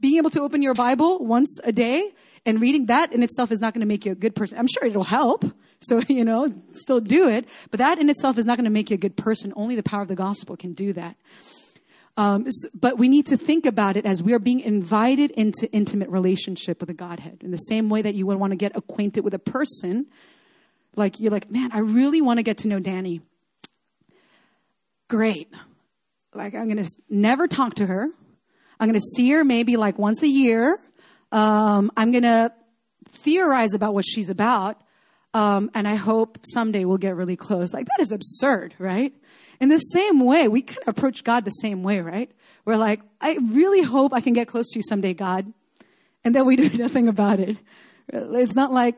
being 0.00 0.18
able 0.18 0.30
to 0.30 0.40
open 0.40 0.62
your 0.62 0.74
Bible 0.74 1.24
once 1.24 1.58
a 1.64 1.72
day 1.72 2.12
and 2.46 2.60
reading 2.60 2.86
that 2.86 3.12
in 3.12 3.22
itself 3.22 3.50
is 3.50 3.60
not 3.60 3.74
going 3.74 3.80
to 3.80 3.86
make 3.86 4.04
you 4.04 4.12
a 4.12 4.16
good 4.16 4.34
person. 4.36 4.58
I'm 4.58 4.68
sure 4.68 4.84
it'll 4.84 5.04
help. 5.04 5.44
So, 5.80 6.02
you 6.08 6.24
know, 6.24 6.52
still 6.72 7.00
do 7.00 7.28
it. 7.28 7.48
But 7.70 7.78
that 7.78 7.98
in 7.98 8.08
itself 8.08 8.38
is 8.38 8.44
not 8.44 8.56
going 8.56 8.64
to 8.64 8.70
make 8.70 8.90
you 8.90 8.94
a 8.94 8.98
good 8.98 9.16
person. 9.16 9.52
Only 9.56 9.76
the 9.76 9.82
power 9.82 10.02
of 10.02 10.08
the 10.08 10.14
gospel 10.14 10.56
can 10.56 10.72
do 10.72 10.92
that. 10.92 11.16
Um, 12.18 12.48
but 12.74 12.98
we 12.98 13.08
need 13.08 13.26
to 13.26 13.36
think 13.36 13.64
about 13.64 13.96
it 13.96 14.04
as 14.04 14.20
we 14.20 14.32
are 14.32 14.40
being 14.40 14.58
invited 14.58 15.30
into 15.30 15.70
intimate 15.70 16.10
relationship 16.10 16.80
with 16.80 16.88
the 16.88 16.94
Godhead. 16.94 17.38
In 17.44 17.52
the 17.52 17.56
same 17.56 17.88
way 17.88 18.02
that 18.02 18.16
you 18.16 18.26
would 18.26 18.38
want 18.38 18.50
to 18.50 18.56
get 18.56 18.72
acquainted 18.74 19.22
with 19.22 19.34
a 19.34 19.38
person, 19.38 20.06
like 20.96 21.20
you're 21.20 21.30
like, 21.30 21.48
man, 21.48 21.70
I 21.72 21.78
really 21.78 22.20
want 22.20 22.38
to 22.38 22.42
get 22.42 22.58
to 22.58 22.68
know 22.68 22.80
Danny. 22.80 23.20
Great. 25.06 25.48
Like 26.34 26.56
I'm 26.56 26.64
going 26.64 26.82
to 26.82 26.90
never 27.08 27.46
talk 27.46 27.74
to 27.74 27.86
her. 27.86 28.08
I'm 28.80 28.88
going 28.88 28.98
to 28.98 29.06
see 29.16 29.30
her 29.30 29.44
maybe 29.44 29.76
like 29.76 29.96
once 29.96 30.24
a 30.24 30.28
year. 30.28 30.76
Um, 31.30 31.92
I'm 31.96 32.10
going 32.10 32.24
to 32.24 32.52
theorize 33.10 33.74
about 33.74 33.94
what 33.94 34.04
she's 34.04 34.28
about. 34.28 34.80
Um, 35.34 35.70
and 35.72 35.86
I 35.86 35.94
hope 35.94 36.40
someday 36.42 36.84
we'll 36.84 36.98
get 36.98 37.14
really 37.14 37.36
close. 37.36 37.72
Like 37.72 37.86
that 37.86 38.00
is 38.02 38.10
absurd, 38.10 38.74
right? 38.80 39.12
In 39.60 39.68
the 39.68 39.78
same 39.78 40.20
way, 40.20 40.48
we 40.48 40.62
kind 40.62 40.78
of 40.86 40.88
approach 40.88 41.24
God 41.24 41.44
the 41.44 41.50
same 41.50 41.82
way, 41.82 42.00
right? 42.00 42.30
We're 42.64 42.76
like, 42.76 43.00
I 43.20 43.38
really 43.40 43.82
hope 43.82 44.12
I 44.12 44.20
can 44.20 44.32
get 44.32 44.48
close 44.48 44.70
to 44.70 44.78
you 44.78 44.82
someday, 44.82 45.14
God. 45.14 45.52
And 46.24 46.34
then 46.34 46.46
we 46.46 46.56
do 46.68 46.70
nothing 46.76 47.08
about 47.08 47.40
it. 47.40 47.56
It's 48.08 48.54
not 48.54 48.72
like, 48.72 48.96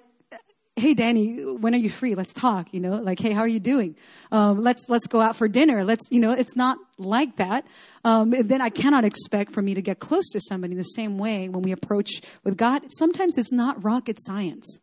hey 0.77 0.95
danny 0.95 1.43
when 1.45 1.75
are 1.75 1.79
you 1.79 1.91
free 1.91 2.15
let's 2.15 2.33
talk 2.33 2.73
you 2.73 2.81
know 2.81 2.97
like 2.97 3.19
hey 3.19 3.33
how 3.33 3.41
are 3.41 3.49
you 3.49 3.61
doing 3.61 3.95
um, 4.33 4.63
let's 4.63 4.89
let's 4.89 5.07
go 5.07 5.21
out 5.21 5.37
for 5.37 5.47
dinner 5.47 5.85
let's 5.85 6.05
you 6.11 6.21
know 6.21 6.31
it's 6.31 6.57
not 6.57 6.79
like 6.97 7.37
that 7.37 7.67
um, 8.05 8.31
then 8.31 8.63
i 8.63 8.71
cannot 8.71 9.05
expect 9.05 9.53
for 9.53 9.61
me 9.61 9.75
to 9.75 9.83
get 9.83 9.99
close 9.99 10.29
to 10.31 10.41
somebody 10.41 10.75
the 10.75 10.83
same 10.83 11.19
way 11.19 11.49
when 11.49 11.63
we 11.63 11.73
approach 11.73 12.23
with 12.45 12.57
god 12.57 12.83
sometimes 12.89 13.37
it's 13.37 13.53
not 13.53 13.83
rocket 13.85 14.17
science 14.21 14.79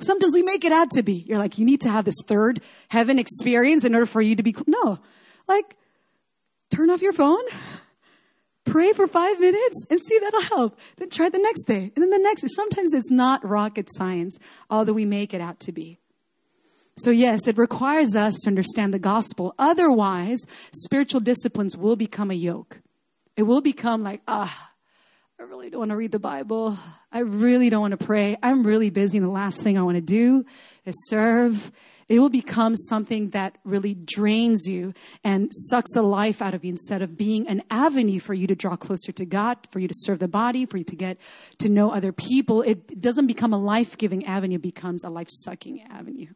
Sometimes 0.00 0.34
we 0.34 0.42
make 0.42 0.64
it 0.64 0.72
out 0.72 0.90
to 0.92 1.02
be. 1.02 1.24
You're 1.26 1.38
like, 1.38 1.58
you 1.58 1.64
need 1.64 1.82
to 1.82 1.90
have 1.90 2.04
this 2.04 2.16
third 2.26 2.60
heaven 2.88 3.18
experience 3.18 3.84
in 3.84 3.94
order 3.94 4.06
for 4.06 4.22
you 4.22 4.36
to 4.36 4.42
be. 4.42 4.54
No, 4.66 4.98
like, 5.46 5.76
turn 6.70 6.90
off 6.90 7.02
your 7.02 7.12
phone, 7.12 7.42
pray 8.64 8.92
for 8.92 9.06
five 9.06 9.38
minutes, 9.38 9.84
and 9.90 10.00
see 10.00 10.18
that'll 10.18 10.40
help. 10.42 10.78
Then 10.96 11.10
try 11.10 11.28
the 11.28 11.38
next 11.38 11.64
day, 11.64 11.92
and 11.94 12.02
then 12.02 12.10
the 12.10 12.18
next 12.18 12.42
day. 12.42 12.48
Sometimes 12.54 12.92
it's 12.94 13.10
not 13.10 13.44
rocket 13.44 13.88
science, 13.90 14.38
although 14.68 14.92
we 14.92 15.04
make 15.04 15.34
it 15.34 15.40
out 15.40 15.60
to 15.60 15.72
be. 15.72 15.98
So, 16.96 17.10
yes, 17.10 17.46
it 17.46 17.56
requires 17.56 18.14
us 18.14 18.34
to 18.42 18.48
understand 18.48 18.92
the 18.92 18.98
gospel. 18.98 19.54
Otherwise, 19.58 20.44
spiritual 20.72 21.20
disciplines 21.20 21.76
will 21.76 21.96
become 21.96 22.30
a 22.30 22.34
yoke. 22.34 22.80
It 23.36 23.44
will 23.44 23.62
become 23.62 24.02
like, 24.02 24.20
ah, 24.28 24.69
I 25.40 25.44
really 25.44 25.70
don't 25.70 25.78
want 25.78 25.90
to 25.92 25.96
read 25.96 26.12
the 26.12 26.18
Bible. 26.18 26.76
I 27.10 27.20
really 27.20 27.70
don't 27.70 27.80
want 27.80 27.98
to 27.98 28.04
pray. 28.04 28.36
I'm 28.42 28.62
really 28.62 28.90
busy, 28.90 29.16
and 29.16 29.26
the 29.26 29.30
last 29.30 29.62
thing 29.62 29.78
I 29.78 29.82
want 29.82 29.94
to 29.94 30.02
do 30.02 30.44
is 30.84 30.94
serve. 31.08 31.72
It 32.10 32.18
will 32.18 32.28
become 32.28 32.76
something 32.76 33.30
that 33.30 33.56
really 33.64 33.94
drains 33.94 34.66
you 34.66 34.92
and 35.24 35.50
sucks 35.50 35.94
the 35.94 36.02
life 36.02 36.42
out 36.42 36.52
of 36.52 36.62
you 36.62 36.72
instead 36.72 37.00
of 37.00 37.16
being 37.16 37.48
an 37.48 37.62
avenue 37.70 38.20
for 38.20 38.34
you 38.34 38.46
to 38.48 38.54
draw 38.54 38.76
closer 38.76 39.12
to 39.12 39.24
God, 39.24 39.56
for 39.70 39.78
you 39.78 39.88
to 39.88 39.94
serve 39.96 40.18
the 40.18 40.28
body, 40.28 40.66
for 40.66 40.76
you 40.76 40.84
to 40.84 40.96
get 40.96 41.16
to 41.60 41.70
know 41.70 41.90
other 41.90 42.12
people. 42.12 42.60
It 42.60 43.00
doesn't 43.00 43.26
become 43.26 43.54
a 43.54 43.58
life 43.58 43.96
giving 43.96 44.26
avenue, 44.26 44.56
it 44.56 44.62
becomes 44.62 45.04
a 45.04 45.08
life 45.08 45.28
sucking 45.30 45.86
avenue. 45.88 46.34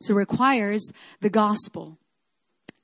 So 0.00 0.14
it 0.14 0.16
requires 0.16 0.90
the 1.20 1.30
gospel. 1.30 1.96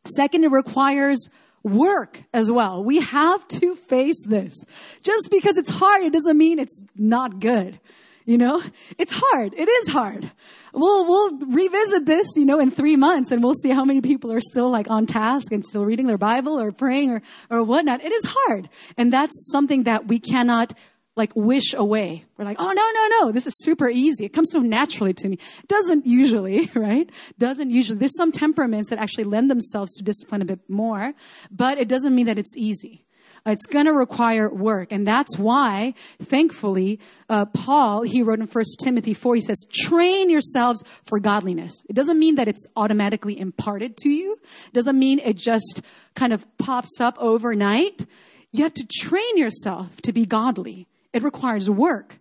Second, 0.05 0.45
it 0.45 0.53
requires 0.53 1.31
work 1.65 2.23
as 2.33 2.53
well. 2.53 2.85
We 2.85 3.01
have 3.01 3.47
to 3.49 3.75
face 3.75 4.23
this. 4.27 4.55
Just 5.03 5.29
because 5.31 5.57
it's 5.57 5.71
hard, 5.71 6.05
it 6.05 6.13
doesn't 6.13 6.39
mean 6.39 6.59
it's 6.59 6.85
not 6.95 7.41
good. 7.41 7.81
You 8.27 8.39
know, 8.39 8.63
it's 8.97 9.13
hard. 9.15 9.53
It 9.55 9.69
is 9.69 9.89
hard. 9.89 10.31
We'll, 10.73 11.07
we'll 11.07 11.39
revisit 11.41 12.07
this, 12.07 12.27
you 12.37 12.47
know, 12.47 12.59
in 12.59 12.71
three 12.71 12.97
months 12.97 13.31
and 13.31 13.43
we'll 13.43 13.55
see 13.55 13.69
how 13.69 13.85
many 13.85 14.01
people 14.01 14.33
are 14.33 14.41
still 14.41 14.71
like 14.71 14.89
on 14.89 15.05
task 15.05 15.53
and 15.53 15.63
still 15.63 15.85
reading 15.85 16.07
their 16.07 16.17
Bible 16.17 16.59
or 16.59 16.73
praying 16.73 17.11
or, 17.11 17.23
or 17.51 17.63
whatnot. 17.63 18.03
It 18.03 18.13
is 18.13 18.25
hard. 18.27 18.71
And 18.97 19.13
that's 19.13 19.51
something 19.53 19.83
that 19.83 20.09
we 20.09 20.21
cannot 20.21 20.73
like 21.17 21.33
wish 21.37 21.75
away. 21.75 22.25
We're 22.37 22.45
like, 22.45 22.57
oh 22.61 22.73
no, 22.73 22.73
no, 22.73 23.09
no, 23.21 23.33
this 23.33 23.47
is 23.47 23.55
super 23.59 23.89
easy. 23.89 24.25
It 24.25 24.33
comes 24.33 24.51
so 24.51 24.61
naturally 24.61 25.15
to 25.15 25.29
me. 25.29 25.39
Doesn't 25.69 26.07
usually, 26.07 26.71
right? 26.75 27.09
Doesn't 27.39 27.71
usually. 27.71 27.99
There's 27.99 28.17
some 28.17 28.33
temperaments 28.33 28.91
that 28.91 28.99
actually 28.99 29.25
lend 29.25 29.51
themselves 29.51 29.95
to 29.95 30.03
discipline 30.05 30.43
a 30.43 30.45
bit 30.45 30.61
more, 30.69 31.15
but 31.51 31.79
it 31.79 31.89
doesn't 31.89 32.15
mean 32.15 32.27
that 32.27 32.39
it's 32.39 32.57
easy. 32.57 33.05
It's 33.47 33.67
going 33.67 33.85
to 33.85 33.93
require 33.93 34.49
work. 34.49 34.91
And 34.91 35.07
that's 35.07 35.37
why, 35.37 35.93
thankfully, 36.23 36.99
uh, 37.29 37.45
Paul, 37.45 38.01
he 38.03 38.23
wrote 38.23 38.41
in 38.41 38.47
1 38.47 38.65
Timothy 38.81 39.13
4, 39.13 39.35
he 39.35 39.41
says, 39.43 39.67
train 39.71 40.31
yourselves 40.31 40.83
for 41.05 41.21
godliness. 41.21 41.85
It 41.91 41.93
doesn't 41.95 42.19
mean 42.19 42.37
that 42.37 42.49
it's 42.49 42.67
automatically 42.75 43.39
imparted 43.39 43.99
to 43.99 44.09
you. 44.09 44.39
It 44.69 44.73
doesn't 44.73 44.99
mean 44.99 45.19
it 45.19 45.37
just 45.37 45.83
kind 46.15 46.33
of 46.33 46.47
pops 46.57 47.03
up 47.03 47.17
overnight. 47.19 48.07
You 48.51 48.63
have 48.63 48.75
to 48.75 48.87
train 48.87 49.37
yourself 49.37 50.01
to 50.03 50.13
be 50.13 50.25
godly. 50.25 50.89
It 51.15 51.23
requires 51.23 51.71
work. 51.71 52.19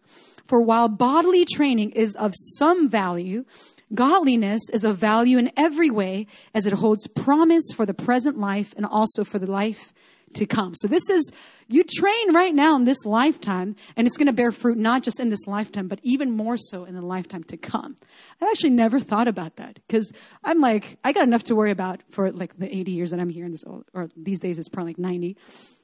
For 0.47 0.62
while 0.62 0.88
bodily 0.88 1.45
training 1.45 1.91
is 1.91 2.15
of 2.15 2.34
some 2.58 2.88
value, 2.88 3.43
godliness 3.93 4.62
is 4.71 4.84
of 4.84 4.97
value 4.97 5.38
in 5.38 5.51
every 5.58 5.89
way 5.89 6.27
as 6.53 6.67
it 6.67 6.73
holds 6.73 7.08
promise 7.08 7.65
for 7.75 7.86
the 7.86 7.93
present 7.93 8.38
life 8.38 8.73
and 8.77 8.86
also 8.86 9.23
for 9.23 9.39
the 9.39 9.49
life 9.49 9.93
to 10.34 10.45
come. 10.45 10.73
So 10.75 10.88
this 10.88 11.10
is, 11.10 11.32
you 11.67 11.84
train 11.84 12.34
right 12.34 12.53
now 12.53 12.75
in 12.75 12.86
this 12.86 13.06
lifetime 13.06 13.75
and 13.95 14.08
it's 14.08 14.17
going 14.17 14.27
to 14.27 14.34
bear 14.34 14.51
fruit 14.51 14.77
not 14.77 15.03
just 15.03 15.19
in 15.19 15.29
this 15.29 15.45
lifetime, 15.47 15.88
but 15.88 15.99
even 16.03 16.32
more 16.32 16.58
so 16.58 16.86
in 16.86 16.95
the 16.95 17.01
lifetime 17.01 17.43
to 17.45 17.58
come. 17.58 17.97
I've 18.41 18.49
actually 18.49 18.71
never 18.71 18.99
thought 18.99 19.27
about 19.27 19.58
that 19.58 19.79
because 19.88 20.12
I'm 20.43 20.60
like, 20.60 20.97
I 21.03 21.13
got 21.13 21.23
enough 21.23 21.43
to 21.43 21.56
worry 21.56 21.71
about 21.71 22.01
for 22.12 22.32
like 22.32 22.58
the 22.58 22.73
80 22.75 22.91
years 22.91 23.12
that 23.12 23.19
I'm 23.19 23.29
here 23.29 23.45
in 23.45 23.51
this, 23.51 23.63
or 23.93 24.08
these 24.15 24.39
days 24.39 24.60
it's 24.60 24.69
probably 24.69 24.91
like 24.91 24.99
90. 24.99 25.38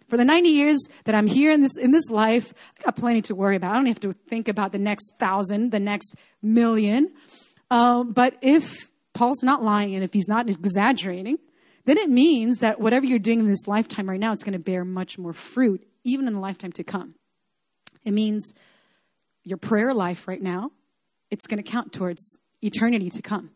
For 0.10 0.18
the 0.18 0.26
90 0.26 0.50
years 0.50 0.80
that 1.06 1.16
I'm 1.16 1.28
here 1.28 1.52
in 1.52 1.62
this, 1.62 1.78
in 1.78 1.92
this 1.92 2.10
life, 2.10 2.54
I've 2.78 2.86
got 2.86 2.96
plenty 2.96 3.22
to 3.24 3.36
worry 3.36 3.56
about. 3.56 3.72
I 3.72 3.76
don't 3.76 3.86
have 3.86 4.00
to 4.02 4.12
think 4.12 4.48
about 4.48 4.72
the 4.72 4.80
next 4.80 5.14
thousand, 5.20 5.72
the 5.72 5.80
next 5.80 6.16
million. 6.42 7.14
Um, 7.70 8.12
but 8.12 8.36
if 8.42 8.90
Paul's 9.14 9.44
not 9.44 9.64
lying 9.64 9.94
and 9.96 10.04
if 10.04 10.12
he's 10.12 10.28
not 10.28 10.50
exaggerating, 10.50 11.38
then 11.86 11.98
it 11.98 12.10
means 12.10 12.60
that 12.60 12.80
whatever 12.80 13.06
you're 13.06 13.20
doing 13.20 13.40
in 13.40 13.48
this 13.48 13.68
lifetime 13.68 14.10
right 14.10 14.20
now, 14.20 14.32
it's 14.32 14.44
going 14.44 14.54
to 14.54 14.60
bear 14.60 14.84
much 14.84 15.18
more 15.18 15.34
fruit, 15.34 15.88
even 16.04 16.28
in 16.28 16.34
the 16.34 16.40
lifetime 16.40 16.72
to 16.74 16.84
come. 16.84 17.16
It 18.04 18.12
means 18.12 18.54
your 19.44 19.58
prayer 19.58 19.94
life 19.94 20.28
right 20.28 20.42
now, 20.42 20.72
it's 21.30 21.48
going 21.48 21.62
to 21.62 21.70
count 21.70 21.94
towards 21.94 22.38
eternity 22.62 23.10
to 23.12 23.22
come. 23.22 23.52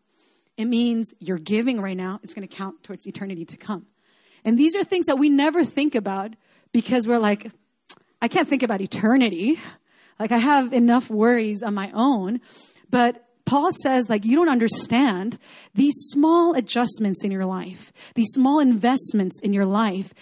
It 0.56 0.66
means 0.66 1.12
you're 1.18 1.38
giving 1.38 1.80
right 1.80 1.96
now. 1.96 2.20
It's 2.22 2.34
going 2.34 2.46
to 2.46 2.54
count 2.54 2.84
towards 2.84 3.06
eternity 3.06 3.44
to 3.46 3.56
come. 3.56 3.86
And 4.44 4.58
these 4.58 4.76
are 4.76 4.84
things 4.84 5.06
that 5.06 5.18
we 5.18 5.28
never 5.28 5.64
think 5.64 5.94
about 5.94 6.34
because 6.74 7.06
we're 7.06 7.18
like, 7.20 7.50
I 8.20 8.28
can't 8.28 8.48
think 8.48 8.64
about 8.64 8.82
eternity. 8.82 9.58
Like 10.18 10.32
I 10.32 10.38
have 10.38 10.72
enough 10.72 11.08
worries 11.08 11.62
on 11.62 11.72
my 11.72 11.90
own. 11.94 12.40
But 12.90 13.24
Paul 13.46 13.70
says, 13.82 14.10
like, 14.10 14.24
you 14.24 14.36
don't 14.36 14.48
understand 14.48 15.38
these 15.74 15.94
small 16.08 16.54
adjustments 16.54 17.22
in 17.22 17.30
your 17.30 17.44
life, 17.44 17.92
these 18.14 18.30
small 18.30 18.58
investments 18.58 19.40
in 19.40 19.52
your 19.52 19.66
life. 19.66 20.14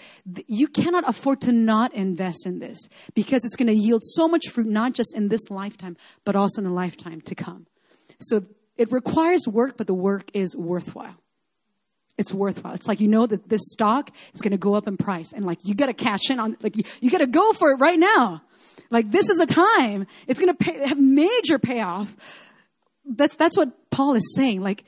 You 0.47 0.69
cannot 0.69 1.09
afford 1.09 1.41
to 1.43 1.53
not 1.53 1.95
invest 1.95 2.45
in 2.47 2.59
this 2.59 2.79
because 3.15 3.45
it's 3.45 3.57
going 3.57 3.69
to 3.69 3.75
yield 3.75 4.03
so 4.03 4.29
much 4.29 4.49
fruit, 4.49 4.67
not 4.67 4.93
just 4.93 5.17
in 5.17 5.29
this 5.29 5.51
lifetime, 5.51 5.97
but 6.25 6.37
also 6.37 6.61
in 6.61 6.65
the 6.65 6.73
lifetime 6.73 7.21
to 7.23 7.35
come. 7.35 7.67
So 8.19 8.45
it 8.77 8.91
requires 8.93 9.47
work, 9.47 9.77
but 9.77 9.87
the 9.87 9.95
work 9.95 10.31
is 10.35 10.57
worthwhile. 10.57 11.22
It's 12.19 12.33
worthwhile. 12.33 12.75
It's 12.75 12.87
like 12.87 13.01
you 13.01 13.09
know 13.09 13.27
that 13.27 13.49
this 13.49 13.63
stock 13.73 14.11
is 14.35 14.41
going 14.43 14.53
to 14.53 14.59
go 14.59 14.75
up 14.75 14.87
in 14.87 14.97
price 14.97 15.33
and 15.33 15.47
like 15.47 15.59
you 15.63 15.75
got 15.75 15.87
to 15.87 15.95
cash 15.95 16.31
in 16.31 16.39
on, 16.39 16.57
like 16.63 16.77
you, 16.77 16.85
you 17.01 17.11
got 17.11 17.19
to 17.19 17.27
go 17.27 17.53
for 17.53 17.71
it 17.73 17.77
right 17.77 17.99
now. 17.99 18.43
Like 18.91 19.11
this 19.11 19.31
is 19.31 19.39
the 19.39 19.47
time. 19.47 20.07
It's 20.27 20.39
going 20.39 20.55
to 20.55 20.87
have 20.87 20.99
major 20.99 21.59
payoff 21.59 22.15
that's, 23.05 23.37
that's 23.37 23.57
what 23.57 23.91
Paul 23.91 24.15
is 24.15 24.35
saying. 24.35 24.61
Like, 24.61 24.85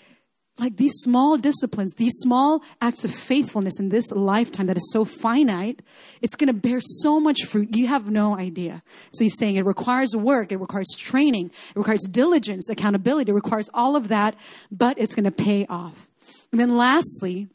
like 0.59 0.77
these 0.77 0.93
small 0.99 1.37
disciplines, 1.37 1.95
these 1.95 2.13
small 2.19 2.63
acts 2.81 3.05
of 3.05 3.13
faithfulness 3.13 3.81
in 3.81 3.89
this 3.89 4.13
lifetime 4.13 4.67
that 4.67 4.77
is 4.77 4.89
so 4.93 5.05
finite, 5.05 5.83
it's 6.23 6.37
going 6.37 6.47
to 6.47 6.55
bear 6.55 6.79
so 6.81 7.19
much 7.19 7.45
fruit. 7.45 7.75
You 7.75 7.89
have 7.89 8.09
no 8.09 8.39
idea. 8.39 8.83
So 9.13 9.25
he's 9.25 9.37
saying 9.37 9.57
it 9.57 9.67
requires 9.67 10.15
work, 10.15 10.53
it 10.53 10.59
requires 10.59 10.87
training, 10.97 11.47
it 11.47 11.77
requires 11.79 12.03
diligence, 12.03 12.71
accountability, 12.71 13.33
it 13.33 13.35
requires 13.35 13.69
all 13.75 13.97
of 13.97 14.09
that, 14.09 14.37
but 14.71 14.97
it's 14.97 15.15
going 15.15 15.25
to 15.25 15.33
pay 15.33 15.67
off. 15.67 16.09
And 16.53 16.61
then 16.61 16.77
lastly, 16.77 17.49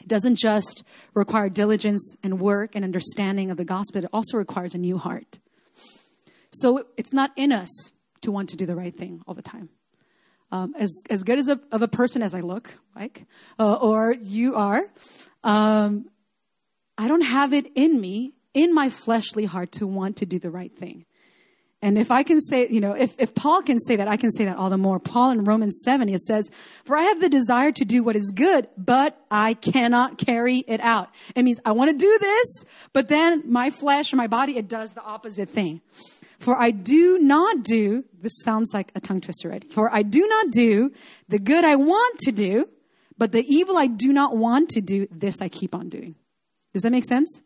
it 0.00 0.08
doesn't 0.08 0.36
just 0.36 0.82
require 1.14 1.48
diligence 1.48 2.14
and 2.22 2.40
work 2.40 2.74
and 2.74 2.84
understanding 2.84 3.50
of 3.50 3.56
the 3.56 3.64
gospel, 3.64 4.04
it 4.04 4.10
also 4.12 4.36
requires 4.36 4.74
a 4.74 4.78
new 4.78 4.98
heart. 4.98 5.38
So 6.50 6.86
it's 6.96 7.12
not 7.12 7.30
in 7.36 7.52
us 7.52 7.90
to 8.22 8.32
want 8.32 8.50
to 8.50 8.56
do 8.56 8.66
the 8.66 8.76
right 8.76 8.96
thing 8.96 9.22
all 9.26 9.34
the 9.34 9.42
time. 9.42 9.70
Um, 10.50 10.74
as 10.78 10.92
as 11.08 11.22
good 11.22 11.38
as 11.38 11.48
a, 11.48 11.58
of 11.70 11.80
a 11.80 11.88
person 11.88 12.22
as 12.22 12.34
I 12.34 12.40
look 12.40 12.70
like, 12.94 13.24
uh, 13.58 13.74
or 13.74 14.12
you 14.12 14.54
are, 14.54 14.82
um, 15.42 16.10
I 16.98 17.08
don't 17.08 17.22
have 17.22 17.54
it 17.54 17.66
in 17.74 17.98
me, 17.98 18.34
in 18.52 18.74
my 18.74 18.90
fleshly 18.90 19.46
heart, 19.46 19.72
to 19.72 19.86
want 19.86 20.16
to 20.18 20.26
do 20.26 20.38
the 20.38 20.50
right 20.50 20.76
thing. 20.76 21.06
And 21.82 21.98
if 21.98 22.12
I 22.12 22.22
can 22.22 22.40
say, 22.40 22.68
you 22.68 22.80
know, 22.80 22.92
if, 22.92 23.14
if 23.18 23.34
Paul 23.34 23.60
can 23.60 23.80
say 23.80 23.96
that, 23.96 24.06
I 24.06 24.16
can 24.16 24.30
say 24.30 24.44
that 24.44 24.56
all 24.56 24.70
the 24.70 24.78
more. 24.78 25.00
Paul 25.00 25.30
in 25.32 25.42
Romans 25.42 25.82
7, 25.84 26.08
it 26.08 26.20
says, 26.20 26.48
For 26.84 26.96
I 26.96 27.02
have 27.02 27.20
the 27.20 27.28
desire 27.28 27.72
to 27.72 27.84
do 27.84 28.04
what 28.04 28.14
is 28.14 28.30
good, 28.32 28.68
but 28.78 29.20
I 29.32 29.54
cannot 29.54 30.16
carry 30.16 30.58
it 30.68 30.80
out. 30.80 31.10
It 31.34 31.42
means 31.42 31.58
I 31.64 31.72
want 31.72 31.90
to 31.90 31.96
do 31.96 32.18
this, 32.20 32.64
but 32.92 33.08
then 33.08 33.42
my 33.50 33.70
flesh 33.70 34.12
or 34.12 34.16
my 34.16 34.28
body, 34.28 34.56
it 34.56 34.68
does 34.68 34.92
the 34.92 35.02
opposite 35.02 35.48
thing. 35.48 35.80
For 36.38 36.56
I 36.56 36.70
do 36.70 37.18
not 37.18 37.64
do, 37.64 38.04
this 38.20 38.32
sounds 38.44 38.70
like 38.72 38.92
a 38.94 39.00
tongue 39.00 39.20
twister, 39.20 39.48
right? 39.48 39.72
For 39.72 39.92
I 39.92 40.02
do 40.02 40.26
not 40.26 40.52
do 40.52 40.92
the 41.28 41.40
good 41.40 41.64
I 41.64 41.74
want 41.76 42.20
to 42.20 42.32
do, 42.32 42.68
but 43.18 43.32
the 43.32 43.44
evil 43.46 43.76
I 43.76 43.86
do 43.86 44.12
not 44.12 44.36
want 44.36 44.70
to 44.70 44.80
do, 44.80 45.08
this 45.10 45.40
I 45.40 45.48
keep 45.48 45.74
on 45.74 45.88
doing. 45.88 46.14
Does 46.72 46.82
that 46.82 46.92
make 46.92 47.04
sense? 47.04 47.42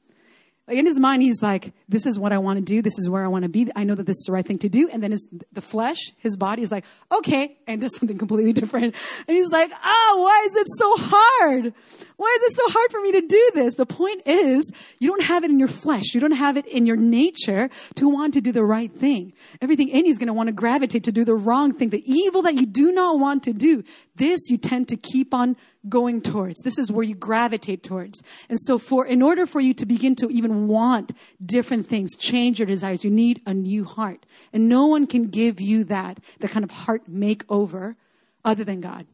In 0.69 0.85
his 0.85 0.99
mind, 0.99 1.23
he's 1.23 1.43
like, 1.43 1.73
this 1.89 2.07
is 2.07 2.19
what 2.19 2.33
I 2.33 2.39
want 2.39 2.59
to 2.59 2.65
do. 2.65 2.83
This 2.83 2.99
is 2.99 3.09
where 3.09 3.25
I 3.25 3.29
want 3.29 3.45
to 3.45 3.49
be. 3.49 3.69
I 3.77 3.85
know 3.85 3.95
that 3.95 4.05
this 4.05 4.17
is 4.17 4.25
the 4.27 4.33
right 4.33 4.45
thing 4.45 4.59
to 4.59 4.69
do. 4.69 4.89
And 4.89 5.01
then 5.01 5.13
his, 5.13 5.29
the 5.53 5.61
flesh, 5.61 5.99
his 6.17 6.37
body 6.37 6.63
is 6.63 6.73
like, 6.73 6.85
okay, 7.13 7.57
and 7.69 7.81
does 7.81 7.95
something 7.97 8.19
completely 8.19 8.53
different. 8.53 8.97
And 9.29 9.37
he's 9.37 9.51
like, 9.51 9.71
oh, 9.85 10.23
why 10.23 10.45
is 10.49 10.57
it 10.57 10.67
so 10.77 10.97
hard? 10.97 11.75
Why 12.17 12.39
is 12.41 12.53
it 12.53 12.57
so 12.57 12.69
hard 12.71 12.91
for 12.91 13.01
me 13.01 13.13
to 13.13 13.21
do 13.21 13.51
this? 13.55 13.75
The 13.77 13.87
point 13.87 14.23
is, 14.27 14.69
you 14.99 15.09
don't 15.09 15.23
have 15.23 15.45
it 15.45 15.51
in 15.51 15.61
your 15.61 15.69
flesh. 15.69 16.15
You 16.15 16.21
don't 16.21 16.33
have 16.33 16.57
it 16.57 16.67
in 16.67 16.85
your 16.85 16.97
nature 16.97 17.71
to 17.95 18.09
want 18.09 18.35
to 18.35 18.41
do 18.41 18.51
the 18.51 18.65
right 18.65 18.93
thing. 18.93 19.35
Everything 19.61 19.89
in 19.89 20.05
you 20.05 20.11
is 20.11 20.19
going 20.19 20.27
to 20.29 20.33
want 20.33 20.49
to 20.49 20.53
gravitate 20.53 21.05
to 21.05 21.13
do 21.13 21.25
the 21.25 21.35
wrong 21.35 21.75
thing. 21.75 21.91
The 21.91 22.03
evil 22.05 22.43
that 22.43 22.55
you 22.55 22.67
do 22.67 22.91
not 22.91 23.21
want 23.21 23.45
to 23.45 23.53
do, 23.53 23.85
this 24.17 24.51
you 24.51 24.59
tend 24.59 24.89
to 24.89 24.97
keep 24.97 25.33
on 25.35 25.57
going 25.89 26.21
towards. 26.21 26.61
This 26.61 26.79
is 26.79 26.91
where 26.91 27.05
you 27.05 27.15
gravitate 27.15 27.83
towards. 27.83 28.23
And 28.49 28.59
so 28.61 28.79
for, 28.79 29.07
in 29.07 29.23
order 29.23 29.47
for 29.47 29.61
you 29.61 29.75
to 29.75 29.87
begin 29.87 30.15
to 30.17 30.29
even 30.29 30.69
want 30.69 31.13
different 31.45 31.87
things, 31.87 32.17
change 32.17 32.59
your 32.59 32.67
desires, 32.67 33.05
you 33.05 33.11
need 33.11 33.41
a 33.47 33.55
new 33.55 33.85
heart. 33.85 34.27
And 34.53 34.69
no 34.69 34.87
one 34.87 35.07
can 35.07 35.25
give 35.25 35.61
you 35.61 35.85
that, 35.85 36.19
the 36.41 36.49
kind 36.49 36.65
of 36.65 36.71
heart 36.71 37.11
makeover 37.11 37.97
other 38.45 38.65
than 38.65 38.81
God. 38.81 39.07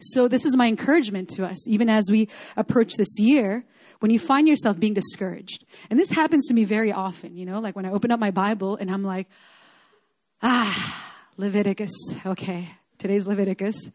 So 0.00 0.26
this 0.26 0.44
is 0.44 0.56
my 0.56 0.66
encouragement 0.66 1.28
to 1.30 1.46
us, 1.46 1.68
even 1.68 1.88
as 1.88 2.10
we 2.10 2.28
approach 2.56 2.94
this 2.94 3.18
year, 3.18 3.64
when 4.00 4.10
you 4.10 4.18
find 4.18 4.48
yourself 4.48 4.78
being 4.80 4.94
discouraged. 4.94 5.64
And 5.90 5.98
this 5.98 6.10
happens 6.10 6.48
to 6.48 6.54
me 6.54 6.64
very 6.64 6.90
often, 6.90 7.36
you 7.36 7.46
know, 7.46 7.60
like 7.60 7.76
when 7.76 7.86
I 7.86 7.92
open 7.92 8.10
up 8.10 8.18
my 8.18 8.32
Bible 8.32 8.76
and 8.76 8.90
I'm 8.90 9.04
like, 9.04 9.28
ah, 10.42 11.12
Leviticus. 11.36 11.92
Okay, 12.26 12.68
today's 13.02 13.26
Leviticus. 13.26 13.90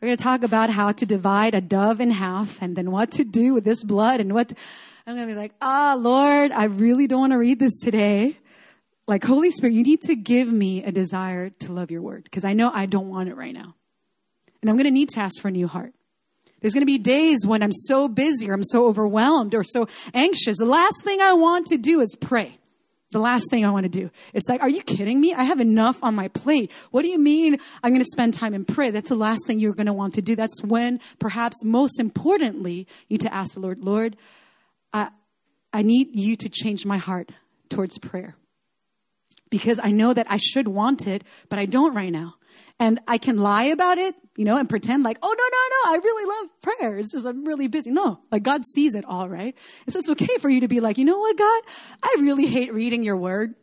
We're 0.00 0.08
going 0.08 0.16
to 0.16 0.24
talk 0.24 0.42
about 0.42 0.70
how 0.70 0.90
to 0.90 1.06
divide 1.06 1.54
a 1.54 1.60
dove 1.60 2.00
in 2.00 2.10
half 2.10 2.60
and 2.60 2.74
then 2.74 2.90
what 2.90 3.12
to 3.12 3.24
do 3.24 3.54
with 3.54 3.62
this 3.62 3.84
blood 3.84 4.18
and 4.20 4.34
what. 4.34 4.52
I'm 5.06 5.14
going 5.14 5.28
to 5.28 5.34
be 5.34 5.40
like, 5.40 5.52
ah, 5.62 5.96
Lord, 5.96 6.50
I 6.50 6.64
really 6.64 7.06
don't 7.06 7.20
want 7.20 7.32
to 7.32 7.38
read 7.38 7.60
this 7.60 7.78
today. 7.78 8.36
Like, 9.06 9.22
Holy 9.22 9.52
Spirit, 9.52 9.74
you 9.74 9.84
need 9.84 10.00
to 10.02 10.16
give 10.16 10.52
me 10.52 10.82
a 10.82 10.90
desire 10.90 11.50
to 11.50 11.72
love 11.72 11.92
your 11.92 12.02
word 12.02 12.24
because 12.24 12.44
I 12.44 12.52
know 12.52 12.72
I 12.74 12.86
don't 12.86 13.08
want 13.08 13.28
it 13.28 13.36
right 13.36 13.54
now. 13.54 13.76
And 14.60 14.68
I'm 14.68 14.76
going 14.76 14.84
to 14.84 14.90
need 14.90 15.10
to 15.10 15.20
ask 15.20 15.40
for 15.40 15.48
a 15.48 15.52
new 15.52 15.68
heart. 15.68 15.94
There's 16.60 16.74
going 16.74 16.82
to 16.82 16.86
be 16.86 16.98
days 16.98 17.46
when 17.46 17.62
I'm 17.62 17.72
so 17.72 18.08
busy 18.08 18.50
or 18.50 18.54
I'm 18.54 18.64
so 18.64 18.86
overwhelmed 18.88 19.54
or 19.54 19.62
so 19.62 19.86
anxious. 20.12 20.58
The 20.58 20.64
last 20.64 21.04
thing 21.04 21.20
I 21.20 21.34
want 21.34 21.68
to 21.68 21.78
do 21.78 22.00
is 22.00 22.16
pray 22.20 22.59
the 23.10 23.18
last 23.18 23.50
thing 23.50 23.64
I 23.64 23.70
want 23.70 23.84
to 23.84 23.90
do. 23.90 24.10
It's 24.32 24.48
like, 24.48 24.62
are 24.62 24.68
you 24.68 24.82
kidding 24.82 25.20
me? 25.20 25.34
I 25.34 25.42
have 25.42 25.60
enough 25.60 25.98
on 26.02 26.14
my 26.14 26.28
plate. 26.28 26.70
What 26.90 27.02
do 27.02 27.08
you 27.08 27.18
mean 27.18 27.58
I'm 27.82 27.90
going 27.90 28.02
to 28.02 28.10
spend 28.10 28.34
time 28.34 28.54
in 28.54 28.64
prayer? 28.64 28.92
That's 28.92 29.08
the 29.08 29.16
last 29.16 29.46
thing 29.46 29.58
you're 29.58 29.74
going 29.74 29.86
to 29.86 29.92
want 29.92 30.14
to 30.14 30.22
do. 30.22 30.36
That's 30.36 30.62
when, 30.62 31.00
perhaps 31.18 31.64
most 31.64 31.98
importantly, 31.98 32.86
you 33.08 33.14
need 33.14 33.22
to 33.22 33.34
ask 33.34 33.54
the 33.54 33.60
Lord, 33.60 33.80
Lord, 33.80 34.16
I, 34.92 35.08
I 35.72 35.82
need 35.82 36.08
you 36.12 36.36
to 36.36 36.48
change 36.48 36.86
my 36.86 36.98
heart 36.98 37.30
towards 37.68 37.98
prayer. 37.98 38.36
Because 39.50 39.80
I 39.82 39.90
know 39.90 40.14
that 40.14 40.26
I 40.30 40.36
should 40.36 40.68
want 40.68 41.08
it, 41.08 41.24
but 41.48 41.58
I 41.58 41.66
don't 41.66 41.94
right 41.94 42.12
now 42.12 42.36
and 42.80 42.98
I 43.06 43.18
can 43.18 43.36
lie 43.36 43.64
about 43.64 43.98
it, 43.98 44.14
you 44.36 44.46
know, 44.46 44.56
and 44.56 44.66
pretend 44.66 45.02
like, 45.02 45.18
oh, 45.22 45.28
no, 45.28 45.34
no, 45.34 45.92
no, 45.92 45.94
I 45.94 46.02
really 46.02 46.26
love 46.26 46.50
prayer. 46.62 46.96
It's 46.96 47.12
just, 47.12 47.26
I'm 47.26 47.44
really 47.44 47.68
busy. 47.68 47.90
No, 47.90 48.20
like 48.32 48.42
God 48.42 48.62
sees 48.64 48.94
it 48.94 49.04
all, 49.04 49.28
right? 49.28 49.54
And 49.86 49.92
so 49.92 49.98
it's 49.98 50.08
okay 50.08 50.38
for 50.40 50.48
you 50.48 50.62
to 50.62 50.68
be 50.68 50.80
like, 50.80 50.96
you 50.96 51.04
know 51.04 51.18
what, 51.18 51.36
God? 51.36 51.62
I 52.02 52.16
really 52.20 52.46
hate 52.46 52.72
reading 52.72 53.04
your 53.04 53.18
word. 53.18 53.54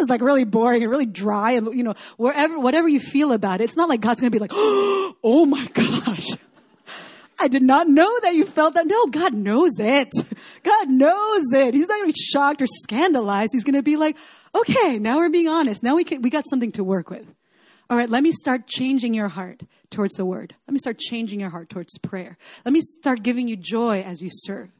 It's 0.00 0.08
like 0.08 0.22
really 0.22 0.44
boring 0.44 0.82
and 0.82 0.90
really 0.90 1.06
dry 1.06 1.52
and, 1.52 1.74
you 1.74 1.82
know, 1.82 1.94
wherever, 2.16 2.58
whatever 2.58 2.88
you 2.88 2.98
feel 2.98 3.32
about 3.32 3.60
it, 3.60 3.64
it's 3.64 3.76
not 3.76 3.90
like 3.90 4.00
God's 4.00 4.20
going 4.20 4.32
to 4.32 4.34
be 4.34 4.40
like, 4.40 4.52
oh 4.54 5.46
my 5.46 5.66
gosh. 5.66 6.28
I 7.38 7.48
did 7.48 7.62
not 7.62 7.86
know 7.86 8.20
that 8.22 8.34
you 8.34 8.46
felt 8.46 8.74
that. 8.74 8.86
No, 8.86 9.06
God 9.08 9.34
knows 9.34 9.78
it. 9.78 10.08
God 10.62 10.88
knows 10.88 11.44
it. 11.52 11.74
He's 11.74 11.86
not 11.86 11.98
going 11.98 12.10
to 12.10 12.14
be 12.14 12.18
shocked 12.18 12.62
or 12.62 12.66
scandalized. 12.66 13.50
He's 13.52 13.64
going 13.64 13.74
to 13.74 13.82
be 13.82 13.96
like, 13.96 14.16
okay, 14.54 14.98
now 14.98 15.18
we're 15.18 15.28
being 15.28 15.48
honest. 15.48 15.82
Now 15.82 15.94
we 15.94 16.04
can, 16.04 16.22
we 16.22 16.30
got 16.30 16.44
something 16.48 16.72
to 16.72 16.82
work 16.82 17.10
with. 17.10 17.26
All 17.88 17.96
right, 17.96 18.10
let 18.10 18.22
me 18.22 18.32
start 18.32 18.66
changing 18.66 19.14
your 19.14 19.28
heart 19.28 19.62
towards 19.90 20.14
the 20.14 20.24
word. 20.24 20.54
Let 20.66 20.72
me 20.72 20.78
start 20.78 20.98
changing 20.98 21.38
your 21.38 21.50
heart 21.50 21.68
towards 21.68 21.96
prayer. 21.98 22.36
Let 22.64 22.72
me 22.72 22.80
start 22.80 23.22
giving 23.22 23.46
you 23.46 23.56
joy 23.56 24.02
as 24.02 24.20
you 24.20 24.28
serve. 24.32 24.70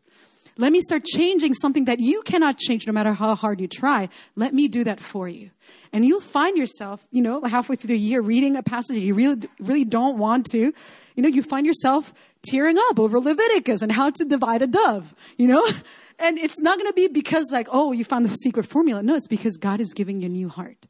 Let 0.59 0.73
me 0.73 0.81
start 0.81 1.05
changing 1.05 1.53
something 1.53 1.85
that 1.85 2.01
you 2.01 2.23
cannot 2.23 2.57
change 2.57 2.87
no 2.87 2.93
matter 2.93 3.13
how 3.13 3.35
hard 3.35 3.61
you 3.61 3.69
try. 3.69 4.09
Let 4.37 4.55
me 4.55 4.69
do 4.69 4.85
that 4.85 5.01
for 5.01 5.29
you. 5.29 5.51
And 5.93 6.05
you'll 6.05 6.21
find 6.21 6.57
yourself, 6.57 7.07
you 7.11 7.21
know, 7.21 7.43
halfway 7.43 7.77
through 7.77 7.89
the 7.89 7.99
year 7.99 8.23
reading 8.23 8.57
a 8.57 8.63
passage 8.63 8.97
you 8.97 9.13
really, 9.13 9.49
really 9.61 9.85
don't 9.85 10.17
want 10.17 10.47
to. 10.53 10.73
You 11.15 11.23
know, 11.23 11.29
you 11.29 11.43
find 11.43 11.67
yourself 11.67 12.15
tearing 12.43 12.79
up 12.79 12.99
over 12.99 13.21
Leviticus 13.21 13.83
and 13.83 13.93
how 13.93 14.11
to 14.11 14.25
divide 14.25 14.63
a 14.63 14.67
dove, 14.67 15.15
you 15.37 15.47
know? 15.47 15.67
And 16.19 16.39
it's 16.39 16.59
not 16.59 16.79
going 16.79 16.89
to 16.89 16.95
be 16.95 17.09
because 17.09 17.45
like, 17.53 17.69
oh, 17.71 17.93
you 17.93 18.03
found 18.03 18.25
the 18.25 18.35
secret 18.37 18.65
formula. 18.65 19.03
No, 19.03 19.17
it's 19.17 19.27
because 19.27 19.59
God 19.59 19.83
is 19.83 19.93
giving 19.93 20.23
you 20.23 20.27
a 20.27 20.31
new 20.31 20.49
heart. 20.49 20.87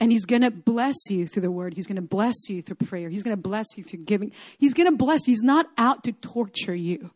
And 0.00 0.10
he's 0.10 0.24
going 0.24 0.42
to 0.42 0.50
bless 0.50 0.96
you 1.10 1.26
through 1.26 1.42
the 1.42 1.50
word. 1.50 1.74
He's 1.74 1.86
going 1.86 1.96
to 1.96 2.02
bless 2.02 2.48
you 2.48 2.62
through 2.62 2.76
prayer. 2.76 3.10
He's 3.10 3.22
going 3.22 3.36
to 3.36 3.40
bless 3.40 3.66
you 3.76 3.84
through 3.84 4.04
giving. 4.04 4.32
He's 4.56 4.72
going 4.72 4.90
to 4.90 4.96
bless. 4.96 5.26
He's 5.26 5.42
not 5.42 5.66
out 5.76 6.04
to 6.04 6.12
torture 6.12 6.74
you. 6.74 7.10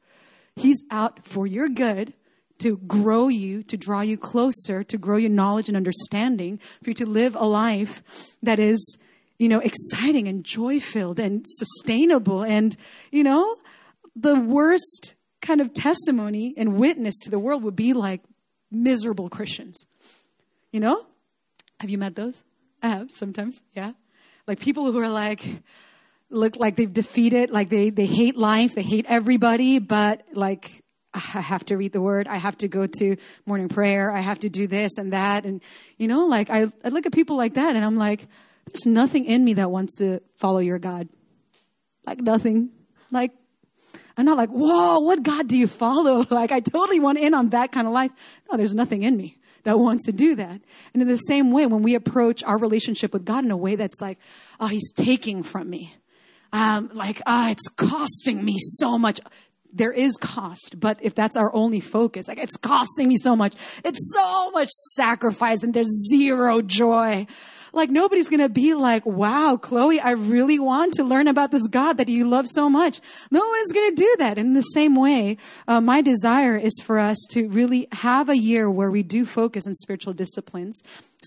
He's 0.55 0.83
out 0.91 1.25
for 1.25 1.47
your 1.47 1.69
good, 1.71 2.13
to 2.59 2.77
grow 2.77 3.29
you, 3.29 3.63
to 3.65 3.77
draw 3.77 4.03
you 4.03 4.17
closer, 4.17 4.85
to 4.85 4.99
grow 4.99 5.17
your 5.17 5.31
knowledge 5.31 5.69
and 5.69 5.77
understanding, 5.77 6.59
for 6.83 6.91
you 6.91 6.95
to 6.95 7.07
live 7.07 7.35
a 7.35 7.45
life 7.45 8.03
that 8.43 8.59
is, 8.59 8.99
you 9.39 9.49
know, 9.49 9.61
exciting 9.61 10.29
and 10.29 10.45
joy 10.45 10.79
filled 10.79 11.19
and 11.19 11.45
sustainable. 11.49 12.45
And, 12.45 12.77
you 13.11 13.25
know, 13.25 13.57
the 14.15 14.39
worst 14.39 15.15
kind 15.41 15.61
of 15.61 15.75
testimony 15.75 16.55
and 16.57 16.77
witness 16.77 17.19
to 17.25 17.31
the 17.31 17.39
world 17.39 17.65
would 17.65 17.77
be 17.77 17.95
like 17.95 18.23
miserable 18.71 19.29
Christians. 19.29 19.85
You 20.71 20.81
know? 20.81 21.07
Have 21.81 21.91
you 21.91 21.99
met 21.99 22.15
those? 22.15 22.45
I 22.85 22.89
have 22.89 23.11
sometimes, 23.11 23.63
yeah. 23.73 23.93
Like 24.47 24.61
people 24.61 24.93
who 24.93 24.99
are 24.99 25.09
like, 25.09 25.43
look 26.29 26.57
like 26.57 26.77
they've 26.77 26.93
defeated, 26.93 27.51
like 27.51 27.71
they, 27.71 27.89
they 27.89 28.05
hate 28.05 28.37
life, 28.37 28.75
they 28.75 28.83
hate 28.83 29.07
everybody, 29.09 29.79
but 29.79 30.23
like, 30.35 30.83
I 31.15 31.41
have 31.41 31.65
to 31.67 31.79
read 31.79 31.93
the 31.93 32.03
word. 32.03 32.29
I 32.29 32.37
have 32.37 32.59
to 32.59 32.69
go 32.69 32.87
to 32.87 33.17
morning 33.47 33.69
prayer. 33.69 34.11
I 34.11 34.21
have 34.21 34.41
to 34.41 34.51
do 34.51 34.67
this 34.67 34.99
and 34.99 35.15
that. 35.15 35.47
And, 35.47 35.63
you 35.97 36.09
know, 36.09 36.27
like 36.27 36.51
I, 36.51 36.67
I 36.85 36.89
look 36.89 37.07
at 37.07 37.13
people 37.13 37.37
like 37.37 37.55
that 37.55 37.75
and 37.75 37.85
I'm 37.85 37.95
like, 37.95 38.27
there's 38.67 38.85
nothing 38.85 39.25
in 39.25 39.43
me 39.43 39.55
that 39.55 39.71
wants 39.71 39.97
to 39.99 40.21
follow 40.37 40.59
your 40.59 40.79
God. 40.79 41.09
Like 42.05 42.21
nothing. 42.21 42.69
Like, 43.11 43.31
I'm 44.19 44.27
not 44.27 44.37
like, 44.37 44.51
whoa, 44.51 44.99
what 44.99 45.23
God 45.23 45.49
do 45.49 45.57
you 45.57 45.69
follow? 45.69 46.27
Like 46.31 46.53
I 46.53 46.61
totally 46.61 47.01
want 47.01 47.17
in 47.17 47.33
on 47.33 47.51
that 47.51 47.73
kind 47.73 47.87
of 47.87 47.95
life. 47.95 48.11
No, 48.51 48.59
there's 48.59 48.75
nothing 48.75 49.05
in 49.05 49.17
me 49.17 49.39
that 49.65 49.79
wants 49.79 50.05
to 50.05 50.13
do 50.13 50.35
that. 50.37 50.61
And 50.93 51.03
in 51.03 51.09
the 51.09 51.17
same 51.17 51.51
way, 51.51 51.67
when 51.67 51.83
we 51.83 51.95
approach 51.95 52.43
our 52.45 52.57
relationship 52.57 53.13
with 53.13 53.25
God 53.25 53.45
in 53.45 53.51
a 53.51 53.57
way 53.57 53.77
that's 53.77 54.01
like, 54.01 54.19
oh, 54.61 54.67
he's 54.67 54.93
taking 54.93 55.43
from 55.43 55.69
me. 55.69 55.95
Um, 56.53 56.91
like, 56.93 57.21
ah, 57.27 57.49
oh, 57.49 57.51
it's 57.51 57.69
costing 57.69 58.45
me 58.45 58.57
so 58.59 58.97
much. 58.97 59.21
There 59.73 59.91
is 59.91 60.17
cost, 60.17 60.79
but 60.79 60.99
if 61.03 61.17
that's 61.17 61.37
our 61.37 61.53
only 61.53 61.81
focus, 61.81 62.29
like 62.29 62.39
it's 62.39 62.57
costing 62.57 63.09
me 63.09 63.17
so 63.17 63.35
much, 63.35 63.55
it's 63.85 64.15
so 64.15 64.53
much 64.53 64.69
sacrifice 64.93 65.65
and 65.65 65.75
there's 65.75 65.91
zero 66.09 66.63
joy. 66.63 67.27
Like 67.75 67.91
nobody's 67.91 68.29
going 68.29 68.41
to 68.41 68.49
be 68.49 68.75
like, 68.75 69.05
wow, 69.05 69.57
Chloe, 69.57 70.01
I 70.01 70.11
really 70.11 70.59
want 70.59 70.95
to 70.95 71.05
learn 71.05 71.29
about 71.29 71.51
this 71.51 71.67
God 71.67 71.99
that 71.99 72.09
you 72.09 72.29
love 72.29 72.47
so 72.49 72.71
much. 72.71 73.01
No 73.31 73.41
one 73.41 73.59
is 73.61 73.73
going 73.73 73.91
to 73.91 73.97
do 73.97 74.17
that. 74.19 74.39
In 74.39 74.55
the 74.55 74.63
same 74.63 74.95
way, 74.95 75.37
uh, 75.67 75.81
my 75.81 76.01
desire 76.01 76.57
is 76.57 76.81
for 76.85 76.99
us 76.99 77.19
to 77.33 77.49
really 77.49 77.89
have 77.93 78.29
a 78.29 78.37
year 78.37 78.71
where 78.71 78.91
we 78.91 79.03
do 79.03 79.27
focus 79.27 79.67
on 79.67 79.75
spiritual 79.75 80.13
disciplines 80.13 80.83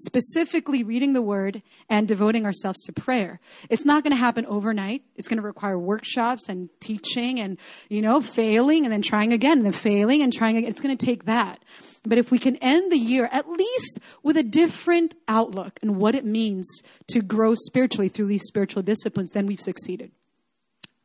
specifically 0.05 0.83
reading 0.83 1.13
the 1.13 1.21
word 1.21 1.61
and 1.89 2.07
devoting 2.07 2.45
ourselves 2.45 2.81
to 2.83 2.93
prayer. 2.93 3.39
It's 3.69 3.85
not 3.85 4.03
going 4.03 4.11
to 4.11 4.17
happen 4.17 4.45
overnight. 4.45 5.03
It's 5.15 5.27
going 5.27 5.37
to 5.37 5.43
require 5.43 5.77
workshops 5.77 6.49
and 6.49 6.69
teaching 6.79 7.39
and, 7.39 7.57
you 7.89 8.01
know, 8.01 8.21
failing 8.21 8.85
and 8.85 8.91
then 8.91 9.01
trying 9.01 9.33
again 9.33 9.57
and 9.57 9.65
then 9.65 9.73
failing 9.73 10.21
and 10.21 10.31
trying 10.31 10.57
again. 10.57 10.69
It's 10.69 10.81
going 10.81 10.95
to 10.95 11.05
take 11.05 11.25
that. 11.25 11.63
But 12.03 12.17
if 12.17 12.31
we 12.31 12.39
can 12.39 12.55
end 12.57 12.91
the 12.91 12.97
year 12.97 13.27
at 13.31 13.49
least 13.49 13.99
with 14.23 14.37
a 14.37 14.43
different 14.43 15.15
outlook 15.27 15.79
and 15.81 15.97
what 15.97 16.15
it 16.15 16.25
means 16.25 16.67
to 17.09 17.21
grow 17.21 17.53
spiritually 17.55 18.09
through 18.09 18.27
these 18.27 18.43
spiritual 18.43 18.83
disciplines, 18.83 19.31
then 19.31 19.45
we've 19.45 19.59
succeeded. 19.59 20.11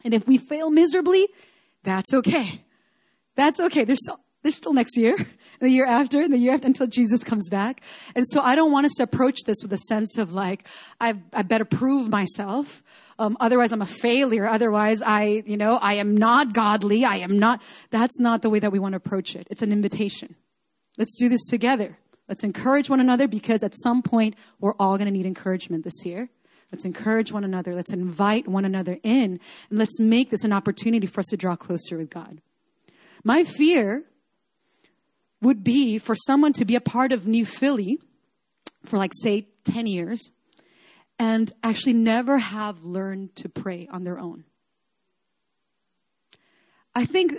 And 0.04 0.14
if 0.14 0.26
we 0.26 0.38
fail 0.38 0.70
miserably, 0.70 1.28
that's 1.82 2.12
okay. 2.14 2.62
That's 3.34 3.58
okay. 3.60 3.84
There's 3.84 3.98
still, 4.02 4.20
there's 4.42 4.56
still 4.56 4.72
next 4.72 4.96
year, 4.96 5.16
the 5.60 5.68
year 5.68 5.86
after, 5.86 6.20
and 6.20 6.32
the 6.32 6.38
year 6.38 6.54
after 6.54 6.66
until 6.66 6.86
Jesus 6.86 7.22
comes 7.24 7.48
back. 7.48 7.80
And 8.14 8.26
so 8.28 8.40
I 8.40 8.54
don't 8.54 8.72
want 8.72 8.86
us 8.86 8.92
to 8.96 9.04
approach 9.04 9.40
this 9.46 9.58
with 9.62 9.72
a 9.72 9.78
sense 9.78 10.18
of 10.18 10.32
like, 10.32 10.66
I, 11.00 11.14
I 11.32 11.42
better 11.42 11.64
prove 11.64 12.08
myself. 12.08 12.82
Um, 13.18 13.36
otherwise 13.40 13.72
I'm 13.72 13.82
a 13.82 13.86
failure. 13.86 14.46
Otherwise 14.46 15.02
I, 15.02 15.42
you 15.46 15.56
know, 15.56 15.76
I 15.76 15.94
am 15.94 16.16
not 16.16 16.52
godly. 16.52 17.04
I 17.04 17.16
am 17.16 17.38
not, 17.38 17.62
that's 17.90 18.18
not 18.18 18.42
the 18.42 18.50
way 18.50 18.58
that 18.58 18.72
we 18.72 18.78
want 18.78 18.92
to 18.94 18.96
approach 18.96 19.36
it. 19.36 19.46
It's 19.50 19.62
an 19.62 19.72
invitation. 19.72 20.34
Let's 20.98 21.16
do 21.18 21.28
this 21.28 21.44
together. 21.46 21.98
Let's 22.28 22.44
encourage 22.44 22.90
one 22.90 23.00
another 23.00 23.28
because 23.28 23.62
at 23.62 23.74
some 23.74 24.02
point 24.02 24.34
we're 24.58 24.74
all 24.74 24.96
going 24.96 25.06
to 25.06 25.12
need 25.12 25.26
encouragement 25.26 25.84
this 25.84 26.04
year. 26.04 26.30
Let's 26.70 26.84
encourage 26.84 27.30
one 27.30 27.44
another. 27.44 27.74
Let's 27.74 27.92
invite 27.92 28.48
one 28.48 28.64
another 28.64 28.98
in 29.02 29.38
and 29.68 29.78
let's 29.78 30.00
make 30.00 30.30
this 30.30 30.42
an 30.42 30.52
opportunity 30.52 31.06
for 31.06 31.20
us 31.20 31.26
to 31.26 31.36
draw 31.36 31.54
closer 31.56 31.98
with 31.98 32.10
God. 32.10 32.40
My 33.22 33.44
fear 33.44 34.04
would 35.42 35.62
be 35.62 35.98
for 35.98 36.14
someone 36.14 36.52
to 36.54 36.64
be 36.64 36.76
a 36.76 36.80
part 36.80 37.12
of 37.12 37.26
New 37.26 37.44
Philly 37.44 38.00
for 38.86 38.96
like, 38.96 39.12
say, 39.14 39.48
10 39.64 39.86
years 39.86 40.30
and 41.18 41.52
actually 41.62 41.92
never 41.92 42.38
have 42.38 42.84
learned 42.84 43.34
to 43.36 43.48
pray 43.48 43.88
on 43.90 44.04
their 44.04 44.18
own. 44.18 44.44
I 46.94 47.04
think 47.04 47.34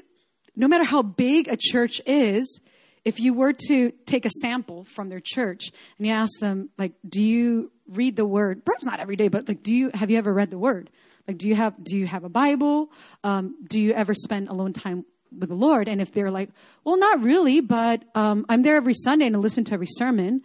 no 0.55 0.67
matter 0.67 0.83
how 0.83 1.01
big 1.01 1.47
a 1.47 1.57
church 1.57 2.01
is, 2.05 2.59
if 3.05 3.19
you 3.19 3.33
were 3.33 3.53
to 3.67 3.91
take 4.05 4.25
a 4.25 4.29
sample 4.41 4.85
from 4.85 5.09
their 5.09 5.21
church 5.21 5.71
and 5.97 6.07
you 6.07 6.13
ask 6.13 6.39
them, 6.39 6.69
like, 6.77 6.93
do 7.07 7.21
you 7.21 7.71
read 7.87 8.15
the 8.15 8.25
word? 8.25 8.63
Perhaps 8.65 8.85
not 8.85 8.99
every 8.99 9.15
day, 9.15 9.27
but 9.27 9.47
like, 9.47 9.63
do 9.63 9.73
you, 9.73 9.91
have 9.93 10.09
you 10.09 10.17
ever 10.17 10.33
read 10.33 10.51
the 10.51 10.57
word? 10.57 10.89
Like, 11.27 11.37
do 11.37 11.47
you 11.47 11.55
have, 11.55 11.81
do 11.83 11.97
you 11.97 12.05
have 12.07 12.23
a 12.23 12.29
Bible? 12.29 12.91
Um, 13.23 13.55
do 13.67 13.79
you 13.79 13.93
ever 13.93 14.13
spend 14.13 14.49
alone 14.49 14.73
time 14.73 15.05
with 15.39 15.49
the 15.49 15.55
Lord? 15.55 15.87
And 15.87 16.01
if 16.01 16.11
they're 16.11 16.31
like, 16.31 16.49
well, 16.83 16.97
not 16.97 17.21
really, 17.21 17.61
but, 17.61 18.03
um, 18.15 18.45
I'm 18.49 18.63
there 18.63 18.75
every 18.75 18.93
Sunday 18.93 19.27
and 19.27 19.35
I 19.35 19.39
listen 19.39 19.63
to 19.65 19.73
every 19.73 19.87
sermon. 19.87 20.41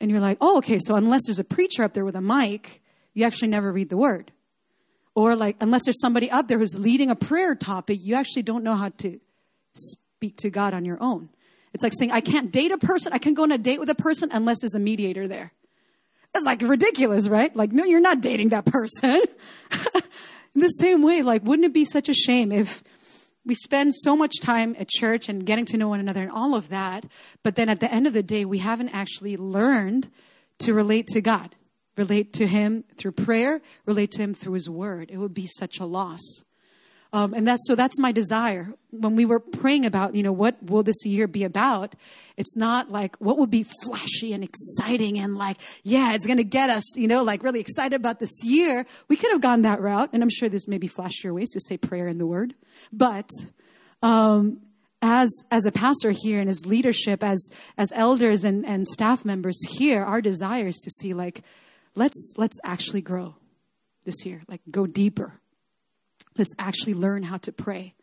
And 0.00 0.10
you're 0.10 0.20
like, 0.20 0.38
oh, 0.40 0.58
okay. 0.58 0.78
So 0.80 0.96
unless 0.96 1.22
there's 1.26 1.38
a 1.38 1.44
preacher 1.44 1.82
up 1.84 1.94
there 1.94 2.04
with 2.04 2.16
a 2.16 2.20
mic, 2.20 2.82
you 3.14 3.24
actually 3.24 3.48
never 3.48 3.72
read 3.72 3.88
the 3.88 3.96
word. 3.96 4.32
Or 5.14 5.36
like, 5.36 5.56
unless 5.60 5.84
there's 5.84 6.00
somebody 6.00 6.30
up 6.30 6.48
there 6.48 6.58
who's 6.58 6.74
leading 6.74 7.10
a 7.10 7.16
prayer 7.16 7.54
topic, 7.54 7.98
you 8.02 8.14
actually 8.14 8.42
don't 8.42 8.64
know 8.64 8.74
how 8.74 8.88
to 8.98 9.20
speak 9.74 10.36
to 10.38 10.50
God 10.50 10.74
on 10.74 10.84
your 10.84 10.98
own. 11.00 11.28
It's 11.74 11.82
like 11.82 11.92
saying, 11.98 12.12
I 12.12 12.20
can't 12.20 12.50
date 12.50 12.70
a 12.70 12.78
person, 12.78 13.12
I 13.12 13.18
can't 13.18 13.36
go 13.36 13.44
on 13.44 13.52
a 13.52 13.58
date 13.58 13.80
with 13.80 13.90
a 13.90 13.94
person 13.94 14.30
unless 14.32 14.60
there's 14.60 14.74
a 14.74 14.78
mediator 14.78 15.26
there. 15.26 15.52
It's 16.34 16.44
like 16.44 16.62
ridiculous, 16.62 17.28
right? 17.28 17.54
Like, 17.54 17.72
no, 17.72 17.84
you're 17.84 18.00
not 18.00 18.20
dating 18.22 18.50
that 18.50 18.64
person. 18.64 19.20
In 20.54 20.60
the 20.60 20.68
same 20.68 21.02
way, 21.02 21.22
like, 21.22 21.44
wouldn't 21.44 21.66
it 21.66 21.74
be 21.74 21.84
such 21.84 22.08
a 22.08 22.14
shame 22.14 22.52
if 22.52 22.82
we 23.44 23.54
spend 23.54 23.94
so 23.94 24.16
much 24.16 24.40
time 24.40 24.76
at 24.78 24.88
church 24.88 25.28
and 25.28 25.44
getting 25.44 25.64
to 25.66 25.76
know 25.76 25.88
one 25.88 26.00
another 26.00 26.22
and 26.22 26.30
all 26.30 26.54
of 26.54 26.68
that, 26.68 27.04
but 27.42 27.56
then 27.56 27.68
at 27.68 27.80
the 27.80 27.92
end 27.92 28.06
of 28.06 28.12
the 28.12 28.22
day, 28.22 28.44
we 28.44 28.58
haven't 28.58 28.90
actually 28.90 29.36
learned 29.36 30.08
to 30.60 30.72
relate 30.72 31.08
to 31.08 31.20
God, 31.20 31.54
relate 31.96 32.32
to 32.34 32.46
Him 32.46 32.84
through 32.96 33.12
prayer, 33.12 33.60
relate 33.84 34.12
to 34.12 34.22
Him 34.22 34.34
through 34.34 34.54
His 34.54 34.70
Word. 34.70 35.10
It 35.10 35.18
would 35.18 35.34
be 35.34 35.46
such 35.46 35.80
a 35.80 35.84
loss. 35.84 36.20
Um, 37.14 37.34
and 37.34 37.46
that's 37.46 37.66
so 37.66 37.74
that's 37.74 37.98
my 37.98 38.10
desire. 38.10 38.72
When 38.90 39.16
we 39.16 39.26
were 39.26 39.38
praying 39.38 39.84
about, 39.84 40.14
you 40.14 40.22
know, 40.22 40.32
what 40.32 40.62
will 40.62 40.82
this 40.82 41.04
year 41.04 41.26
be 41.26 41.44
about? 41.44 41.94
It's 42.38 42.56
not 42.56 42.90
like 42.90 43.16
what 43.16 43.36
would 43.36 43.50
be 43.50 43.66
flashy 43.82 44.32
and 44.32 44.42
exciting 44.42 45.18
and 45.18 45.36
like, 45.36 45.58
yeah, 45.82 46.14
it's 46.14 46.26
going 46.26 46.38
to 46.38 46.44
get 46.44 46.70
us, 46.70 46.96
you 46.96 47.06
know, 47.06 47.22
like 47.22 47.42
really 47.42 47.60
excited 47.60 47.94
about 47.94 48.18
this 48.18 48.42
year. 48.42 48.86
We 49.08 49.16
could 49.16 49.30
have 49.30 49.42
gone 49.42 49.62
that 49.62 49.82
route, 49.82 50.10
and 50.14 50.22
I'm 50.22 50.30
sure 50.30 50.48
there's 50.48 50.68
maybe 50.68 50.88
flashier 50.88 51.34
ways 51.34 51.50
to 51.50 51.60
say 51.60 51.76
prayer 51.76 52.08
in 52.08 52.18
the 52.18 52.26
Word, 52.26 52.54
but. 52.92 53.28
Um, 54.02 54.62
as 55.04 55.30
as 55.50 55.66
a 55.66 55.72
pastor 55.72 56.12
here 56.12 56.38
and 56.40 56.48
as 56.48 56.64
leadership 56.64 57.24
as 57.24 57.50
as 57.76 57.90
elders 57.92 58.44
and 58.44 58.64
and 58.64 58.86
staff 58.86 59.24
members 59.24 59.58
here 59.68 60.02
our 60.04 60.20
desire 60.20 60.68
is 60.68 60.76
to 60.76 60.90
see 60.90 61.12
like 61.12 61.42
let's 61.96 62.34
let's 62.36 62.58
actually 62.64 63.00
grow 63.00 63.34
this 64.04 64.24
year 64.24 64.42
like 64.48 64.60
go 64.70 64.86
deeper 64.86 65.40
Let's 66.36 66.54
actually 66.58 66.94
learn 66.94 67.22
how 67.24 67.36
to 67.38 67.52
pray. 67.52 67.94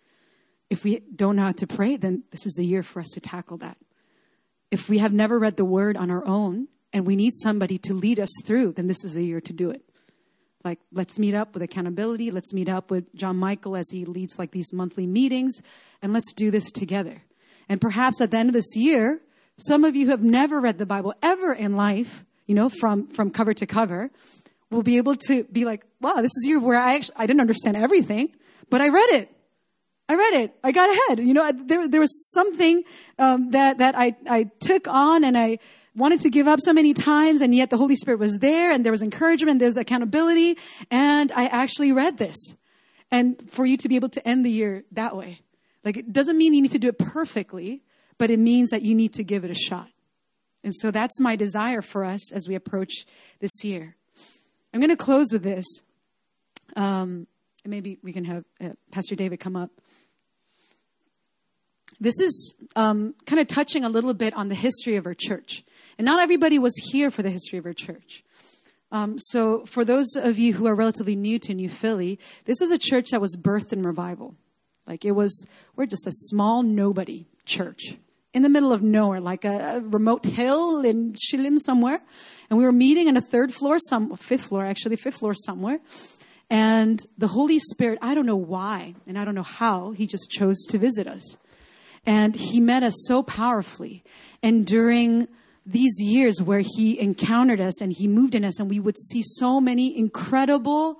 If 0.69 0.83
we 0.83 1.01
don't 1.15 1.35
know 1.35 1.43
how 1.43 1.51
to 1.53 1.67
pray, 1.67 1.97
then 1.97 2.23
this 2.31 2.45
is 2.45 2.57
a 2.59 2.63
year 2.63 2.83
for 2.83 2.99
us 2.99 3.09
to 3.13 3.19
tackle 3.19 3.57
that. 3.57 3.77
If 4.71 4.87
we 4.87 4.99
have 4.99 5.13
never 5.13 5.39
read 5.39 5.57
the 5.57 5.65
word 5.65 5.97
on 5.97 6.11
our 6.11 6.25
own 6.27 6.67
and 6.93 7.07
we 7.07 7.15
need 7.15 7.33
somebody 7.33 7.77
to 7.79 7.93
lead 7.93 8.19
us 8.19 8.29
through, 8.45 8.73
then 8.73 8.87
this 8.87 9.03
is 9.03 9.15
a 9.15 9.23
year 9.23 9.41
to 9.41 9.53
do 9.53 9.69
it. 9.71 9.83
Like, 10.63 10.79
let's 10.91 11.17
meet 11.17 11.33
up 11.33 11.53
with 11.53 11.63
accountability. 11.63 12.31
Let's 12.31 12.53
meet 12.53 12.69
up 12.69 12.91
with 12.91 13.13
John 13.15 13.37
Michael 13.37 13.75
as 13.75 13.89
he 13.89 14.05
leads 14.05 14.37
like 14.37 14.51
these 14.51 14.73
monthly 14.73 15.07
meetings 15.07 15.61
and 16.01 16.13
let's 16.13 16.33
do 16.33 16.51
this 16.51 16.71
together. 16.71 17.23
And 17.67 17.79
perhaps 17.79 18.19
at 18.21 18.31
the 18.31 18.37
end 18.37 18.49
of 18.49 18.53
this 18.53 18.75
year, 18.75 19.21
some 19.57 19.83
of 19.83 19.95
you 19.95 20.09
have 20.09 20.21
never 20.21 20.59
read 20.59 20.77
the 20.77 20.85
Bible 20.85 21.13
ever 21.23 21.53
in 21.53 21.75
life, 21.75 22.25
you 22.45 22.55
know, 22.55 22.69
from, 22.69 23.07
from 23.07 23.31
cover 23.31 23.53
to 23.53 23.65
cover 23.65 24.11
will 24.71 24.83
be 24.83 24.97
able 24.97 25.15
to 25.15 25.43
be 25.45 25.65
like, 25.65 25.83
wow, 25.99 26.15
this 26.15 26.31
is 26.35 26.45
year 26.45 26.59
where 26.59 26.79
I 26.79 26.95
actually, 26.95 27.15
I 27.17 27.25
didn't 27.25 27.41
understand 27.41 27.77
everything, 27.77 28.35
but 28.69 28.81
I 28.81 28.89
read 28.89 29.09
it. 29.11 29.31
I 30.07 30.15
read 30.15 30.33
it. 30.41 30.55
I 30.63 30.71
got 30.71 30.89
ahead. 30.89 31.19
You 31.19 31.33
know, 31.33 31.51
there, 31.51 31.87
there 31.87 31.99
was 31.99 32.31
something, 32.31 32.83
um, 33.17 33.51
that, 33.51 33.77
that 33.77 33.95
I, 33.97 34.15
I 34.27 34.43
took 34.59 34.87
on 34.87 35.23
and 35.23 35.37
I 35.37 35.59
wanted 35.95 36.21
to 36.21 36.29
give 36.29 36.47
up 36.47 36.59
so 36.61 36.73
many 36.73 36.93
times 36.93 37.41
and 37.41 37.53
yet 37.53 37.69
the 37.69 37.77
Holy 37.77 37.95
Spirit 37.95 38.19
was 38.19 38.39
there 38.39 38.71
and 38.71 38.83
there 38.83 38.91
was 38.91 39.01
encouragement, 39.01 39.59
there's 39.59 39.77
accountability 39.77 40.57
and 40.89 41.31
I 41.31 41.45
actually 41.45 41.91
read 41.91 42.17
this. 42.17 42.37
And 43.11 43.43
for 43.51 43.65
you 43.65 43.77
to 43.77 43.89
be 43.89 43.95
able 43.95 44.09
to 44.09 44.27
end 44.27 44.45
the 44.45 44.51
year 44.51 44.83
that 44.91 45.15
way, 45.15 45.41
like 45.83 45.97
it 45.97 46.13
doesn't 46.13 46.37
mean 46.37 46.53
you 46.53 46.61
need 46.61 46.71
to 46.71 46.79
do 46.79 46.89
it 46.89 46.97
perfectly, 46.97 47.83
but 48.17 48.31
it 48.31 48.39
means 48.39 48.69
that 48.69 48.81
you 48.81 48.95
need 48.95 49.13
to 49.13 49.23
give 49.23 49.43
it 49.43 49.51
a 49.51 49.55
shot. 49.55 49.89
And 50.63 50.75
so 50.75 50.91
that's 50.91 51.19
my 51.19 51.35
desire 51.35 51.81
for 51.81 52.03
us 52.03 52.31
as 52.31 52.47
we 52.47 52.55
approach 52.55 53.05
this 53.39 53.63
year. 53.63 53.95
I'm 54.73 54.79
going 54.79 54.89
to 54.89 54.95
close 54.95 55.27
with 55.31 55.43
this. 55.43 55.65
Um, 56.75 57.27
maybe 57.65 57.97
we 58.03 58.13
can 58.13 58.25
have 58.25 58.45
uh, 58.61 58.69
Pastor 58.91 59.15
David 59.15 59.39
come 59.39 59.55
up. 59.55 59.71
This 61.99 62.19
is 62.19 62.55
um, 62.75 63.13
kind 63.25 63.39
of 63.39 63.47
touching 63.47 63.83
a 63.83 63.89
little 63.89 64.13
bit 64.13 64.33
on 64.33 64.47
the 64.47 64.55
history 64.55 64.95
of 64.95 65.05
our 65.05 65.13
church. 65.13 65.63
And 65.97 66.05
not 66.05 66.19
everybody 66.19 66.57
was 66.57 66.73
here 66.91 67.11
for 67.11 67.23
the 67.23 67.29
history 67.29 67.59
of 67.59 67.65
our 67.65 67.73
church. 67.73 68.23
Um, 68.91 69.19
so, 69.19 69.65
for 69.65 69.85
those 69.85 70.15
of 70.15 70.39
you 70.39 70.53
who 70.53 70.65
are 70.65 70.73
relatively 70.73 71.15
new 71.15 71.37
to 71.39 71.53
New 71.53 71.69
Philly, 71.69 72.17
this 72.45 72.61
is 72.61 72.71
a 72.71 72.77
church 72.77 73.09
that 73.11 73.21
was 73.21 73.35
birthed 73.35 73.71
in 73.71 73.83
revival. 73.83 74.35
Like 74.87 75.05
it 75.05 75.11
was, 75.11 75.45
we're 75.75 75.85
just 75.85 76.07
a 76.07 76.11
small 76.11 76.63
nobody 76.63 77.27
church 77.45 77.97
in 78.33 78.43
the 78.43 78.49
middle 78.49 78.71
of 78.71 78.81
nowhere, 78.81 79.19
like 79.19 79.45
a, 79.45 79.77
a 79.77 79.79
remote 79.81 80.25
hill 80.25 80.81
in 80.81 81.13
Shilim 81.13 81.57
somewhere. 81.59 81.99
And 82.49 82.59
we 82.59 82.65
were 82.65 82.71
meeting 82.71 83.07
on 83.07 83.17
a 83.17 83.21
third 83.21 83.53
floor, 83.53 83.79
some 83.79 84.15
fifth 84.17 84.45
floor 84.45 84.65
actually, 84.65 84.95
fifth 84.95 85.17
floor 85.17 85.33
somewhere. 85.33 85.79
And 86.49 86.99
the 87.17 87.27
Holy 87.27 87.59
Spirit, 87.59 87.99
I 88.01 88.15
don't 88.15 88.25
know 88.25 88.35
why 88.35 88.95
and 89.07 89.17
I 89.17 89.25
don't 89.25 89.35
know 89.35 89.43
how, 89.43 89.91
he 89.91 90.07
just 90.07 90.29
chose 90.31 90.65
to 90.69 90.77
visit 90.77 91.07
us. 91.07 91.37
And 92.05 92.35
he 92.35 92.59
met 92.59 92.83
us 92.83 92.95
so 93.07 93.23
powerfully. 93.23 94.03
And 94.41 94.65
during 94.65 95.27
these 95.65 95.99
years 95.99 96.41
where 96.41 96.63
he 96.63 96.99
encountered 96.99 97.61
us 97.61 97.81
and 97.81 97.93
he 97.93 98.07
moved 98.07 98.33
in 98.33 98.43
us, 98.43 98.59
and 98.59 98.69
we 98.69 98.79
would 98.79 98.97
see 98.97 99.21
so 99.23 99.61
many 99.61 99.95
incredible 99.97 100.99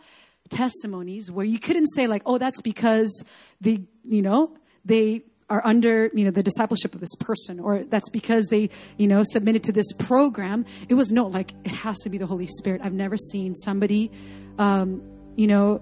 testimonies 0.50 1.32
where 1.32 1.46
you 1.46 1.58
couldn't 1.58 1.88
say, 1.88 2.08
like, 2.08 2.22
oh, 2.26 2.38
that's 2.38 2.62
because 2.62 3.24
they, 3.62 3.84
you 4.04 4.22
know, 4.22 4.56
they 4.86 5.24
are 5.50 5.66
under 5.66 6.10
you 6.14 6.26
know 6.26 6.32
the 6.32 6.44
discipleship 6.44 6.94
of 6.94 7.02
this 7.02 7.16
person 7.16 7.60
or 7.60 7.84
that's 7.86 8.10
because 8.10 8.48
they 8.48 8.70
you 8.98 9.08
know 9.08 9.24
submitted 9.24 9.64
to 9.64 9.72
this 9.72 9.92
program. 9.94 10.66
It 10.88 10.94
was 10.94 11.12
no 11.12 11.28
like 11.28 11.54
it 11.64 11.72
has 11.72 11.98
to 12.00 12.10
be 12.10 12.18
the 12.18 12.28
holy 12.28 12.48
spirit. 12.48 12.82
I've 12.84 12.94
never 12.94 13.18
seen 13.18 13.56
somebody 13.56 14.12
um, 14.58 15.02
you 15.36 15.48
know 15.48 15.82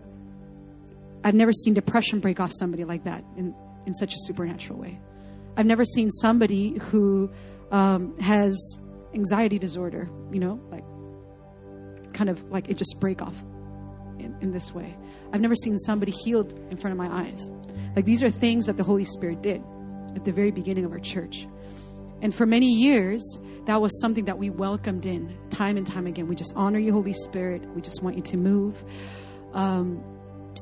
i've 1.23 1.33
never 1.33 1.51
seen 1.51 1.73
depression 1.73 2.19
break 2.19 2.39
off 2.39 2.51
somebody 2.53 2.83
like 2.85 3.03
that 3.03 3.23
in, 3.35 3.53
in 3.85 3.93
such 3.93 4.13
a 4.13 4.17
supernatural 4.19 4.79
way. 4.79 4.99
I've 5.57 5.65
never 5.65 5.83
seen 5.83 6.09
somebody 6.11 6.77
who 6.77 7.31
um, 7.71 8.17
has 8.19 8.79
anxiety 9.13 9.59
disorder 9.59 10.09
you 10.31 10.39
know 10.39 10.59
like 10.71 10.83
kind 12.13 12.29
of 12.29 12.43
like 12.49 12.69
it 12.69 12.77
just 12.77 12.99
break 12.99 13.21
off 13.21 13.35
in, 14.19 14.35
in 14.41 14.51
this 14.51 14.73
way. 14.73 14.95
I've 15.33 15.41
never 15.41 15.55
seen 15.55 15.77
somebody 15.79 16.11
healed 16.11 16.53
in 16.71 16.77
front 16.77 16.91
of 16.93 16.97
my 16.97 17.25
eyes 17.25 17.49
like 17.97 18.05
these 18.05 18.21
are 18.21 18.29
things 18.29 18.67
that 18.67 18.77
the 18.77 18.83
Holy 18.83 19.05
Spirit 19.05 19.41
did 19.41 19.59
at 20.15 20.23
the 20.23 20.31
very 20.31 20.51
beginning 20.51 20.85
of 20.85 20.91
our 20.91 20.99
church. 20.99 21.47
And 22.21 22.33
for 22.33 22.45
many 22.45 22.71
years, 22.71 23.39
that 23.65 23.81
was 23.81 23.99
something 23.99 24.25
that 24.25 24.37
we 24.37 24.51
welcomed 24.51 25.07
in 25.07 25.35
time 25.49 25.77
and 25.77 25.87
time 25.87 26.05
again. 26.05 26.27
We 26.27 26.35
just 26.35 26.53
honor 26.55 26.77
you, 26.77 26.93
Holy 26.93 27.13
Spirit. 27.13 27.63
We 27.73 27.81
just 27.81 28.03
want 28.03 28.15
you 28.15 28.21
to 28.21 28.37
move. 28.37 28.83
Um, 29.53 30.03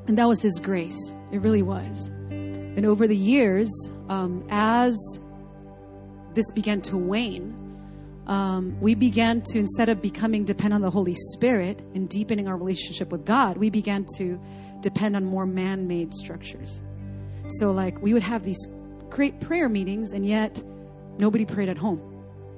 and 0.06 0.16
that 0.16 0.26
was 0.26 0.40
His 0.40 0.58
grace. 0.58 1.14
It 1.30 1.42
really 1.42 1.60
was. 1.60 2.06
And 2.30 2.86
over 2.86 3.06
the 3.06 3.14
years, 3.14 3.68
um, 4.08 4.42
as 4.48 4.96
this 6.32 6.50
began 6.52 6.80
to 6.82 6.96
wane, 6.96 7.54
um, 8.28 8.80
we 8.80 8.94
began 8.94 9.42
to, 9.48 9.58
instead 9.58 9.90
of 9.90 10.00
becoming 10.00 10.46
dependent 10.46 10.76
on 10.76 10.80
the 10.80 10.90
Holy 10.90 11.14
Spirit 11.34 11.80
and 11.94 12.08
deepening 12.08 12.48
our 12.48 12.56
relationship 12.56 13.12
with 13.12 13.26
God, 13.26 13.58
we 13.58 13.68
began 13.68 14.06
to 14.16 14.40
depend 14.80 15.16
on 15.16 15.26
more 15.26 15.44
man 15.44 15.86
made 15.86 16.14
structures. 16.14 16.80
So, 17.48 17.70
like, 17.70 18.00
we 18.02 18.12
would 18.12 18.22
have 18.22 18.42
these 18.42 18.66
great 19.08 19.40
prayer 19.40 19.68
meetings, 19.68 20.12
and 20.12 20.26
yet 20.26 20.62
nobody 21.18 21.44
prayed 21.44 21.68
at 21.68 21.78
home. 21.78 22.00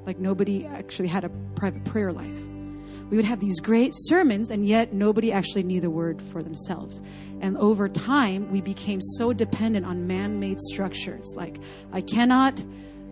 Like, 0.06 0.18
nobody 0.18 0.66
actually 0.66 1.08
had 1.08 1.24
a 1.24 1.28
private 1.54 1.84
prayer 1.84 2.10
life. 2.10 2.36
We 3.10 3.16
would 3.16 3.26
have 3.26 3.40
these 3.40 3.60
great 3.60 3.92
sermons, 3.94 4.50
and 4.50 4.66
yet 4.66 4.92
nobody 4.92 5.30
actually 5.30 5.62
knew 5.62 5.80
the 5.80 5.90
word 5.90 6.22
for 6.32 6.42
themselves. 6.42 7.02
And 7.40 7.56
over 7.58 7.88
time, 7.88 8.50
we 8.50 8.60
became 8.60 9.00
so 9.00 9.32
dependent 9.32 9.84
on 9.84 10.06
man 10.06 10.40
made 10.40 10.60
structures. 10.60 11.34
Like, 11.36 11.58
I 11.92 12.00
cannot, 12.00 12.62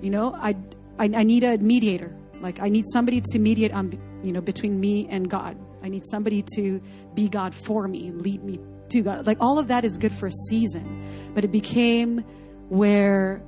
you 0.01 0.11
know, 0.11 0.35
I, 0.35 0.57
I, 0.99 1.05
I 1.05 1.23
need 1.23 1.45
a 1.45 1.59
mediator. 1.59 2.15
Like, 2.41 2.61
I 2.61 2.69
need 2.69 2.85
somebody 2.93 3.21
to 3.33 3.39
mediate 3.39 3.73
on, 3.73 3.99
you 4.23 4.33
know, 4.33 4.41
between 4.41 4.81
me 4.81 5.09
and 5.09 5.29
God. 5.31 5.59
I 5.83 5.89
need 5.89 6.05
somebody 6.07 6.43
to 6.57 6.81
be 7.15 7.29
God 7.29 7.55
for 7.55 7.87
me, 7.87 8.09
and 8.09 8.21
lead 8.21 8.43
me 8.43 8.61
to 8.91 9.03
God. 9.03 9.27
Like 9.27 9.39
all 9.41 9.59
of 9.59 9.69
that 9.69 9.85
is 9.85 9.99
good 9.99 10.13
for 10.13 10.27
a 10.27 10.33
season, 10.49 11.33
but 11.35 11.45
it 11.45 11.51
became 11.51 12.25
where 12.69 13.43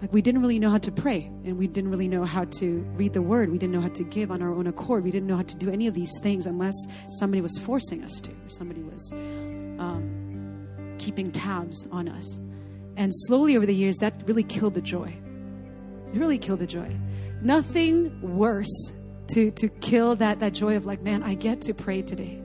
like 0.00 0.12
we 0.12 0.20
didn't 0.20 0.42
really 0.42 0.58
know 0.58 0.68
how 0.68 0.76
to 0.76 0.92
pray 0.92 1.30
and 1.44 1.56
we 1.56 1.66
didn't 1.66 1.90
really 1.90 2.08
know 2.08 2.24
how 2.24 2.44
to 2.44 2.80
read 2.94 3.14
the 3.14 3.22
word. 3.22 3.50
We 3.50 3.56
didn't 3.56 3.72
know 3.72 3.80
how 3.80 3.88
to 3.88 4.04
give 4.04 4.30
on 4.30 4.42
our 4.42 4.52
own 4.52 4.66
accord. 4.66 5.02
We 5.02 5.10
didn't 5.10 5.26
know 5.26 5.36
how 5.36 5.44
to 5.44 5.56
do 5.56 5.70
any 5.70 5.86
of 5.86 5.94
these 5.94 6.12
things 6.20 6.46
unless 6.46 6.74
somebody 7.18 7.40
was 7.40 7.56
forcing 7.64 8.04
us 8.04 8.20
to, 8.20 8.30
or 8.30 8.48
somebody 8.48 8.82
was 8.82 9.14
um, 9.14 10.96
keeping 10.98 11.30
tabs 11.32 11.88
on 11.90 12.08
us. 12.10 12.38
And 12.96 13.12
slowly 13.14 13.56
over 13.56 13.64
the 13.64 13.74
years, 13.74 13.96
that 14.02 14.22
really 14.26 14.42
killed 14.42 14.74
the 14.74 14.82
joy. 14.82 15.16
It 16.12 16.18
really 16.18 16.38
killed 16.38 16.58
the 16.58 16.66
joy. 16.66 16.94
Nothing 17.40 18.36
worse 18.36 18.92
to 19.28 19.50
to 19.52 19.68
kill 19.68 20.16
that 20.16 20.40
that 20.40 20.52
joy 20.52 20.76
of 20.76 20.84
like, 20.84 21.00
man, 21.00 21.22
I 21.22 21.34
get 21.34 21.62
to 21.62 21.72
pray 21.72 22.02
today. 22.02 22.43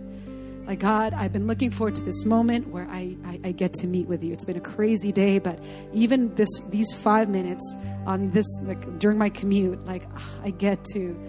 Like, 0.70 0.82
God, 0.82 1.16
I've 1.16 1.34
been 1.34 1.48
looking 1.48 1.72
forward 1.72 1.96
to 1.96 2.04
this 2.04 2.26
moment 2.26 2.68
where 2.68 2.88
I, 2.92 3.18
I, 3.26 3.40
I, 3.46 3.52
get 3.54 3.74
to 3.74 3.88
meet 3.88 4.06
with 4.06 4.24
you. 4.24 4.32
It's 4.32 4.46
been 4.46 4.56
a 4.56 4.62
crazy 4.62 5.12
day, 5.12 5.40
but 5.40 5.60
even 5.94 6.36
this 6.36 6.48
these 6.70 6.94
five 6.94 7.28
minutes 7.28 7.76
on 8.06 8.30
this, 8.30 8.46
like 8.66 9.00
during 9.00 9.18
my 9.18 9.30
commute, 9.30 9.84
like 9.86 10.06
ah, 10.16 10.40
I 10.44 10.52
get 10.52 10.86
to 10.94 11.20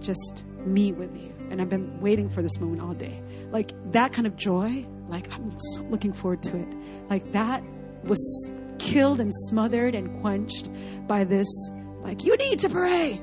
just 0.00 0.44
meet 0.66 0.96
with 0.96 1.16
you. 1.16 1.32
And 1.50 1.62
I've 1.62 1.68
been 1.68 2.00
waiting 2.00 2.28
for 2.28 2.42
this 2.42 2.58
moment 2.58 2.82
all 2.82 2.94
day. 2.94 3.22
Like 3.52 3.70
that 3.92 4.12
kind 4.12 4.26
of 4.26 4.34
joy, 4.34 4.84
like 5.08 5.32
I'm 5.32 5.52
so 5.74 5.82
looking 5.82 6.12
forward 6.12 6.42
to 6.42 6.56
it. 6.56 6.68
Like 7.08 7.30
that 7.30 7.62
was 8.02 8.50
killed 8.80 9.20
and 9.20 9.32
smothered 9.48 9.94
and 9.94 10.20
quenched 10.20 10.68
by 11.06 11.22
this, 11.22 11.46
like, 12.02 12.24
you 12.24 12.36
need 12.36 12.58
to 12.58 12.68
pray. 12.68 13.20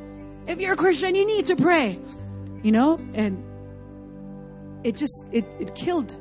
If 0.48 0.62
you're 0.62 0.74
a 0.74 0.78
Christian, 0.78 1.14
you 1.14 1.26
need 1.26 1.48
to 1.48 1.58
pray. 1.58 2.00
You 2.64 2.72
know? 2.72 3.02
And 3.14 3.44
it 4.86 4.96
just 4.96 5.26
it, 5.32 5.46
it 5.60 5.74
killed 5.74 6.12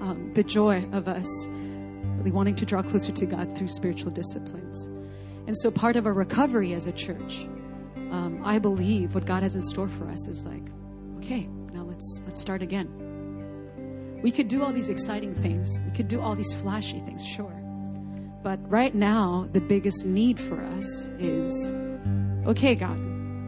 um, 0.00 0.30
the 0.34 0.44
joy 0.44 0.86
of 0.92 1.08
us 1.08 1.26
really 2.18 2.30
wanting 2.30 2.54
to 2.56 2.66
draw 2.66 2.82
closer 2.82 3.12
to 3.12 3.24
God 3.24 3.56
through 3.56 3.68
spiritual 3.68 4.10
disciplines. 4.10 4.84
And 5.46 5.56
so, 5.56 5.70
part 5.70 5.96
of 5.96 6.06
our 6.06 6.12
recovery 6.12 6.74
as 6.74 6.86
a 6.86 6.92
church, 6.92 7.48
um, 8.12 8.42
I 8.44 8.58
believe 8.58 9.14
what 9.14 9.24
God 9.24 9.42
has 9.42 9.54
in 9.54 9.62
store 9.62 9.88
for 9.88 10.06
us 10.08 10.28
is 10.28 10.44
like, 10.44 10.62
okay, 11.16 11.48
now 11.72 11.82
let's 11.82 12.22
let's 12.26 12.40
start 12.40 12.60
again. 12.60 12.88
We 14.22 14.30
could 14.30 14.48
do 14.48 14.62
all 14.62 14.72
these 14.72 14.90
exciting 14.90 15.34
things. 15.34 15.80
We 15.86 15.92
could 15.92 16.08
do 16.08 16.20
all 16.20 16.34
these 16.34 16.52
flashy 16.52 17.00
things, 17.00 17.24
sure. 17.24 17.56
But 18.42 18.58
right 18.70 18.94
now, 18.94 19.48
the 19.52 19.60
biggest 19.60 20.04
need 20.04 20.38
for 20.38 20.60
us 20.60 21.08
is, 21.18 21.70
okay, 22.46 22.74
God, 22.74 22.98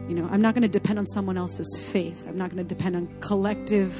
you 0.09 0.15
know, 0.15 0.27
I'm 0.31 0.41
not 0.41 0.55
going 0.55 0.63
to 0.63 0.67
depend 0.67 0.97
on 0.97 1.05
someone 1.05 1.37
else's 1.37 1.79
faith. 1.91 2.25
I'm 2.27 2.37
not 2.37 2.49
going 2.49 2.57
to 2.57 2.75
depend 2.75 2.95
on 2.95 3.07
collective 3.19 3.93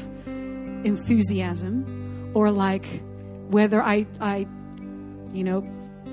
enthusiasm 0.84 2.32
or 2.34 2.52
like 2.52 3.02
whether 3.50 3.82
I, 3.82 4.06
I, 4.20 4.48
you 5.32 5.44
know, 5.44 5.68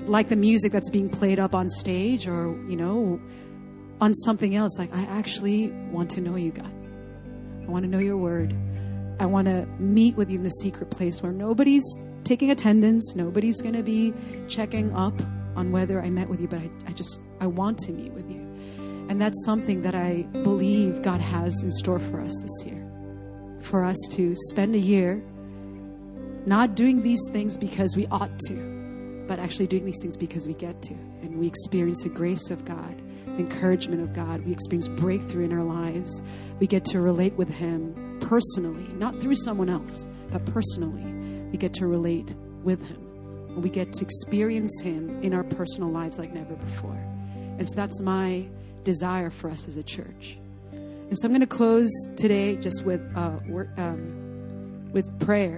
like 0.05 0.29
the 0.29 0.35
music 0.35 0.71
that's 0.71 0.89
being 0.89 1.09
played 1.09 1.39
up 1.39 1.53
on 1.53 1.69
stage 1.69 2.27
or, 2.27 2.57
you 2.67 2.75
know, 2.75 3.19
on 3.99 4.13
something 4.13 4.55
else. 4.55 4.77
Like, 4.77 4.93
I 4.95 5.03
actually 5.03 5.71
want 5.91 6.09
to 6.11 6.21
know 6.21 6.35
you, 6.35 6.51
God. 6.51 6.71
I 7.63 7.69
want 7.69 7.83
to 7.83 7.89
know 7.89 7.99
your 7.99 8.17
word. 8.17 8.55
I 9.19 9.25
want 9.25 9.47
to 9.47 9.65
meet 9.79 10.15
with 10.15 10.29
you 10.29 10.37
in 10.37 10.43
the 10.43 10.49
secret 10.49 10.89
place 10.89 11.21
where 11.21 11.31
nobody's 11.31 11.83
taking 12.23 12.51
attendance, 12.51 13.15
nobody's 13.15 13.61
going 13.61 13.75
to 13.75 13.83
be 13.83 14.13
checking 14.47 14.91
up 14.95 15.19
on 15.55 15.71
whether 15.71 16.01
I 16.01 16.09
met 16.09 16.29
with 16.29 16.39
you, 16.39 16.47
but 16.47 16.59
I, 16.59 16.69
I 16.87 16.91
just, 16.93 17.19
I 17.39 17.47
want 17.47 17.77
to 17.79 17.91
meet 17.91 18.13
with 18.13 18.29
you. 18.29 18.39
And 19.09 19.21
that's 19.21 19.43
something 19.45 19.81
that 19.81 19.93
I 19.93 20.23
believe 20.43 21.01
God 21.01 21.21
has 21.21 21.61
in 21.61 21.69
store 21.71 21.99
for 21.99 22.21
us 22.21 22.35
this 22.41 22.65
year 22.65 22.80
for 23.61 23.83
us 23.83 23.97
to 24.11 24.35
spend 24.49 24.75
a 24.75 24.79
year 24.79 25.21
not 26.45 26.75
doing 26.75 27.01
these 27.03 27.21
things 27.31 27.57
because 27.57 27.95
we 27.95 28.07
ought 28.07 28.37
to, 28.47 29.25
but 29.27 29.39
actually 29.39 29.67
doing 29.67 29.85
these 29.85 29.99
things 30.01 30.17
because 30.17 30.47
we 30.47 30.53
get 30.53 30.81
to. 30.83 30.93
And 30.93 31.39
we 31.39 31.47
experience 31.47 32.03
the 32.03 32.09
grace 32.09 32.49
of 32.49 32.65
God, 32.65 33.01
the 33.25 33.43
encouragement 33.43 34.01
of 34.01 34.13
God. 34.13 34.43
We 34.45 34.51
experience 34.51 34.87
breakthrough 34.87 35.45
in 35.45 35.53
our 35.53 35.63
lives. 35.63 36.21
We 36.59 36.67
get 36.67 36.83
to 36.85 36.99
relate 36.99 37.33
with 37.33 37.49
Him 37.49 38.17
personally, 38.21 38.87
not 38.93 39.19
through 39.21 39.35
someone 39.35 39.69
else, 39.69 40.07
but 40.31 40.45
personally. 40.47 41.03
We 41.51 41.57
get 41.57 41.73
to 41.75 41.87
relate 41.87 42.33
with 42.63 42.81
Him. 42.81 43.07
And 43.49 43.63
we 43.63 43.69
get 43.69 43.93
to 43.93 44.03
experience 44.03 44.81
Him 44.81 45.21
in 45.21 45.33
our 45.33 45.43
personal 45.43 45.89
lives 45.89 46.17
like 46.17 46.33
never 46.33 46.55
before. 46.55 46.97
And 47.57 47.67
so 47.67 47.75
that's 47.75 48.01
my 48.01 48.47
desire 48.83 49.29
for 49.29 49.51
us 49.51 49.67
as 49.67 49.77
a 49.77 49.83
church. 49.83 50.37
And 51.11 51.19
so 51.19 51.25
I'm 51.25 51.33
going 51.33 51.41
to 51.41 51.45
close 51.45 51.91
today 52.15 52.55
just 52.55 52.85
with 52.85 53.01
uh, 53.17 53.37
um, 53.75 54.89
with 54.93 55.19
prayer. 55.19 55.57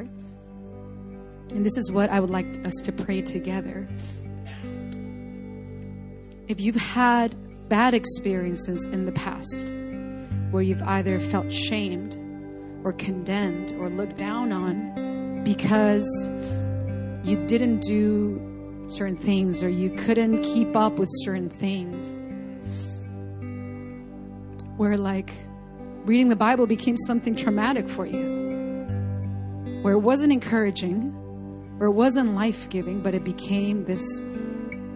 And 1.51 1.63
this 1.63 1.77
is 1.77 1.91
what 1.91 2.09
I 2.09 2.19
would 2.19 2.31
like 2.31 2.47
us 2.65 2.73
to 2.85 2.91
pray 2.91 3.21
together. 3.21 3.87
If 6.47 6.59
you've 6.59 6.75
had 6.75 7.35
bad 7.69 7.93
experiences 7.93 8.87
in 8.87 9.05
the 9.05 9.11
past 9.11 9.71
where 10.49 10.63
you've 10.63 10.81
either 10.81 11.19
felt 11.19 11.51
shamed 11.51 12.17
or 12.83 12.91
condemned 12.91 13.73
or 13.73 13.89
looked 13.89 14.17
down 14.17 14.51
on 14.51 15.43
because 15.43 16.07
you 17.23 17.37
didn't 17.45 17.81
do 17.81 18.41
certain 18.87 19.17
things 19.17 19.61
or 19.61 19.69
you 19.69 19.91
couldn't 19.91 20.41
keep 20.41 20.75
up 20.75 20.93
with 20.93 21.09
certain 21.21 21.51
things 21.51 22.15
where 24.83 24.97
like 24.97 25.31
reading 26.03 26.27
the 26.27 26.35
Bible 26.35 26.67
became 26.67 26.97
something 27.07 27.37
traumatic 27.37 27.87
for 27.87 28.05
you, 28.05 29.79
where 29.81 29.93
it 29.93 29.99
wasn't 29.99 30.33
encouraging, 30.33 31.03
where 31.77 31.87
it 31.87 31.93
wasn't 31.93 32.35
life 32.35 32.67
giving, 32.69 33.01
but 33.01 33.15
it 33.15 33.23
became 33.23 33.85
this 33.85 34.05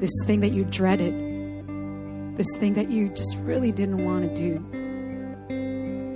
this 0.01 0.11
thing 0.25 0.41
that 0.41 0.51
you 0.51 0.65
dreaded, 0.65 1.13
this 2.37 2.47
thing 2.57 2.73
that 2.73 2.91
you 2.91 3.07
just 3.07 3.37
really 3.37 3.71
didn't 3.71 4.03
want 4.03 4.27
to 4.27 4.35
do. 4.35 4.55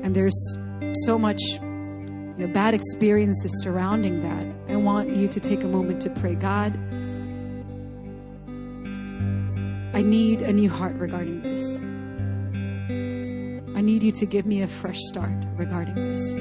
And 0.04 0.14
there's 0.14 0.38
so 1.06 1.18
much 1.18 1.42
you 1.42 2.36
know, 2.40 2.48
bad 2.48 2.74
experiences 2.74 3.64
surrounding 3.64 4.22
that, 4.22 4.74
I 4.74 4.76
want 4.76 5.16
you 5.16 5.30
to 5.30 5.40
take 5.40 5.64
a 5.64 5.68
moment 5.68 6.02
to 6.02 6.10
pray, 6.10 6.36
God, 6.36 6.74
I 9.96 10.02
need 10.02 10.42
a 10.42 10.52
new 10.52 10.70
heart 10.70 10.96
regarding 10.96 11.42
this. 11.42 11.80
I 13.82 13.84
need 13.84 14.04
you 14.04 14.12
to 14.12 14.28
give 14.28 14.46
me 14.46 14.62
a 14.62 14.68
fresh 14.68 15.00
start 15.00 15.34
regarding 15.58 15.96
this. 15.96 16.36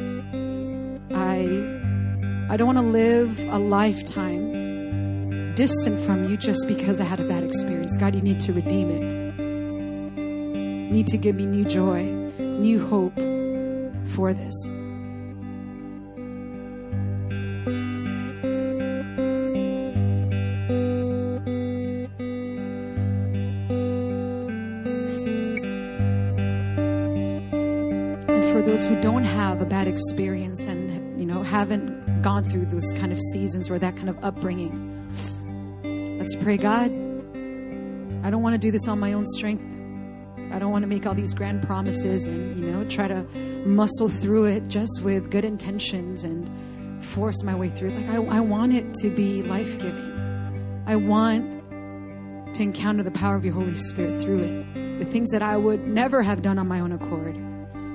I 1.14 2.52
I 2.52 2.56
don't 2.58 2.66
want 2.66 2.76
to 2.76 2.84
live 2.84 3.38
a 3.48 3.58
lifetime 3.58 5.54
distant 5.54 6.04
from 6.04 6.28
you 6.28 6.36
just 6.36 6.68
because 6.68 7.00
I 7.00 7.04
had 7.04 7.18
a 7.18 7.26
bad 7.26 7.42
experience. 7.42 7.96
God, 7.96 8.14
you 8.14 8.20
need 8.20 8.40
to 8.40 8.52
redeem 8.52 8.90
it. 8.90 9.38
You 9.38 10.92
need 10.92 11.06
to 11.06 11.16
give 11.16 11.34
me 11.34 11.46
new 11.46 11.64
joy, 11.64 12.02
new 12.38 12.78
hope 12.86 13.16
for 14.14 14.34
this. 14.34 14.54
Gone 32.22 32.48
through 32.48 32.66
those 32.66 32.92
kind 32.94 33.12
of 33.12 33.18
seasons 33.32 33.70
or 33.70 33.78
that 33.78 33.96
kind 33.96 34.08
of 34.08 34.22
upbringing, 34.22 35.08
let's 36.18 36.34
pray, 36.36 36.56
God. 36.56 36.90
I 38.22 38.30
don't 38.30 38.42
want 38.42 38.54
to 38.54 38.58
do 38.58 38.70
this 38.70 38.86
on 38.86 38.98
my 38.98 39.12
own 39.12 39.24
strength. 39.26 39.64
I 40.52 40.58
don't 40.58 40.72
want 40.72 40.82
to 40.82 40.88
make 40.88 41.06
all 41.06 41.14
these 41.14 41.32
grand 41.32 41.62
promises 41.62 42.26
and, 42.26 42.58
you 42.58 42.70
know, 42.70 42.84
try 42.88 43.08
to 43.08 43.22
muscle 43.64 44.08
through 44.08 44.46
it 44.46 44.68
just 44.68 45.00
with 45.02 45.30
good 45.30 45.44
intentions 45.44 46.24
and 46.24 46.50
force 47.04 47.42
my 47.42 47.54
way 47.54 47.68
through. 47.68 47.90
Like, 47.90 48.08
I, 48.08 48.16
I 48.16 48.40
want 48.40 48.74
it 48.74 48.92
to 48.94 49.10
be 49.10 49.42
life 49.42 49.78
giving. 49.78 50.82
I 50.86 50.96
want 50.96 51.52
to 52.54 52.62
encounter 52.62 53.02
the 53.02 53.12
power 53.12 53.36
of 53.36 53.44
your 53.44 53.54
Holy 53.54 53.76
Spirit 53.76 54.20
through 54.20 54.42
it. 54.42 54.98
The 54.98 55.04
things 55.04 55.30
that 55.30 55.42
I 55.42 55.56
would 55.56 55.86
never 55.86 56.22
have 56.22 56.42
done 56.42 56.58
on 56.58 56.66
my 56.66 56.80
own 56.80 56.92
accord, 56.92 57.36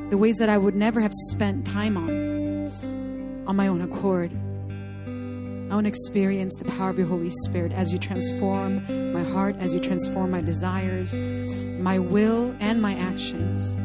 the 0.09 0.17
ways 0.17 0.37
that 0.37 0.49
I 0.49 0.57
would 0.57 0.75
never 0.75 1.01
have 1.01 1.13
spent 1.29 1.65
time 1.67 1.97
on 1.97 2.24
on 3.47 3.55
my 3.55 3.67
own 3.67 3.81
accord. 3.81 4.31
I 5.71 5.73
want 5.73 5.85
to 5.85 5.89
experience 5.89 6.55
the 6.55 6.65
power 6.65 6.89
of 6.89 6.97
your 6.97 7.07
Holy 7.07 7.31
Spirit 7.45 7.71
as 7.71 7.91
you 7.91 7.97
transform 7.97 8.83
my 9.13 9.23
heart, 9.23 9.55
as 9.59 9.73
you 9.73 9.79
transform 9.79 10.31
my 10.31 10.41
desires, 10.41 11.17
my 11.79 11.97
will, 11.97 12.55
and 12.59 12.81
my 12.81 12.93
actions. 12.95 13.75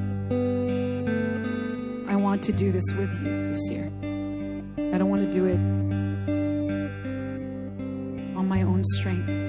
I 2.09 2.17
want 2.17 2.43
to 2.45 2.53
do 2.53 2.71
this 2.71 2.93
with 2.93 3.11
you 3.23 3.51
this 3.51 3.71
year. 3.71 3.91
I 4.95 4.99
don't 4.99 5.09
want 5.09 5.23
to 5.23 5.33
do 5.33 5.47
it 5.47 5.59
on 8.37 8.47
my 8.47 8.63
own 8.63 8.85
strength. 8.85 9.40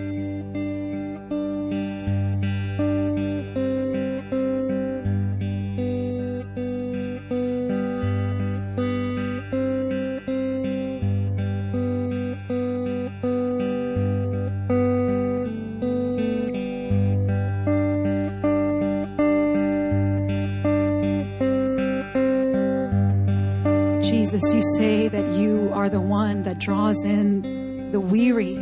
You 24.62 24.78
say 24.78 25.08
that 25.08 25.40
you 25.40 25.72
are 25.74 25.90
the 25.90 26.00
one 26.00 26.44
that 26.44 26.60
draws 26.60 27.04
in 27.04 27.92
the 27.92 28.00
weary, 28.00 28.54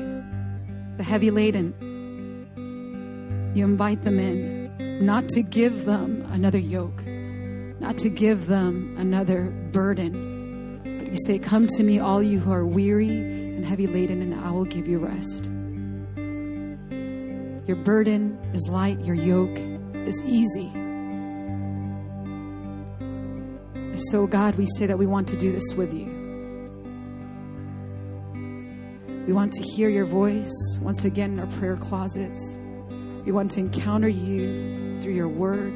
the 0.95 1.04
heavy 1.04 1.30
laden. 1.30 1.74
You 3.54 3.66
invite 3.66 4.04
them 4.04 4.18
in, 4.18 5.06
not 5.06 5.28
to 5.30 5.41
give 5.41 5.84
them 5.84 6.26
another 6.32 6.58
yoke, 6.58 7.06
not 7.82 7.97
to 7.97 8.08
give 8.08 8.47
them 8.47 8.95
another 8.97 9.50
burden, 9.74 10.80
but 11.00 11.08
you 11.08 11.18
say, 11.26 11.38
Come 11.38 11.68
to 11.68 11.84
me, 11.84 12.00
all 12.00 12.24
you 12.24 12.39
who 12.39 12.54
are 12.54 12.66
weary 12.66 13.10
and 13.10 13.66
heavy 13.66 13.88
laden, 13.88 14.22
and 14.22 14.34
I 14.34 14.52
will 14.52 14.64
give 14.64 14.88
you 14.88 15.00
rest. 15.00 15.50
Your 17.68 17.76
burden 17.84 18.39
is 18.54 18.70
light, 18.70 19.04
your 19.04 19.16
yoke 19.16 19.58
is 20.08 20.22
easy. 20.24 20.72
So, 24.08 24.26
God, 24.28 24.56
we 24.56 24.66
say 24.78 24.86
that 24.86 24.97
we 24.97 25.06
want 25.06 25.28
to 25.28 25.38
do 25.38 25.52
this 25.52 25.74
with 25.76 25.93
you. 25.93 26.06
We 29.28 29.34
want 29.34 29.54
to 29.54 29.62
hear 29.62 29.89
your 29.89 30.06
voice 30.06 30.52
once 30.82 31.06
again 31.06 31.34
in 31.34 31.39
our 31.39 31.47
prayer 31.60 31.76
closets. 31.76 32.58
We 33.26 33.32
want 33.32 33.52
to 33.52 33.60
encounter 33.60 34.08
you 34.10 35.00
through 35.02 35.14
your 35.14 35.28
word. 35.28 35.74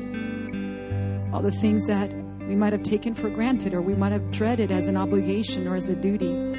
All 1.33 1.41
the 1.41 1.51
things 1.51 1.85
that 1.87 2.11
we 2.47 2.55
might 2.55 2.73
have 2.73 2.83
taken 2.83 3.13
for 3.13 3.29
granted 3.29 3.73
or 3.73 3.81
we 3.81 3.93
might 3.95 4.11
have 4.11 4.31
dreaded 4.31 4.71
as 4.71 4.87
an 4.87 4.97
obligation 4.97 5.67
or 5.67 5.75
as 5.75 5.89
a 5.89 5.95
duty. 5.95 6.55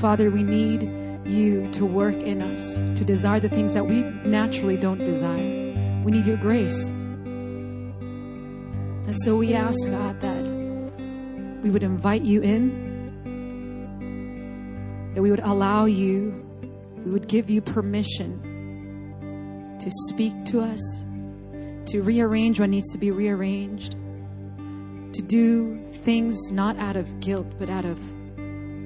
Father, 0.00 0.30
we 0.30 0.42
need 0.42 0.82
you 1.24 1.70
to 1.72 1.86
work 1.86 2.16
in 2.16 2.42
us, 2.42 2.74
to 2.98 3.04
desire 3.04 3.40
the 3.40 3.48
things 3.48 3.74
that 3.74 3.86
we 3.86 4.02
naturally 4.02 4.76
don't 4.76 4.98
desire. 4.98 6.02
We 6.04 6.12
need 6.12 6.26
your 6.26 6.36
grace. 6.36 6.88
And 9.08 9.16
so 9.24 9.36
we 9.36 9.54
ask, 9.54 9.88
God, 9.88 10.20
that 10.20 10.37
we 11.62 11.70
would 11.70 11.82
invite 11.82 12.22
you 12.22 12.40
in, 12.40 12.88
that 15.14 15.22
we 15.22 15.30
would 15.30 15.40
allow 15.40 15.86
you, 15.86 16.44
we 17.04 17.10
would 17.10 17.26
give 17.26 17.50
you 17.50 17.60
permission 17.60 18.40
to 19.80 19.90
speak 20.08 20.32
to 20.46 20.60
us, 20.60 20.80
to 21.90 22.00
rearrange 22.02 22.60
what 22.60 22.70
needs 22.70 22.92
to 22.92 22.98
be 22.98 23.10
rearranged, 23.10 23.92
to 25.12 25.22
do 25.22 25.84
things 26.02 26.52
not 26.52 26.76
out 26.78 26.94
of 26.96 27.20
guilt, 27.20 27.46
but 27.58 27.68
out 27.68 27.84
of 27.84 27.98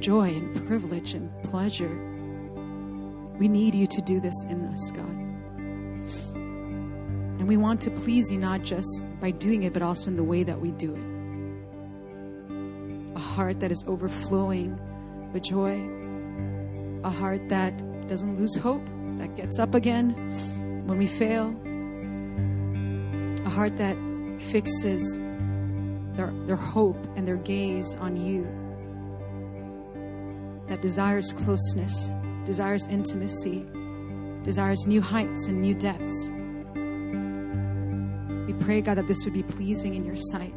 joy 0.00 0.28
and 0.28 0.66
privilege 0.66 1.12
and 1.12 1.30
pleasure. 1.42 1.94
We 3.38 3.48
need 3.48 3.74
you 3.74 3.86
to 3.88 4.00
do 4.02 4.20
this 4.20 4.44
in 4.48 4.64
us, 4.66 4.90
God. 4.92 5.10
And 7.38 7.48
we 7.48 7.56
want 7.56 7.80
to 7.82 7.90
please 7.90 8.30
you 8.30 8.38
not 8.38 8.62
just 8.62 9.04
by 9.20 9.32
doing 9.32 9.64
it, 9.64 9.72
but 9.72 9.82
also 9.82 10.08
in 10.08 10.16
the 10.16 10.24
way 10.24 10.42
that 10.44 10.60
we 10.60 10.70
do 10.70 10.94
it 10.94 11.11
heart 13.32 13.60
that 13.60 13.72
is 13.72 13.82
overflowing 13.86 14.78
with 15.32 15.42
joy, 15.42 15.80
a 17.02 17.10
heart 17.10 17.48
that 17.48 17.72
doesn't 18.06 18.36
lose 18.36 18.54
hope, 18.56 18.84
that 19.18 19.34
gets 19.36 19.58
up 19.58 19.74
again 19.74 20.10
when 20.86 20.98
we 20.98 21.06
fail, 21.06 21.48
a 23.46 23.48
heart 23.48 23.78
that 23.78 23.96
fixes 24.50 25.18
their, 26.14 26.30
their 26.46 26.56
hope 26.56 26.98
and 27.16 27.26
their 27.26 27.36
gaze 27.36 27.94
on 27.94 28.16
you, 28.18 28.46
that 30.68 30.82
desires 30.82 31.32
closeness, 31.32 32.14
desires 32.44 32.86
intimacy, 32.88 33.64
desires 34.44 34.86
new 34.86 35.00
heights 35.00 35.46
and 35.46 35.62
new 35.62 35.74
depths. 35.74 36.30
We 38.46 38.52
pray, 38.64 38.82
God, 38.82 38.98
that 38.98 39.08
this 39.08 39.24
would 39.24 39.32
be 39.32 39.42
pleasing 39.42 39.94
in 39.94 40.04
your 40.04 40.16
sight, 40.16 40.52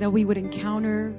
that 0.00 0.10
we 0.10 0.24
would 0.24 0.36
encounter 0.36 1.14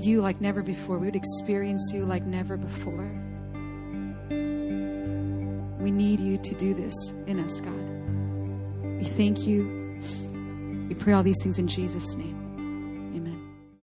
you 0.00 0.20
like 0.22 0.40
never 0.40 0.62
before. 0.62 0.98
We 0.98 1.06
would 1.06 1.16
experience 1.16 1.90
you 1.92 2.04
like 2.04 2.24
never 2.24 2.56
before. 2.56 3.10
We 5.80 5.90
need 5.90 6.20
you 6.20 6.38
to 6.38 6.54
do 6.54 6.74
this 6.74 6.94
in 7.26 7.40
us, 7.40 7.60
God. 7.60 8.98
We 8.98 9.04
thank 9.04 9.46
you. 9.46 9.98
We 10.88 10.94
pray 10.94 11.12
all 11.12 11.22
these 11.22 11.42
things 11.42 11.58
in 11.58 11.68
Jesus' 11.68 12.14
name. 12.14 12.39